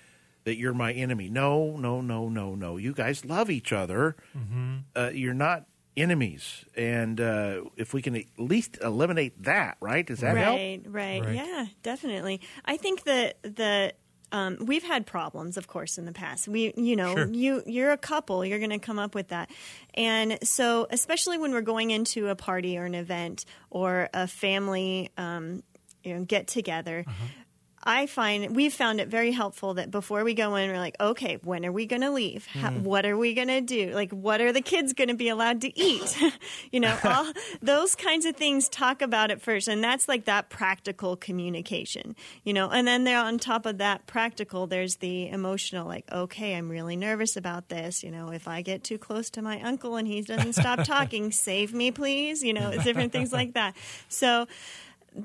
that 0.44 0.58
you're 0.58 0.74
my 0.74 0.92
enemy. 0.92 1.30
No, 1.30 1.78
no, 1.78 2.02
no, 2.02 2.28
no, 2.28 2.56
no. 2.56 2.78
You 2.78 2.94
guys 2.94 3.26
love 3.26 3.50
each 3.50 3.72
other. 3.72 4.16
Mm-hmm. 4.36 4.78
Uh, 4.96 5.10
you're 5.14 5.34
not 5.34 5.66
enemies. 5.98 6.66
And 6.76 7.20
uh, 7.20 7.62
if 7.78 7.94
we 7.94 8.02
can 8.02 8.16
at 8.16 8.26
least 8.38 8.78
eliminate 8.82 9.44
that 9.44 9.78
right? 9.80 10.06
Does 10.06 10.20
that 10.20 10.36
right, 10.36 10.82
help? 10.82 10.94
Right 10.94 11.24
right. 11.24 11.36
Yeah 11.36 11.66
definitely. 11.84 12.42
I 12.66 12.78
think 12.78 13.04
that 13.04 13.42
the 13.44 13.94
um, 14.34 14.58
we've 14.62 14.84
had 14.84 15.06
problems 15.06 15.58
of 15.58 15.68
course 15.68 15.98
in 15.98 16.06
the 16.06 16.14
past. 16.14 16.48
We 16.48 16.74
you 16.78 16.96
know 16.96 17.16
sure. 17.16 17.28
you 17.28 17.64
you're 17.66 17.92
a 17.92 17.98
couple. 17.98 18.46
You're 18.46 18.60
going 18.60 18.72
to 18.72 18.80
come 18.80 19.00
up 19.00 19.14
with 19.14 19.30
that. 19.30 19.50
And 19.94 20.38
so 20.44 20.88
especially 20.90 21.38
when 21.38 21.52
we're 21.52 21.62
going 21.62 21.92
into 21.92 22.30
a 22.30 22.36
party 22.36 22.78
or 22.78 22.86
an 22.86 22.96
event 22.96 23.46
or 23.70 24.10
a 24.14 24.28
family 24.28 25.12
um, 25.18 25.64
you 26.04 26.16
know 26.16 26.24
get 26.24 26.48
together 26.48 27.04
uh-huh. 27.08 27.26
I 27.84 28.06
find 28.06 28.56
we've 28.56 28.74
found 28.74 29.02
it 29.02 29.08
very 29.08 29.32
helpful 29.32 29.74
that 29.76 29.90
before 29.90 30.24
we 30.24 30.34
go 30.34 30.56
in, 30.56 30.70
we're 30.70 30.78
like, 30.78 30.96
okay, 31.00 31.40
when 31.44 31.66
are 31.66 31.72
we 31.72 31.86
going 31.86 32.02
to 32.04 32.12
leave? 32.12 32.46
How, 32.46 32.70
Mm. 32.70 32.82
what 32.84 33.06
are 33.06 33.18
we 33.18 33.34
going 33.34 33.48
to 33.48 33.62
do? 33.62 33.92
Like, 33.94 34.12
what 34.12 34.40
are 34.40 34.52
the 34.54 34.62
kids 34.62 34.94
going 34.94 35.08
to 35.08 35.16
be 35.16 35.30
allowed 35.30 35.62
to 35.62 35.80
eat? 35.80 36.16
you 36.72 36.80
know, 36.80 36.96
all 37.04 37.32
those 37.62 37.96
kinds 37.96 38.26
of 38.26 38.36
things. 38.36 38.70
Talk 38.70 39.02
about 39.02 39.32
it 39.32 39.42
first, 39.42 39.68
and 39.68 39.84
that's 39.84 40.08
like 40.08 40.26
that 40.26 40.50
practical 40.50 41.16
communication. 41.16 42.16
You 42.44 42.54
know, 42.54 42.70
and 42.70 42.88
then 42.88 43.04
there 43.04 43.20
on 43.20 43.40
top 43.40 43.66
of 43.66 43.80
that 43.80 44.06
practical, 44.06 44.68
there's 44.68 44.98
the 44.98 45.30
emotional. 45.30 45.88
Like, 45.88 46.06
okay, 46.12 46.56
I'm 46.56 46.70
really 46.70 46.96
nervous 46.96 47.36
about 47.36 47.70
this. 47.70 48.04
You 48.04 48.12
know, 48.12 48.30
if 48.32 48.48
I 48.48 48.62
get 48.62 48.84
too 48.84 48.98
close 48.98 49.30
to 49.32 49.42
my 49.42 49.60
uncle 49.62 49.96
and 49.96 50.08
he 50.08 50.22
doesn't 50.22 50.54
stop 50.54 50.84
talking, 50.86 51.32
save 51.32 51.74
me, 51.74 51.92
please. 51.92 52.44
You 52.44 52.54
know, 52.54 52.72
different 52.84 53.12
things 53.12 53.34
like 53.34 53.54
that. 53.54 53.76
So 54.08 54.48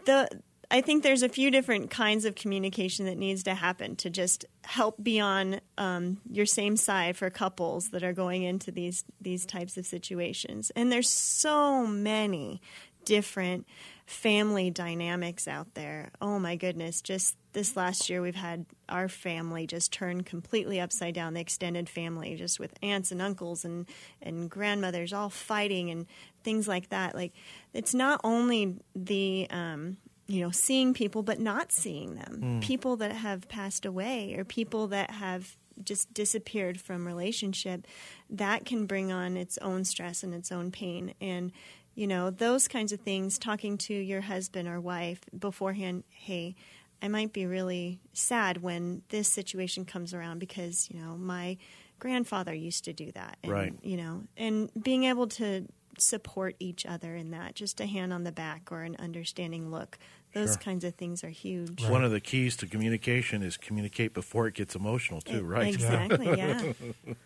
the 0.05 0.29
I 0.71 0.81
think 0.81 1.03
there's 1.03 1.23
a 1.23 1.29
few 1.29 1.51
different 1.51 1.91
kinds 1.91 2.25
of 2.25 2.35
communication 2.35 3.07
that 3.07 3.17
needs 3.17 3.43
to 3.45 3.55
happen 3.55 3.97
to 3.97 4.11
just 4.11 4.45
help 4.65 5.03
be 5.03 5.21
on 5.21 5.61
um, 5.79 6.19
your 6.31 6.47
same 6.47 6.77
side 6.77 7.17
for 7.17 7.31
couples 7.31 7.91
that 7.91 8.03
are 8.03 8.13
going 8.13 8.43
into 8.43 8.71
these 8.71 9.05
these 9.21 9.47
types 9.47 9.77
of 9.77 9.87
situations. 9.87 10.73
And 10.75 10.91
there's 10.91 11.09
so 11.09 11.87
many 11.87 12.61
different 13.05 13.67
family 14.07 14.71
dynamics 14.71 15.47
out 15.47 15.75
there. 15.75 16.11
Oh 16.21 16.39
my 16.39 16.57
goodness! 16.57 17.01
Just 17.01 17.37
this 17.53 17.77
last 17.77 18.11
year, 18.11 18.21
we've 18.21 18.35
had 18.35 18.67
our 18.89 19.09
family 19.09 19.67
just 19.67 19.93
turn 19.93 20.23
completely 20.23 20.81
upside 20.81 21.15
down. 21.15 21.35
The 21.35 21.41
extended 21.41 21.89
family, 21.89 22.35
just 22.35 22.59
with 22.59 22.75
aunts 22.83 23.13
and 23.13 23.23
uncles 23.23 23.65
and 23.65 23.87
and 24.21 24.51
grandmothers 24.51 25.13
all 25.13 25.31
fighting 25.31 25.91
and 25.91 26.07
things 26.43 26.67
like 26.67 26.89
that. 26.89 27.15
Like 27.15 27.33
it's 27.73 27.95
not 27.95 28.21
only 28.25 28.77
the 28.95 29.47
um, 29.51 29.97
you 30.27 30.41
know, 30.41 30.51
seeing 30.51 30.93
people 30.95 31.23
but 31.23 31.39
not 31.39 31.73
seeing 31.73 32.15
them. 32.15 32.41
Mm. 32.43 32.63
People 32.63 32.97
that 32.97 33.13
have 33.13 33.49
passed 33.49 33.87
away 33.87 34.35
or 34.37 34.45
people 34.45 34.89
that 34.89 35.11
have 35.11 35.57
just 35.85 36.13
disappeared 36.15 36.81
from 36.81 37.07
relationship, 37.07 37.87
that 38.31 38.65
can 38.65 38.87
bring 38.87 39.13
on 39.13 39.37
its 39.37 39.59
own 39.59 39.85
stress 39.85 40.23
and 40.23 40.35
its 40.35 40.51
own 40.51 40.71
pain. 40.71 41.15
And, 41.21 41.53
you 41.95 42.07
know, 42.07 42.31
those 42.31 42.67
kinds 42.67 42.93
of 42.93 43.01
things, 43.01 43.39
talking 43.39 43.77
to 43.79 43.95
your 43.95 44.23
husband 44.23 44.69
or 44.69 44.81
wife 44.81 45.21
beforehand, 45.39 46.05
hey, 46.09 46.55
I 47.03 47.09
might 47.09 47.33
be 47.33 47.45
really 47.47 48.01
sad 48.15 48.63
when 48.63 49.03
this 49.11 49.29
situation 49.29 49.85
comes 49.85 50.15
around 50.15 50.39
because, 50.39 50.89
you 50.91 50.99
know, 50.99 51.17
my 51.17 51.59
grandfather 51.99 52.55
used 52.55 52.85
to 52.85 52.93
do 52.93 53.13
that. 53.13 53.37
And, 53.43 53.53
Right. 53.53 53.75
You 53.83 53.99
know, 53.99 54.23
and 54.37 54.71
being 54.83 55.05
able 55.05 55.27
to 55.29 55.67
support 55.99 56.57
each 56.59 56.85
other 56.85 57.17
in 57.17 57.31
that, 57.31 57.55
just 57.55 57.81
a 57.81 57.87
hand 57.87 58.13
on 58.13 58.25
the 58.25 58.33
back 58.33 58.71
or 58.71 58.83
an 58.83 58.97
understanding 58.99 59.71
look. 59.71 59.99
Those 60.37 60.51
Sure. 60.51 60.57
kinds 60.59 60.85
of 60.85 60.95
things 60.97 61.25
are 61.25 61.31
huge. 61.31 61.83
One 61.89 62.05
of 62.05 62.11
the 62.11 62.21
keys 62.21 62.57
to 62.59 62.67
communication 62.67 63.43
is 63.43 63.57
communicate 63.57 64.13
before 64.13 64.47
it 64.47 64.53
gets 64.53 64.77
emotional 64.77 65.23
too, 65.23 65.43
right? 65.45 65.73
Exactly, 65.73 66.27
yeah. 66.37 66.73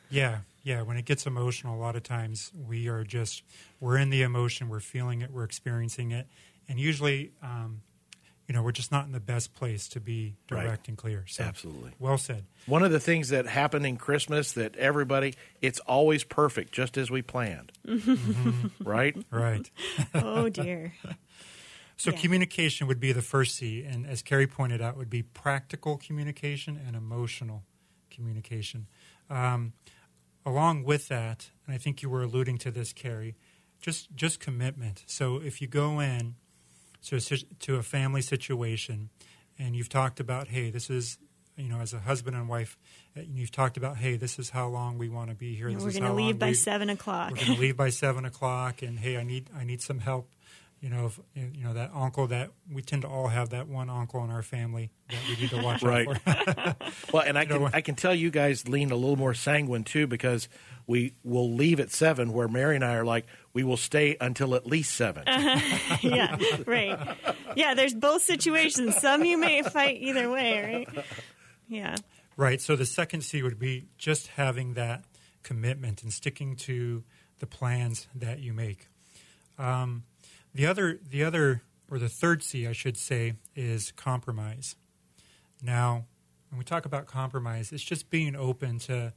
Yeah, 0.08 0.38
yeah. 0.62 0.82
When 0.82 0.96
it 0.96 1.06
gets 1.06 1.26
emotional, 1.26 1.74
a 1.74 1.80
lot 1.80 1.96
of 1.96 2.04
times 2.04 2.52
we 2.54 2.86
are 2.86 3.02
just 3.02 3.42
we're 3.80 3.96
in 3.96 4.10
the 4.10 4.22
emotion, 4.22 4.68
we're 4.68 4.78
feeling 4.78 5.22
it, 5.22 5.32
we're 5.32 5.42
experiencing 5.42 6.12
it, 6.12 6.28
and 6.68 6.78
usually, 6.78 7.32
um, 7.42 7.82
you 8.46 8.54
know, 8.54 8.62
we're 8.62 8.70
just 8.70 8.92
not 8.92 9.06
in 9.06 9.12
the 9.12 9.18
best 9.18 9.54
place 9.54 9.88
to 9.88 9.98
be 9.98 10.36
Right. 10.48 10.62
direct 10.62 10.86
and 10.86 10.96
clear. 10.96 11.24
So, 11.26 11.42
Absolutely. 11.42 11.90
well 11.98 12.16
said. 12.16 12.44
One 12.66 12.84
of 12.84 12.92
the 12.92 13.00
things 13.00 13.30
that 13.30 13.46
happened 13.46 13.86
in 13.86 13.96
Christmas 13.96 14.52
that 14.52 14.76
everybody, 14.76 15.34
it's 15.60 15.80
always 15.80 16.22
perfect, 16.22 16.70
just 16.72 16.96
as 16.96 17.10
we 17.10 17.22
planned. 17.22 17.72
right? 18.84 19.16
Right. 19.32 19.68
oh 20.14 20.48
dear. 20.48 20.94
So 22.00 22.12
Yeah. 22.12 22.16
communication 22.16 22.86
would 22.86 22.98
be 22.98 23.12
the 23.12 23.20
first 23.20 23.56
C, 23.56 23.82
and 23.84 24.06
as 24.06 24.22
Kari 24.22 24.46
pointed 24.46 24.80
out, 24.80 24.96
would 24.96 25.10
be 25.10 25.22
practical 25.22 25.98
communication 25.98 26.78
and 26.78 26.96
emotional 26.96 27.62
communication. 28.10 28.86
Um, 29.28 29.74
along 30.46 30.84
with 30.84 31.08
that, 31.08 31.50
and 31.66 31.74
I 31.74 31.78
think 31.78 32.00
you 32.00 32.08
were 32.08 32.22
alluding 32.22 32.56
to 32.58 32.70
this, 32.70 32.94
Kari, 32.94 33.36
just 33.82 34.14
just 34.16 34.40
commitment. 34.40 35.04
So 35.06 35.36
if 35.42 35.60
you 35.60 35.68
go 35.68 36.00
in 36.00 36.36
to 37.04 37.16
a, 37.16 37.20
to 37.20 37.76
a 37.76 37.82
family 37.82 38.22
situation, 38.22 39.10
and 39.58 39.76
you've 39.76 39.90
talked 39.90 40.20
about, 40.20 40.48
hey, 40.48 40.70
this 40.70 40.88
is 40.88 41.18
you 41.56 41.68
know, 41.68 41.80
as 41.80 41.92
a 41.92 41.98
husband 42.00 42.34
and 42.34 42.48
wife, 42.48 42.78
uh, 43.14 43.20
you've 43.30 43.50
talked 43.50 43.76
about, 43.76 43.98
hey, 43.98 44.16
this 44.16 44.38
is 44.38 44.48
how 44.48 44.66
long 44.68 44.96
we 44.96 45.10
want 45.10 45.28
to 45.28 45.36
be 45.36 45.54
here. 45.54 45.70
This 45.70 45.84
We're 45.84 45.90
going 45.92 46.04
to 46.04 46.14
leave 46.14 46.38
by 46.38 46.48
we- 46.48 46.54
seven 46.54 46.88
o'clock. 46.88 47.32
we're 47.32 47.36
going 47.44 47.54
to 47.56 47.60
leave 47.60 47.76
by 47.76 47.90
seven 48.04 48.24
o'clock, 48.24 48.80
and 48.80 48.98
hey, 48.98 49.18
I 49.18 49.22
need 49.22 49.50
I 49.54 49.64
need 49.64 49.82
some 49.82 49.98
help. 49.98 50.30
You 50.80 50.88
know, 50.88 51.06
if, 51.06 51.20
you 51.34 51.62
know 51.62 51.74
that 51.74 51.90
uncle 51.94 52.26
that 52.28 52.50
we 52.72 52.80
tend 52.80 53.02
to 53.02 53.08
all 53.08 53.28
have 53.28 53.50
that 53.50 53.68
one 53.68 53.90
uncle 53.90 54.24
in 54.24 54.30
our 54.30 54.42
family 54.42 54.90
that 55.10 55.18
we 55.28 55.36
need 55.36 55.50
to 55.50 55.62
watch 55.62 55.82
Right. 55.82 56.08
out 56.08 56.18
for. 56.22 57.12
Well, 57.12 57.22
and 57.26 57.36
I 57.38 57.42
You 57.42 57.48
know 57.48 57.54
can 57.56 57.62
what? 57.64 57.74
I 57.74 57.80
can 57.82 57.96
tell 57.96 58.14
you 58.14 58.30
guys 58.30 58.66
lean 58.66 58.90
a 58.90 58.96
little 58.96 59.16
more 59.16 59.34
sanguine 59.34 59.84
too 59.84 60.06
because 60.06 60.48
we 60.86 61.12
will 61.22 61.52
leave 61.52 61.80
at 61.80 61.90
seven, 61.90 62.32
where 62.32 62.48
Mary 62.48 62.76
and 62.76 62.84
I 62.84 62.94
are 62.94 63.04
like 63.04 63.26
we 63.52 63.62
will 63.62 63.76
stay 63.76 64.16
until 64.22 64.54
at 64.54 64.66
least 64.66 64.94
7 64.96 65.24
yeah, 66.00 66.36
right. 66.66 66.98
Yeah, 67.56 67.74
there's 67.74 67.94
both 67.94 68.22
situations. 68.22 68.96
Some 68.96 69.24
you 69.24 69.36
may 69.36 69.62
fight 69.62 69.98
either 70.00 70.30
way, 70.30 70.86
right? 70.88 71.04
Yeah. 71.68 71.96
right. 72.38 72.60
So 72.60 72.74
the 72.74 72.86
second 72.86 73.20
C 73.22 73.42
would 73.42 73.58
be 73.58 73.86
just 73.98 74.28
having 74.28 74.74
that 74.74 75.04
commitment 75.42 76.02
and 76.02 76.12
sticking 76.12 76.56
to 76.56 77.04
the 77.38 77.46
plans 77.46 78.06
that 78.14 78.38
you 78.40 78.52
make. 78.54 78.88
Um, 79.58 80.04
the 80.54 80.66
other, 80.66 80.98
the 81.08 81.24
other, 81.24 81.62
or 81.90 81.98
the 81.98 82.08
third 82.08 82.42
C, 82.42 82.66
I 82.66 82.72
should 82.72 82.96
say, 82.96 83.34
is 83.54 83.92
compromise. 83.92 84.76
Now, 85.62 86.06
when 86.50 86.58
we 86.58 86.64
talk 86.64 86.84
about 86.84 87.06
compromise, 87.06 87.72
it's 87.72 87.82
just 87.82 88.10
being 88.10 88.34
open 88.34 88.78
to 88.80 89.12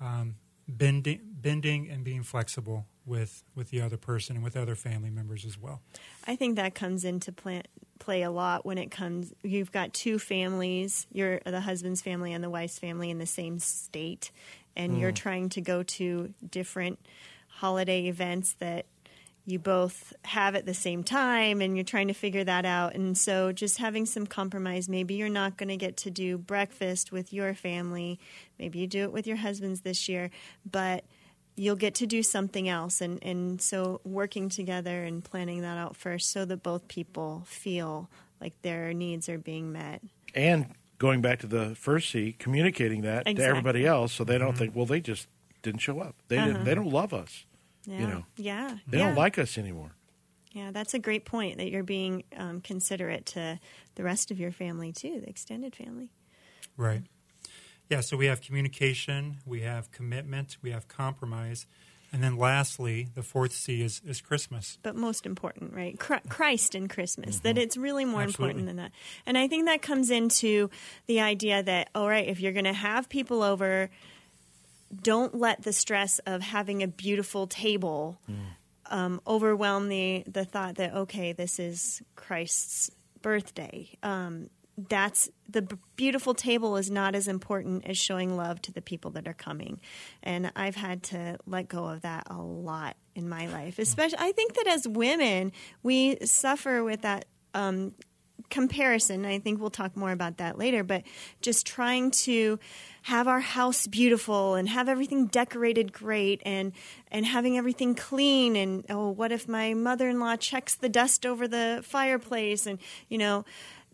um, 0.00 0.36
bending, 0.66 1.20
bending 1.40 1.88
and 1.88 2.04
being 2.04 2.22
flexible 2.22 2.86
with 3.04 3.42
with 3.54 3.70
the 3.70 3.80
other 3.80 3.96
person 3.96 4.36
and 4.36 4.44
with 4.44 4.56
other 4.56 4.74
family 4.74 5.10
members 5.10 5.44
as 5.44 5.58
well. 5.58 5.80
I 6.26 6.36
think 6.36 6.56
that 6.56 6.74
comes 6.74 7.04
into 7.04 7.32
play, 7.32 7.62
play 7.98 8.22
a 8.22 8.30
lot 8.30 8.64
when 8.64 8.78
it 8.78 8.90
comes. 8.90 9.32
You've 9.42 9.72
got 9.72 9.92
two 9.92 10.18
families, 10.18 11.06
you're 11.12 11.40
the 11.44 11.60
husband's 11.60 12.00
family 12.00 12.32
and 12.32 12.42
the 12.42 12.50
wife's 12.50 12.78
family 12.78 13.10
in 13.10 13.18
the 13.18 13.26
same 13.26 13.58
state, 13.58 14.30
and 14.76 14.98
you're 14.98 15.12
trying 15.12 15.48
to 15.50 15.60
go 15.60 15.82
to 15.82 16.32
different 16.48 16.98
holiday 17.48 18.06
events 18.06 18.54
that 18.60 18.86
you 19.44 19.58
both 19.58 20.12
have 20.24 20.54
at 20.54 20.66
the 20.66 20.74
same 20.74 21.02
time, 21.02 21.60
and 21.60 21.76
you're 21.76 21.84
trying 21.84 22.08
to 22.08 22.14
figure 22.14 22.44
that 22.44 22.64
out. 22.64 22.94
And 22.94 23.16
so, 23.16 23.52
just 23.52 23.78
having 23.78 24.06
some 24.06 24.26
compromise. 24.26 24.88
Maybe 24.88 25.14
you're 25.14 25.28
not 25.28 25.56
going 25.56 25.68
to 25.68 25.76
get 25.76 25.96
to 25.98 26.10
do 26.10 26.38
breakfast 26.38 27.12
with 27.12 27.32
your 27.32 27.54
family. 27.54 28.20
Maybe 28.58 28.78
you 28.78 28.86
do 28.86 29.02
it 29.02 29.12
with 29.12 29.26
your 29.26 29.36
husband's 29.36 29.80
this 29.80 30.08
year, 30.08 30.30
but 30.70 31.04
you'll 31.56 31.76
get 31.76 31.94
to 31.96 32.06
do 32.06 32.22
something 32.22 32.68
else 32.68 33.00
and, 33.00 33.22
and 33.22 33.60
so 33.60 34.00
working 34.04 34.48
together 34.48 35.04
and 35.04 35.22
planning 35.22 35.60
that 35.60 35.76
out 35.76 35.94
first 35.96 36.30
so 36.30 36.46
that 36.46 36.62
both 36.62 36.88
people 36.88 37.42
feel 37.44 38.08
like 38.40 38.54
their 38.62 38.94
needs 38.94 39.28
are 39.28 39.36
being 39.36 39.70
met 39.70 40.00
and 40.34 40.66
going 40.98 41.20
back 41.20 41.40
to 41.40 41.46
the 41.46 41.74
first 41.74 42.10
C, 42.10 42.34
communicating 42.38 43.02
that 43.02 43.26
to 43.26 43.42
everybody 43.42 43.86
else, 43.86 44.12
so 44.12 44.24
they 44.24 44.38
don't 44.38 44.56
think, 44.56 44.74
well, 44.74 44.86
they 44.86 45.00
just 45.00 45.26
didn't 45.62 45.80
show 45.80 46.00
up. 46.00 46.14
They 46.28 46.36
didn't. 46.36 46.56
Uh-huh. 46.56 46.64
They 46.64 46.74
don't 46.74 46.90
love 46.90 47.12
us. 47.12 47.44
Yeah 47.86 48.06
know, 48.06 48.24
yeah 48.36 48.76
They 48.86 48.98
yeah. 48.98 49.06
don't 49.06 49.16
like 49.16 49.38
us 49.38 49.58
anymore. 49.58 49.92
yeah 50.52 50.70
that's 50.70 50.94
a 50.94 50.98
great 50.98 51.24
point 51.24 51.58
that 51.58 51.70
you're 51.70 51.82
being 51.82 52.24
um, 52.36 52.60
considerate 52.60 53.26
to 53.26 53.58
the 53.94 54.02
rest 54.02 54.30
of 54.30 54.38
your 54.38 54.52
family 54.52 54.92
too 54.92 55.20
the 55.20 55.28
extended 55.28 55.74
family 55.76 56.10
Right. 56.76 57.02
Yeah, 57.90 58.00
so 58.00 58.16
we 58.16 58.26
have 58.26 58.40
communication, 58.40 59.36
we 59.44 59.60
have 59.60 59.90
commitment, 59.92 60.56
we 60.62 60.70
have 60.70 60.88
compromise, 60.88 61.66
and 62.10 62.22
then 62.22 62.38
lastly, 62.38 63.08
the 63.14 63.22
fourth 63.22 63.52
C 63.52 63.82
is, 63.82 64.00
is 64.06 64.22
Christmas. 64.22 64.78
but 64.82 64.96
most 64.96 65.26
important, 65.26 65.74
right? 65.74 65.98
Christ 65.98 66.74
and 66.74 66.88
Christmas, 66.88 67.40
that 67.40 67.58
it's 67.58 67.76
really 67.76 68.06
more 68.06 68.22
Absolutely. 68.22 68.50
important 68.50 68.66
than 68.68 68.76
that. 68.76 68.92
And 69.26 69.36
I 69.36 69.48
think 69.48 69.66
that 69.66 69.82
comes 69.82 70.10
into 70.10 70.70
the 71.06 71.20
idea 71.20 71.62
that, 71.62 71.90
all 71.94 72.08
right, 72.08 72.26
if 72.26 72.40
you're 72.40 72.52
going 72.52 72.64
to 72.64 72.72
have 72.72 73.08
people 73.10 73.42
over, 73.42 73.90
don't 74.94 75.34
let 75.34 75.62
the 75.62 75.72
stress 75.72 76.18
of 76.20 76.42
having 76.42 76.82
a 76.82 76.88
beautiful 76.88 77.46
table 77.46 78.20
um, 78.86 79.20
overwhelm 79.26 79.88
the, 79.88 80.24
the 80.26 80.44
thought 80.44 80.76
that, 80.76 80.94
okay, 80.94 81.32
this 81.32 81.58
is 81.58 82.02
Christ's 82.14 82.90
birthday. 83.22 83.88
Um, 84.02 84.50
that's 84.88 85.30
the 85.48 85.62
beautiful 85.96 86.34
table 86.34 86.76
is 86.76 86.90
not 86.90 87.14
as 87.14 87.28
important 87.28 87.86
as 87.86 87.98
showing 87.98 88.36
love 88.36 88.60
to 88.62 88.72
the 88.72 88.80
people 88.80 89.10
that 89.12 89.28
are 89.28 89.34
coming. 89.34 89.80
And 90.22 90.50
I've 90.56 90.76
had 90.76 91.02
to 91.04 91.38
let 91.46 91.68
go 91.68 91.86
of 91.86 92.02
that 92.02 92.26
a 92.30 92.40
lot 92.40 92.96
in 93.14 93.28
my 93.28 93.46
life. 93.46 93.78
Especially, 93.78 94.18
I 94.18 94.32
think 94.32 94.54
that 94.54 94.66
as 94.66 94.88
women, 94.88 95.52
we 95.82 96.18
suffer 96.24 96.82
with 96.82 97.02
that 97.02 97.26
um, 97.54 97.94
comparison. 98.52 99.24
I 99.24 99.38
think 99.38 99.60
we'll 99.60 99.70
talk 99.70 99.96
more 99.96 100.12
about 100.12 100.36
that 100.36 100.58
later, 100.58 100.84
but 100.84 101.02
just 101.40 101.66
trying 101.66 102.10
to 102.10 102.58
have 103.04 103.26
our 103.26 103.40
house 103.40 103.86
beautiful 103.86 104.54
and 104.54 104.68
have 104.68 104.90
everything 104.90 105.26
decorated 105.26 105.92
great 105.92 106.40
and 106.44 106.72
and 107.10 107.26
having 107.26 107.56
everything 107.56 107.94
clean 107.96 108.54
and 108.54 108.84
oh 108.90 109.10
what 109.10 109.32
if 109.32 109.48
my 109.48 109.74
mother-in-law 109.74 110.36
checks 110.36 110.76
the 110.76 110.88
dust 110.88 111.26
over 111.26 111.48
the 111.48 111.80
fireplace 111.82 112.64
and 112.64 112.78
you 113.08 113.18
know 113.18 113.44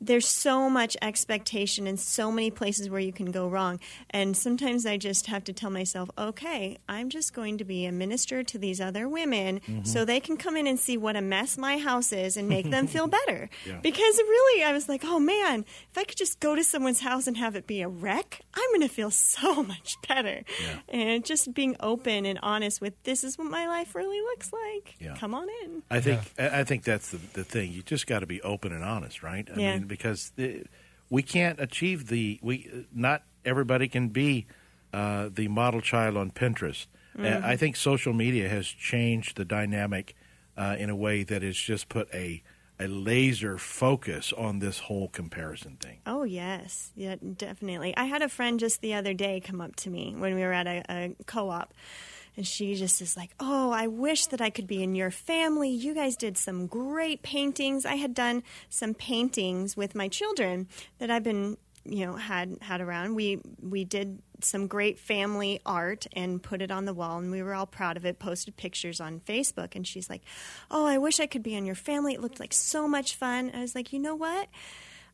there's 0.01 0.29
so 0.29 0.71
much 0.71 0.97
expectation 1.03 1.87
and 1.87 1.99
so 1.99 2.31
many 2.31 2.51
places 2.51 2.89
where 2.89 3.01
you 3.01 3.13
can 3.13 3.31
go 3.33 3.49
wrong. 3.49 3.81
And 4.11 4.37
sometimes 4.37 4.87
I 4.87 4.97
just 4.97 5.27
have 5.27 5.45
to 5.45 5.53
tell 5.53 5.71
myself, 5.71 6.09
okay, 6.17 6.79
I'm 6.89 7.11
just 7.11 7.35
going 7.35 7.59
to 7.59 7.65
be 7.65 7.85
a 7.85 7.93
minister 7.93 8.43
to 8.45 8.59
these 8.59 8.81
other 8.81 9.09
women 9.09 9.61
Mm-hmm. 9.69 9.85
so 9.85 10.05
they 10.05 10.21
can 10.21 10.37
come 10.37 10.57
in 10.57 10.67
and 10.67 10.79
see 10.79 10.97
what 10.97 11.17
a 11.17 11.21
mess 11.21 11.59
my 11.59 11.79
house 11.79 12.13
is 12.13 12.37
and 12.37 12.49
make 12.49 12.71
them 12.71 12.87
feel 12.87 13.07
better. 13.21 13.51
Yeah. 13.67 13.79
Because 13.83 14.17
really, 14.19 14.63
I 14.65 14.73
was 14.73 14.89
like, 14.89 15.03
oh 15.05 15.19
man, 15.19 15.65
if 15.91 15.99
I 15.99 16.05
could 16.05 16.17
just 16.17 16.41
go 16.41 16.55
to 16.55 16.63
someone's 16.65 17.01
house 17.01 17.27
and 17.27 17.37
have 17.37 17.57
it 17.57 17.67
be 17.67 17.81
a 17.83 17.89
wreck, 17.89 18.41
I'm 18.55 18.71
going 18.71 18.83
to 18.89 18.95
feel 18.95 19.11
so 19.35 19.63
much 19.63 19.95
better. 20.09 20.43
And 20.89 21.25
just 21.25 21.53
being 21.55 21.77
open 21.81 22.25
and 22.27 22.39
honest 22.43 22.81
with 22.81 22.95
this 23.03 23.25
is 23.25 23.37
what 23.37 23.49
my 23.49 23.67
life 23.67 23.95
really 23.95 24.21
looks 24.21 24.53
like. 24.53 24.95
Yeah. 25.01 25.17
Come 25.17 25.35
on 25.35 25.49
in. 25.65 25.83
I 25.91 26.01
think 26.01 26.21
I 26.39 26.61
I 26.61 26.65
think 26.65 26.85
that's 26.85 27.11
the 27.11 27.19
the 27.35 27.45
thing. 27.45 27.73
You 27.73 27.83
just 27.83 28.07
got 28.07 28.21
to 28.21 28.27
be 28.27 28.41
open 28.43 28.73
and 28.73 28.85
honest, 28.85 29.23
right? 29.23 29.49
I 29.55 29.59
Yeah. 29.61 29.79
mean, 29.79 29.88
because 29.89 30.33
the, 30.37 30.65
we 31.11 31.23
can't 31.23 31.61
achieve 31.61 32.09
the 32.09 32.39
we 32.43 32.87
not 32.95 33.23
everybody 33.45 33.89
can 33.89 34.09
be 34.09 34.47
uh, 34.93 35.29
the 35.33 35.49
model 35.49 35.81
child 35.81 36.17
on 36.17 36.31
Pinterest. 36.31 36.87
Uh, 37.19 37.41
I 37.43 37.57
think 37.57 37.75
social 37.75 38.13
media 38.13 38.49
has 38.49 38.69
changed 38.69 39.37
the 39.37 39.45
dynamic 39.45 40.15
uh, 40.57 40.77
in 40.79 40.89
a 40.89 40.95
way 40.95 41.25
that 41.25 41.43
has 41.43 41.57
just 41.57 41.89
put 41.89 42.09
a 42.15 42.43
a 42.81 42.87
laser 42.87 43.59
focus 43.59 44.33
on 44.33 44.61
this 44.61 44.79
whole 44.79 45.09
comparison 45.09 45.77
thing. 45.81 45.99
Oh, 46.07 46.23
yes. 46.23 46.93
Yeah, 46.95 47.17
definitely. 47.37 47.97
I 47.97 48.05
had 48.05 48.23
a 48.23 48.29
friend 48.29 48.61
just 48.61 48.81
the 48.83 48.95
other 48.95 49.15
day 49.15 49.41
come 49.41 49.61
up 49.61 49.75
to 49.77 49.91
me 49.91 50.15
when 50.17 50.35
we 50.35 50.43
were 50.43 50.53
at 50.53 50.67
a, 50.67 50.85
a 50.89 51.17
co 51.27 51.51
op. 51.51 51.75
And 52.39 52.47
she 52.47 52.77
just 52.77 53.03
is 53.03 53.17
like, 53.17 53.31
Oh, 53.41 53.73
I 53.73 53.89
wish 53.89 54.27
that 54.27 54.41
I 54.41 54.49
could 54.49 54.69
be 54.69 54.81
in 54.81 54.95
your 54.95 55.11
family. 55.11 55.71
You 55.71 55.93
guys 55.93 56.17
did 56.17 56.39
some 56.39 56.69
great 56.69 57.21
paintings. 57.23 57.85
I 57.85 57.97
had 57.97 58.15
done 58.15 58.45
some 58.71 58.95
paintings 58.95 59.77
with 59.77 59.97
my 59.97 60.07
children 60.07 60.69
that 60.99 61.11
I've 61.11 61.25
been, 61.25 61.57
you 61.85 62.07
know, 62.07 62.15
had 62.15 62.59
had 62.61 62.81
around. 62.81 63.17
We 63.17 63.41
we 63.61 63.85
did 63.85 64.23
some 64.41 64.69
great 64.69 65.01
family 65.01 65.61
art 65.67 66.07
and 66.13 66.41
put 66.41 66.63
it 66.63 66.71
on 66.71 66.85
the 66.85 66.95
wall 66.95 67.19
and 67.19 67.33
we 67.33 67.43
were 67.43 67.55
all 67.55 67.67
proud 67.67 67.97
of 67.97 68.07
it 68.07 68.21
posted 68.21 68.57
pictures 68.57 69.01
on 69.01 69.19
facebook 69.19 69.75
and 69.75 69.85
she's 69.85 70.09
like 70.09 70.23
oh 70.71 70.87
i 70.87 70.97
wish 70.97 71.19
i 71.19 71.27
could 71.27 71.43
be 71.43 71.57
in 71.57 71.67
your 71.67 71.75
family 71.75 72.15
it 72.15 72.21
looked 72.21 72.39
like 72.39 72.53
so 72.53 72.87
much 72.87 73.17
fun 73.17 73.51
i 73.53 73.61
was 73.61 73.75
like 73.75 73.93
you 73.93 73.99
know 73.99 74.15
what 74.15 74.47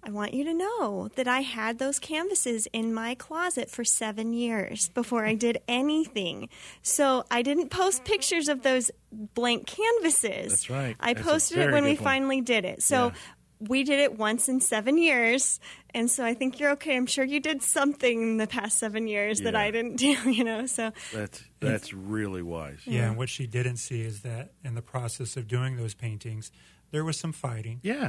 I 0.06 0.10
want 0.10 0.34
you 0.34 0.44
to 0.44 0.54
know 0.54 1.08
that 1.16 1.26
I 1.26 1.40
had 1.40 1.78
those 1.78 1.98
canvases 1.98 2.66
in 2.72 2.92
my 2.92 3.14
closet 3.14 3.70
for 3.70 3.84
seven 3.84 4.32
years 4.32 4.88
before 4.90 5.24
I 5.24 5.34
did 5.34 5.58
anything. 5.66 6.48
So 6.82 7.24
I 7.30 7.42
didn't 7.42 7.70
post 7.70 8.04
pictures 8.04 8.48
of 8.48 8.62
those 8.62 8.90
blank 9.12 9.66
canvases. 9.66 10.50
That's 10.50 10.70
right. 10.70 10.96
I 11.00 11.14
That's 11.14 11.26
posted 11.26 11.58
it 11.58 11.72
when 11.72 11.84
we 11.84 11.90
point. 11.96 12.00
finally 12.04 12.40
did 12.42 12.64
it. 12.64 12.82
So 12.82 13.06
Yeah. 13.06 13.12
we 13.60 13.82
did 13.84 13.98
it 14.00 14.18
once 14.18 14.48
in 14.48 14.60
seven 14.60 14.98
years. 14.98 15.58
And 15.94 16.10
so 16.10 16.24
I 16.24 16.34
think 16.34 16.58
you're 16.60 16.72
okay. 16.72 16.96
I'm 16.96 17.06
sure 17.06 17.24
you 17.24 17.40
did 17.40 17.62
something 17.62 18.20
in 18.22 18.36
the 18.36 18.46
past 18.48 18.78
seven 18.78 19.06
years 19.06 19.40
that 19.42 19.54
I 19.54 19.70
didn't 19.70 19.96
do, 19.96 20.08
you 20.30 20.44
know? 20.44 20.66
So 20.66 20.92
That's 21.14 21.42
that's 21.60 21.94
really 21.94 22.42
wise. 22.42 22.80
Yeah, 22.84 23.08
and 23.08 23.16
what 23.16 23.30
she 23.30 23.46
didn't 23.46 23.78
see 23.78 24.02
is 24.02 24.20
that 24.20 24.52
in 24.64 24.74
the 24.74 24.82
process 24.82 25.36
of 25.38 25.48
doing 25.48 25.76
those 25.76 25.94
paintings, 25.94 26.50
there 26.94 27.04
was 27.04 27.18
some 27.18 27.32
fighting. 27.32 27.80
Yeah, 27.82 28.08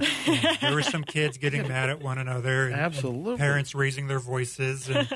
There 0.61 0.75
were 0.75 0.83
some 0.83 1.03
kids 1.03 1.39
getting 1.39 1.67
mad 1.67 1.89
at 1.89 2.03
one 2.03 2.19
another. 2.19 2.65
And, 2.65 2.73
and 2.73 2.81
Absolutely. 2.81 3.37
parents 3.37 3.73
raising 3.73 4.05
their 4.05 4.19
voices, 4.19 4.87
and 4.87 5.09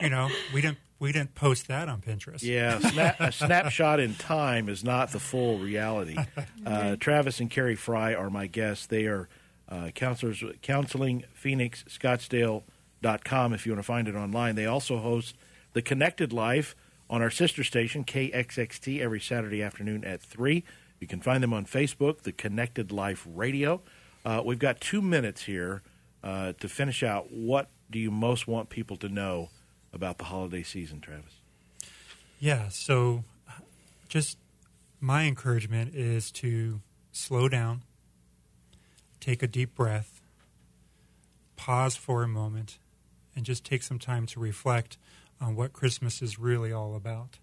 you 0.00 0.10
know, 0.10 0.28
we 0.52 0.60
didn't 0.60 0.76
we 0.98 1.10
didn't 1.10 1.34
post 1.34 1.68
that 1.68 1.88
on 1.88 2.02
Pinterest. 2.02 2.42
Yeah, 2.42 2.78
snap, 2.80 3.18
a 3.18 3.32
snapshot 3.32 3.98
in 3.98 4.14
time 4.14 4.68
is 4.68 4.84
not 4.84 5.12
the 5.12 5.20
full 5.20 5.58
reality. 5.58 6.16
Uh, 6.66 6.96
Travis 6.96 7.40
and 7.40 7.50
Kari 7.50 7.76
Frye 7.76 8.12
are 8.12 8.28
my 8.28 8.46
guests. 8.46 8.84
They 8.84 9.06
are 9.06 9.26
uh, 9.70 9.88
counselors, 9.94 10.44
counseling 10.60 11.24
Phoenix 11.32 11.82
Scottsdale.com 11.88 13.54
if 13.54 13.64
you 13.64 13.72
want 13.72 13.78
to 13.78 13.86
find 13.86 14.06
it 14.06 14.14
online. 14.14 14.54
They 14.54 14.66
also 14.66 14.98
host 14.98 15.34
The 15.72 15.80
Connected 15.80 16.30
Life 16.30 16.76
on 17.08 17.22
our 17.22 17.30
sister 17.30 17.64
station, 17.64 18.04
KXXT, 18.04 19.00
every 19.00 19.20
Saturday 19.20 19.62
afternoon 19.62 20.04
at 20.04 20.20
3. 20.20 20.62
You 21.00 21.06
can 21.06 21.20
find 21.20 21.42
them 21.42 21.52
on 21.52 21.64
Facebook, 21.64 22.22
The 22.22 22.32
Connected 22.32 22.90
Life 22.90 23.26
Radio. 23.28 23.82
Uh, 24.24 24.42
we've 24.44 24.58
got 24.58 24.80
two 24.80 25.00
minutes 25.00 25.44
here 25.44 25.82
uh, 26.22 26.52
to 26.60 26.68
finish 26.68 27.02
out. 27.02 27.30
What 27.30 27.70
do 27.90 27.98
you 27.98 28.10
most 28.10 28.48
want 28.48 28.68
people 28.68 28.96
to 28.98 29.08
know 29.08 29.50
about 29.92 30.18
the 30.18 30.24
holiday 30.24 30.62
season, 30.62 31.00
Travis? 31.00 31.34
Yeah, 32.40 32.68
so 32.68 33.24
just 34.08 34.38
my 35.00 35.24
encouragement 35.24 35.94
is 35.94 36.30
to 36.32 36.80
slow 37.12 37.48
down, 37.48 37.82
take 39.20 39.42
a 39.42 39.46
deep 39.46 39.74
breath, 39.74 40.20
pause 41.56 41.96
for 41.96 42.22
a 42.22 42.28
moment, 42.28 42.78
and 43.34 43.44
just 43.44 43.64
take 43.64 43.82
some 43.82 43.98
time 43.98 44.26
to 44.26 44.40
reflect 44.40 44.98
on 45.40 45.54
what 45.54 45.72
Christmas 45.72 46.20
is 46.20 46.38
really 46.38 46.72
all 46.72 46.94
about. 46.94 47.38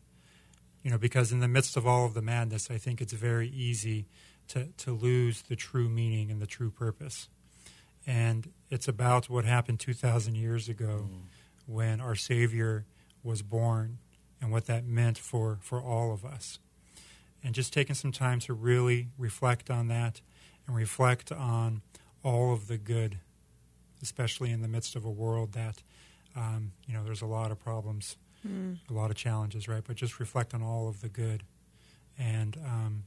You 0.86 0.92
know, 0.92 1.00
because 1.00 1.32
in 1.32 1.40
the 1.40 1.48
midst 1.48 1.78
of 1.78 1.88
all 1.88 2.06
of 2.06 2.14
the 2.14 2.22
madness, 2.22 2.70
I 2.70 2.78
think 2.78 3.02
it's 3.02 3.12
very 3.12 3.50
easy 3.50 4.06
to, 4.50 4.68
to 4.78 4.92
lose 4.92 5.42
the 5.42 5.56
true 5.56 5.90
meaning 5.90 6.30
and 6.30 6.40
the 6.40 6.46
true 6.46 6.70
purpose. 6.70 7.28
And 8.06 8.52
it's 8.70 8.88
about 8.88 9.28
what 9.28 9.46
happened 9.46 9.80
2,000 9.80 10.36
years 10.36 10.70
ago 10.70 11.10
when 11.66 12.00
our 12.00 12.14
Savior 12.14 12.86
was 13.24 13.42
born 13.42 13.98
and 14.40 14.52
what 14.52 14.68
that 14.68 14.86
meant 14.86 15.18
for, 15.18 15.58
for 15.60 15.82
all 15.82 16.14
of 16.14 16.24
us. 16.24 16.60
And 17.44 17.56
just 17.56 17.74
taking 17.74 17.96
some 17.96 18.12
time 18.12 18.40
to 18.42 18.54
really 18.54 19.08
reflect 19.18 19.72
on 19.72 19.88
that 19.88 20.22
and 20.68 20.76
reflect 20.76 21.32
on 21.32 21.82
all 22.24 22.54
of 22.54 22.68
the 22.68 22.78
good, 22.78 23.18
especially 24.04 24.52
in 24.52 24.62
the 24.62 24.68
midst 24.68 24.96
of 24.96 25.04
a 25.04 25.10
world 25.10 25.54
that, 25.54 25.82
um, 26.36 26.74
you 26.86 26.94
know, 26.94 27.04
there's 27.04 27.24
a 27.24 27.26
lot 27.26 27.50
of 27.50 27.58
problems, 27.58 28.18
a 28.90 28.94
lot 28.94 29.12
of 29.12 29.18
challenges, 29.18 29.68
right? 29.68 29.84
But 29.86 29.96
just 29.96 30.20
reflect 30.20 30.54
on 30.54 30.62
all 30.62 30.88
of 30.88 31.02
the 31.02 31.10
good. 31.10 31.44
And 32.18 32.58
um, 32.66 33.04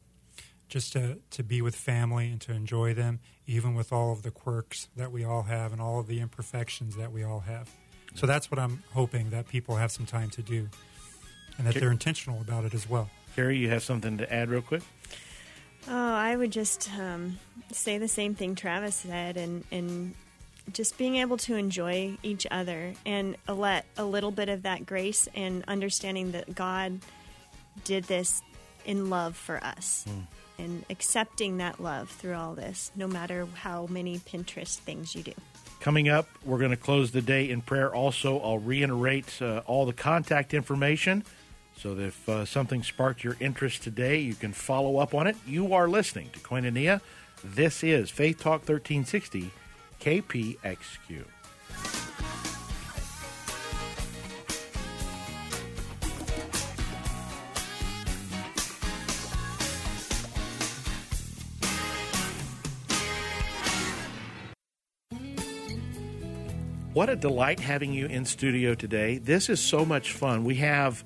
just 0.68 0.92
to, 0.92 1.18
to 1.30 1.42
be 1.42 1.62
with 1.62 1.74
family 1.74 2.30
and 2.30 2.40
to 2.42 2.52
enjoy 2.52 2.94
them, 2.94 3.20
even 3.46 3.74
with 3.74 3.92
all 3.92 4.12
of 4.12 4.22
the 4.22 4.30
quirks 4.30 4.88
that 4.96 5.10
we 5.10 5.24
all 5.24 5.44
have 5.44 5.72
and 5.72 5.80
all 5.80 6.00
of 6.00 6.06
the 6.06 6.20
imperfections 6.20 6.96
that 6.96 7.12
we 7.12 7.22
all 7.22 7.40
have. 7.40 7.70
So 8.14 8.26
that's 8.26 8.50
what 8.50 8.58
I'm 8.58 8.82
hoping 8.92 9.30
that 9.30 9.48
people 9.48 9.76
have 9.76 9.90
some 9.90 10.06
time 10.06 10.30
to 10.30 10.42
do 10.42 10.68
and 11.56 11.66
that 11.66 11.74
they're 11.74 11.90
intentional 11.90 12.40
about 12.40 12.64
it 12.64 12.74
as 12.74 12.88
well. 12.88 13.10
Kari, 13.34 13.58
you 13.58 13.68
have 13.70 13.82
something 13.82 14.18
to 14.18 14.32
add 14.32 14.48
real 14.48 14.62
quick? 14.62 14.82
Oh, 15.86 16.14
I 16.14 16.34
would 16.34 16.50
just 16.50 16.90
um, 16.98 17.38
say 17.72 17.98
the 17.98 18.08
same 18.08 18.34
thing 18.34 18.54
Travis 18.54 18.96
said, 18.96 19.36
and 19.36 19.64
and 19.70 20.14
just 20.72 20.98
being 20.98 21.16
able 21.16 21.36
to 21.38 21.56
enjoy 21.56 22.16
each 22.22 22.46
other 22.50 22.94
and 23.06 23.36
let 23.48 23.84
a 23.96 24.04
little 24.04 24.30
bit 24.30 24.48
of 24.48 24.62
that 24.62 24.86
grace 24.86 25.28
and 25.34 25.64
understanding 25.68 26.32
that 26.32 26.54
God 26.54 27.00
did 27.84 28.04
this 28.04 28.42
in 28.84 29.10
love 29.10 29.36
for 29.36 29.62
us, 29.62 30.06
and 30.58 30.84
accepting 30.88 31.58
that 31.58 31.80
love 31.80 32.08
through 32.08 32.34
all 32.34 32.54
this, 32.54 32.90
no 32.96 33.06
matter 33.06 33.46
how 33.54 33.86
many 33.86 34.18
Pinterest 34.18 34.76
things 34.76 35.14
you 35.14 35.22
do. 35.22 35.34
Coming 35.80 36.08
up, 36.08 36.26
we're 36.44 36.58
going 36.58 36.70
to 36.70 36.76
close 36.76 37.10
the 37.10 37.22
day 37.22 37.50
in 37.50 37.60
prayer. 37.60 37.94
Also, 37.94 38.40
I'll 38.40 38.58
reiterate 38.58 39.40
uh, 39.40 39.62
all 39.66 39.86
the 39.86 39.92
contact 39.92 40.54
information 40.54 41.22
so 41.76 41.94
that 41.94 42.04
if 42.04 42.28
uh, 42.28 42.44
something 42.44 42.82
sparked 42.82 43.22
your 43.22 43.36
interest 43.38 43.82
today, 43.82 44.18
you 44.18 44.34
can 44.34 44.52
follow 44.52 44.98
up 44.98 45.14
on 45.14 45.26
it. 45.26 45.36
You 45.46 45.74
are 45.74 45.88
listening 45.88 46.30
to 46.32 46.40
Koinonia. 46.40 47.00
This 47.44 47.84
is 47.84 48.10
Faith 48.10 48.38
Talk 48.38 48.68
1360 48.68 49.52
KPXQ. 50.00 51.24
What 66.98 67.08
a 67.08 67.14
delight 67.14 67.60
having 67.60 67.92
you 67.92 68.06
in 68.06 68.24
studio 68.24 68.74
today. 68.74 69.18
This 69.18 69.48
is 69.48 69.60
so 69.60 69.84
much 69.84 70.12
fun. 70.12 70.42
We 70.42 70.56
have 70.56 71.04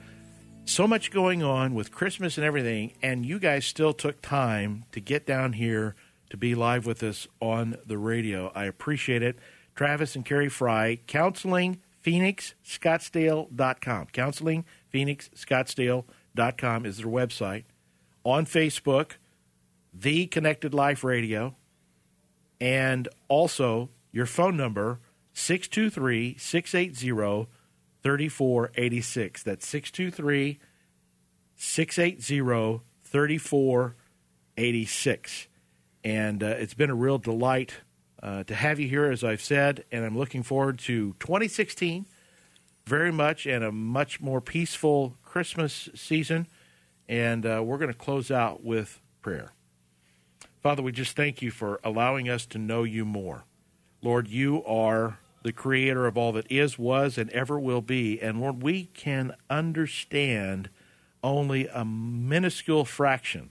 so 0.64 0.86
much 0.86 1.10
going 1.10 1.42
on 1.42 1.74
with 1.74 1.92
Christmas 1.92 2.38
and 2.38 2.46
everything, 2.46 2.94
and 3.02 3.26
you 3.26 3.38
guys 3.38 3.66
still 3.66 3.92
took 3.92 4.22
time 4.22 4.84
to 4.92 5.00
get 5.00 5.26
down 5.26 5.52
here 5.52 5.94
to 6.32 6.36
be 6.38 6.54
live 6.54 6.86
with 6.86 7.02
us 7.02 7.28
on 7.42 7.76
the 7.84 7.98
radio. 7.98 8.50
I 8.54 8.64
appreciate 8.64 9.22
it. 9.22 9.36
Travis 9.74 10.16
and 10.16 10.24
Kari 10.24 10.48
Frye, 10.48 10.98
counseling 11.06 11.82
Phoenix 12.00 12.54
Scottsdale.com. 12.64 14.06
Counseling 14.12 14.64
Phoenix 14.88 15.28
Scottsdale.com 15.36 16.86
is 16.86 16.96
their 16.96 17.06
website. 17.06 17.64
On 18.24 18.46
Facebook, 18.46 19.16
The 19.92 20.26
Connected 20.26 20.72
Life 20.72 21.04
Radio, 21.04 21.54
and 22.58 23.08
also 23.28 23.90
your 24.10 24.24
phone 24.24 24.56
number 24.56 25.00
623 25.34 26.38
680 26.38 27.50
3486. 28.02 29.42
That's 29.42 29.68
623 29.68 30.58
680 31.56 32.80
3486. 33.04 35.48
And 36.04 36.42
uh, 36.42 36.46
it's 36.46 36.74
been 36.74 36.90
a 36.90 36.94
real 36.94 37.18
delight 37.18 37.74
uh, 38.22 38.44
to 38.44 38.54
have 38.54 38.78
you 38.78 38.88
here, 38.88 39.10
as 39.10 39.24
I've 39.24 39.42
said, 39.42 39.84
and 39.90 40.04
I'm 40.04 40.16
looking 40.16 40.42
forward 40.42 40.78
to 40.80 41.14
2016 41.20 42.06
very 42.86 43.12
much 43.12 43.46
and 43.46 43.62
a 43.62 43.72
much 43.72 44.20
more 44.20 44.40
peaceful 44.40 45.16
Christmas 45.22 45.88
season. 45.94 46.46
And 47.08 47.44
uh, 47.46 47.62
we're 47.64 47.78
going 47.78 47.92
to 47.92 47.98
close 47.98 48.30
out 48.30 48.64
with 48.64 49.00
prayer. 49.20 49.52
Father, 50.62 50.82
we 50.82 50.92
just 50.92 51.16
thank 51.16 51.42
you 51.42 51.50
for 51.50 51.80
allowing 51.82 52.28
us 52.28 52.46
to 52.46 52.58
know 52.58 52.84
you 52.84 53.04
more. 53.04 53.44
Lord, 54.02 54.28
you 54.28 54.64
are 54.64 55.18
the 55.42 55.52
creator 55.52 56.06
of 56.06 56.16
all 56.16 56.32
that 56.32 56.50
is, 56.50 56.78
was, 56.78 57.18
and 57.18 57.30
ever 57.30 57.58
will 57.58 57.82
be. 57.82 58.20
And 58.20 58.40
Lord, 58.40 58.62
we 58.62 58.84
can 58.84 59.34
understand 59.50 60.70
only 61.22 61.66
a 61.68 61.84
minuscule 61.84 62.84
fraction 62.84 63.50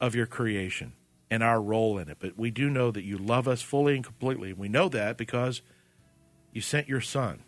of 0.00 0.14
your 0.14 0.26
creation 0.26 0.94
and 1.32 1.42
our 1.42 1.62
role 1.62 1.96
in 1.96 2.10
it. 2.10 2.18
But 2.20 2.36
we 2.36 2.50
do 2.50 2.68
know 2.68 2.90
that 2.90 3.04
you 3.04 3.16
love 3.16 3.48
us 3.48 3.62
fully 3.62 3.94
and 3.94 4.04
completely. 4.04 4.50
And 4.50 4.58
we 4.58 4.68
know 4.68 4.90
that 4.90 5.16
because 5.16 5.62
you 6.52 6.60
sent 6.60 6.88
your 6.88 7.00
Son 7.00 7.42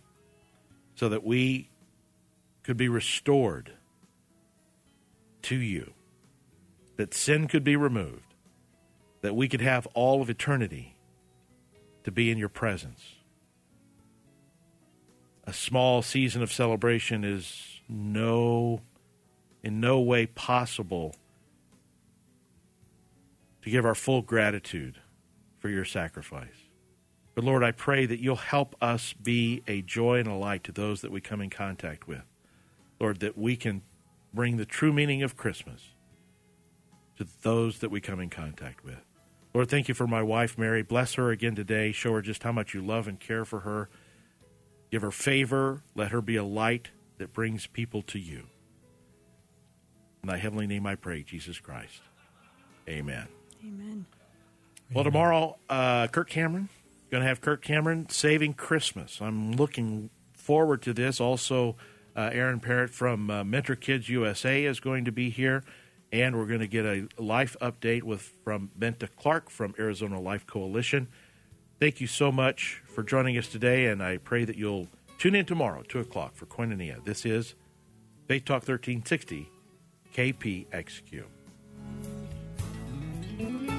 so 0.95 1.11
that 1.11 1.22
we 1.22 1.68
could 2.62 2.78
be 2.78 2.89
restored 2.89 3.72
to 5.43 5.57
you, 5.57 5.93
that 6.97 7.12
sin 7.12 7.47
could 7.47 7.62
be 7.62 7.76
removed, 7.76 8.32
that 9.20 9.37
we 9.37 9.49
could 9.49 9.61
have 9.61 9.87
all 9.93 10.22
of 10.22 10.30
eternity 10.30 10.97
to 12.05 12.11
be 12.11 12.30
in 12.30 12.39
your 12.39 12.49
presence. 12.49 13.16
A 15.47 15.53
small 15.53 16.01
season 16.01 16.43
of 16.43 16.51
celebration 16.51 17.22
is 17.22 17.82
no 17.87 18.80
in 19.62 19.78
no 19.78 20.01
way 20.01 20.24
possible 20.24 21.14
to 23.64 23.70
give 23.70 23.86
our 23.86 23.94
full 23.94 24.20
gratitude 24.20 25.00
for 25.58 25.70
your 25.70 25.86
sacrifice. 25.86 26.68
But 27.34 27.44
Lord, 27.44 27.64
I 27.64 27.72
pray 27.72 28.04
that 28.04 28.20
you'll 28.20 28.36
help 28.36 28.76
us 28.80 29.14
be 29.14 29.62
a 29.66 29.80
joy 29.80 30.18
and 30.18 30.28
a 30.28 30.34
light 30.34 30.62
to 30.64 30.72
those 30.72 31.00
that 31.00 31.10
we 31.10 31.22
come 31.22 31.40
in 31.40 31.48
contact 31.48 32.06
with. 32.06 32.22
Lord, 33.00 33.20
that 33.20 33.38
we 33.38 33.56
can 33.56 33.80
bring 34.34 34.58
the 34.58 34.66
true 34.66 34.92
meaning 34.92 35.22
of 35.22 35.36
Christmas 35.36 35.80
to 37.16 37.26
those 37.42 37.78
that 37.78 37.90
we 37.90 38.02
come 38.02 38.20
in 38.20 38.28
contact 38.28 38.84
with. 38.84 38.98
Lord, 39.54 39.70
thank 39.70 39.88
you 39.88 39.94
for 39.94 40.06
my 40.06 40.22
wife, 40.22 40.58
Mary. 40.58 40.82
Bless 40.82 41.14
her 41.14 41.30
again 41.30 41.54
today. 41.54 41.90
Show 41.90 42.12
her 42.12 42.22
just 42.22 42.42
how 42.42 42.52
much 42.52 42.74
you 42.74 42.84
love 42.84 43.08
and 43.08 43.18
care 43.18 43.46
for 43.46 43.60
her. 43.60 43.88
Give 44.90 45.00
her 45.00 45.10
favor. 45.10 45.82
Let 45.94 46.10
her 46.10 46.20
be 46.20 46.36
a 46.36 46.44
light 46.44 46.90
that 47.16 47.32
brings 47.32 47.66
people 47.66 48.02
to 48.02 48.18
you. 48.18 48.44
In 50.22 50.28
thy 50.28 50.36
heavenly 50.36 50.66
name 50.66 50.86
I 50.86 50.96
pray, 50.96 51.22
Jesus 51.22 51.60
Christ. 51.60 52.02
Amen. 52.86 53.26
Amen. 53.64 54.06
Well, 54.92 55.04
tomorrow, 55.04 55.56
uh, 55.70 56.08
Kirk 56.08 56.28
Cameron, 56.28 56.68
going 57.10 57.22
to 57.22 57.28
have 57.28 57.40
Kirk 57.40 57.62
Cameron 57.62 58.08
saving 58.10 58.54
Christmas. 58.54 59.20
I'm 59.20 59.52
looking 59.52 60.10
forward 60.32 60.82
to 60.82 60.92
this. 60.92 61.20
Also, 61.20 61.76
uh, 62.14 62.30
Aaron 62.32 62.60
Parrott 62.60 62.90
from 62.90 63.30
uh, 63.30 63.42
Mentor 63.42 63.76
Kids 63.76 64.08
USA 64.08 64.64
is 64.64 64.80
going 64.80 65.04
to 65.06 65.12
be 65.12 65.30
here, 65.30 65.64
and 66.12 66.36
we're 66.36 66.46
going 66.46 66.60
to 66.60 66.66
get 66.66 66.84
a 66.84 67.08
life 67.18 67.56
update 67.60 68.02
with 68.02 68.32
from 68.44 68.70
Benta 68.78 69.08
Clark 69.16 69.48
from 69.48 69.74
Arizona 69.78 70.20
Life 70.20 70.46
Coalition. 70.46 71.08
Thank 71.80 72.00
you 72.00 72.06
so 72.06 72.30
much 72.30 72.82
for 72.86 73.02
joining 73.02 73.36
us 73.38 73.48
today, 73.48 73.86
and 73.86 74.02
I 74.02 74.18
pray 74.18 74.44
that 74.44 74.56
you'll 74.56 74.88
tune 75.18 75.34
in 75.34 75.46
tomorrow, 75.46 75.82
two 75.82 76.00
o'clock, 76.00 76.34
for 76.34 76.46
Koinonia. 76.46 77.04
This 77.04 77.24
is 77.24 77.54
Faith 78.28 78.44
Talk 78.44 78.68
1360 78.68 79.48
KPXQ. 80.14 81.24
Thank 83.37 83.68
you. 83.68 83.73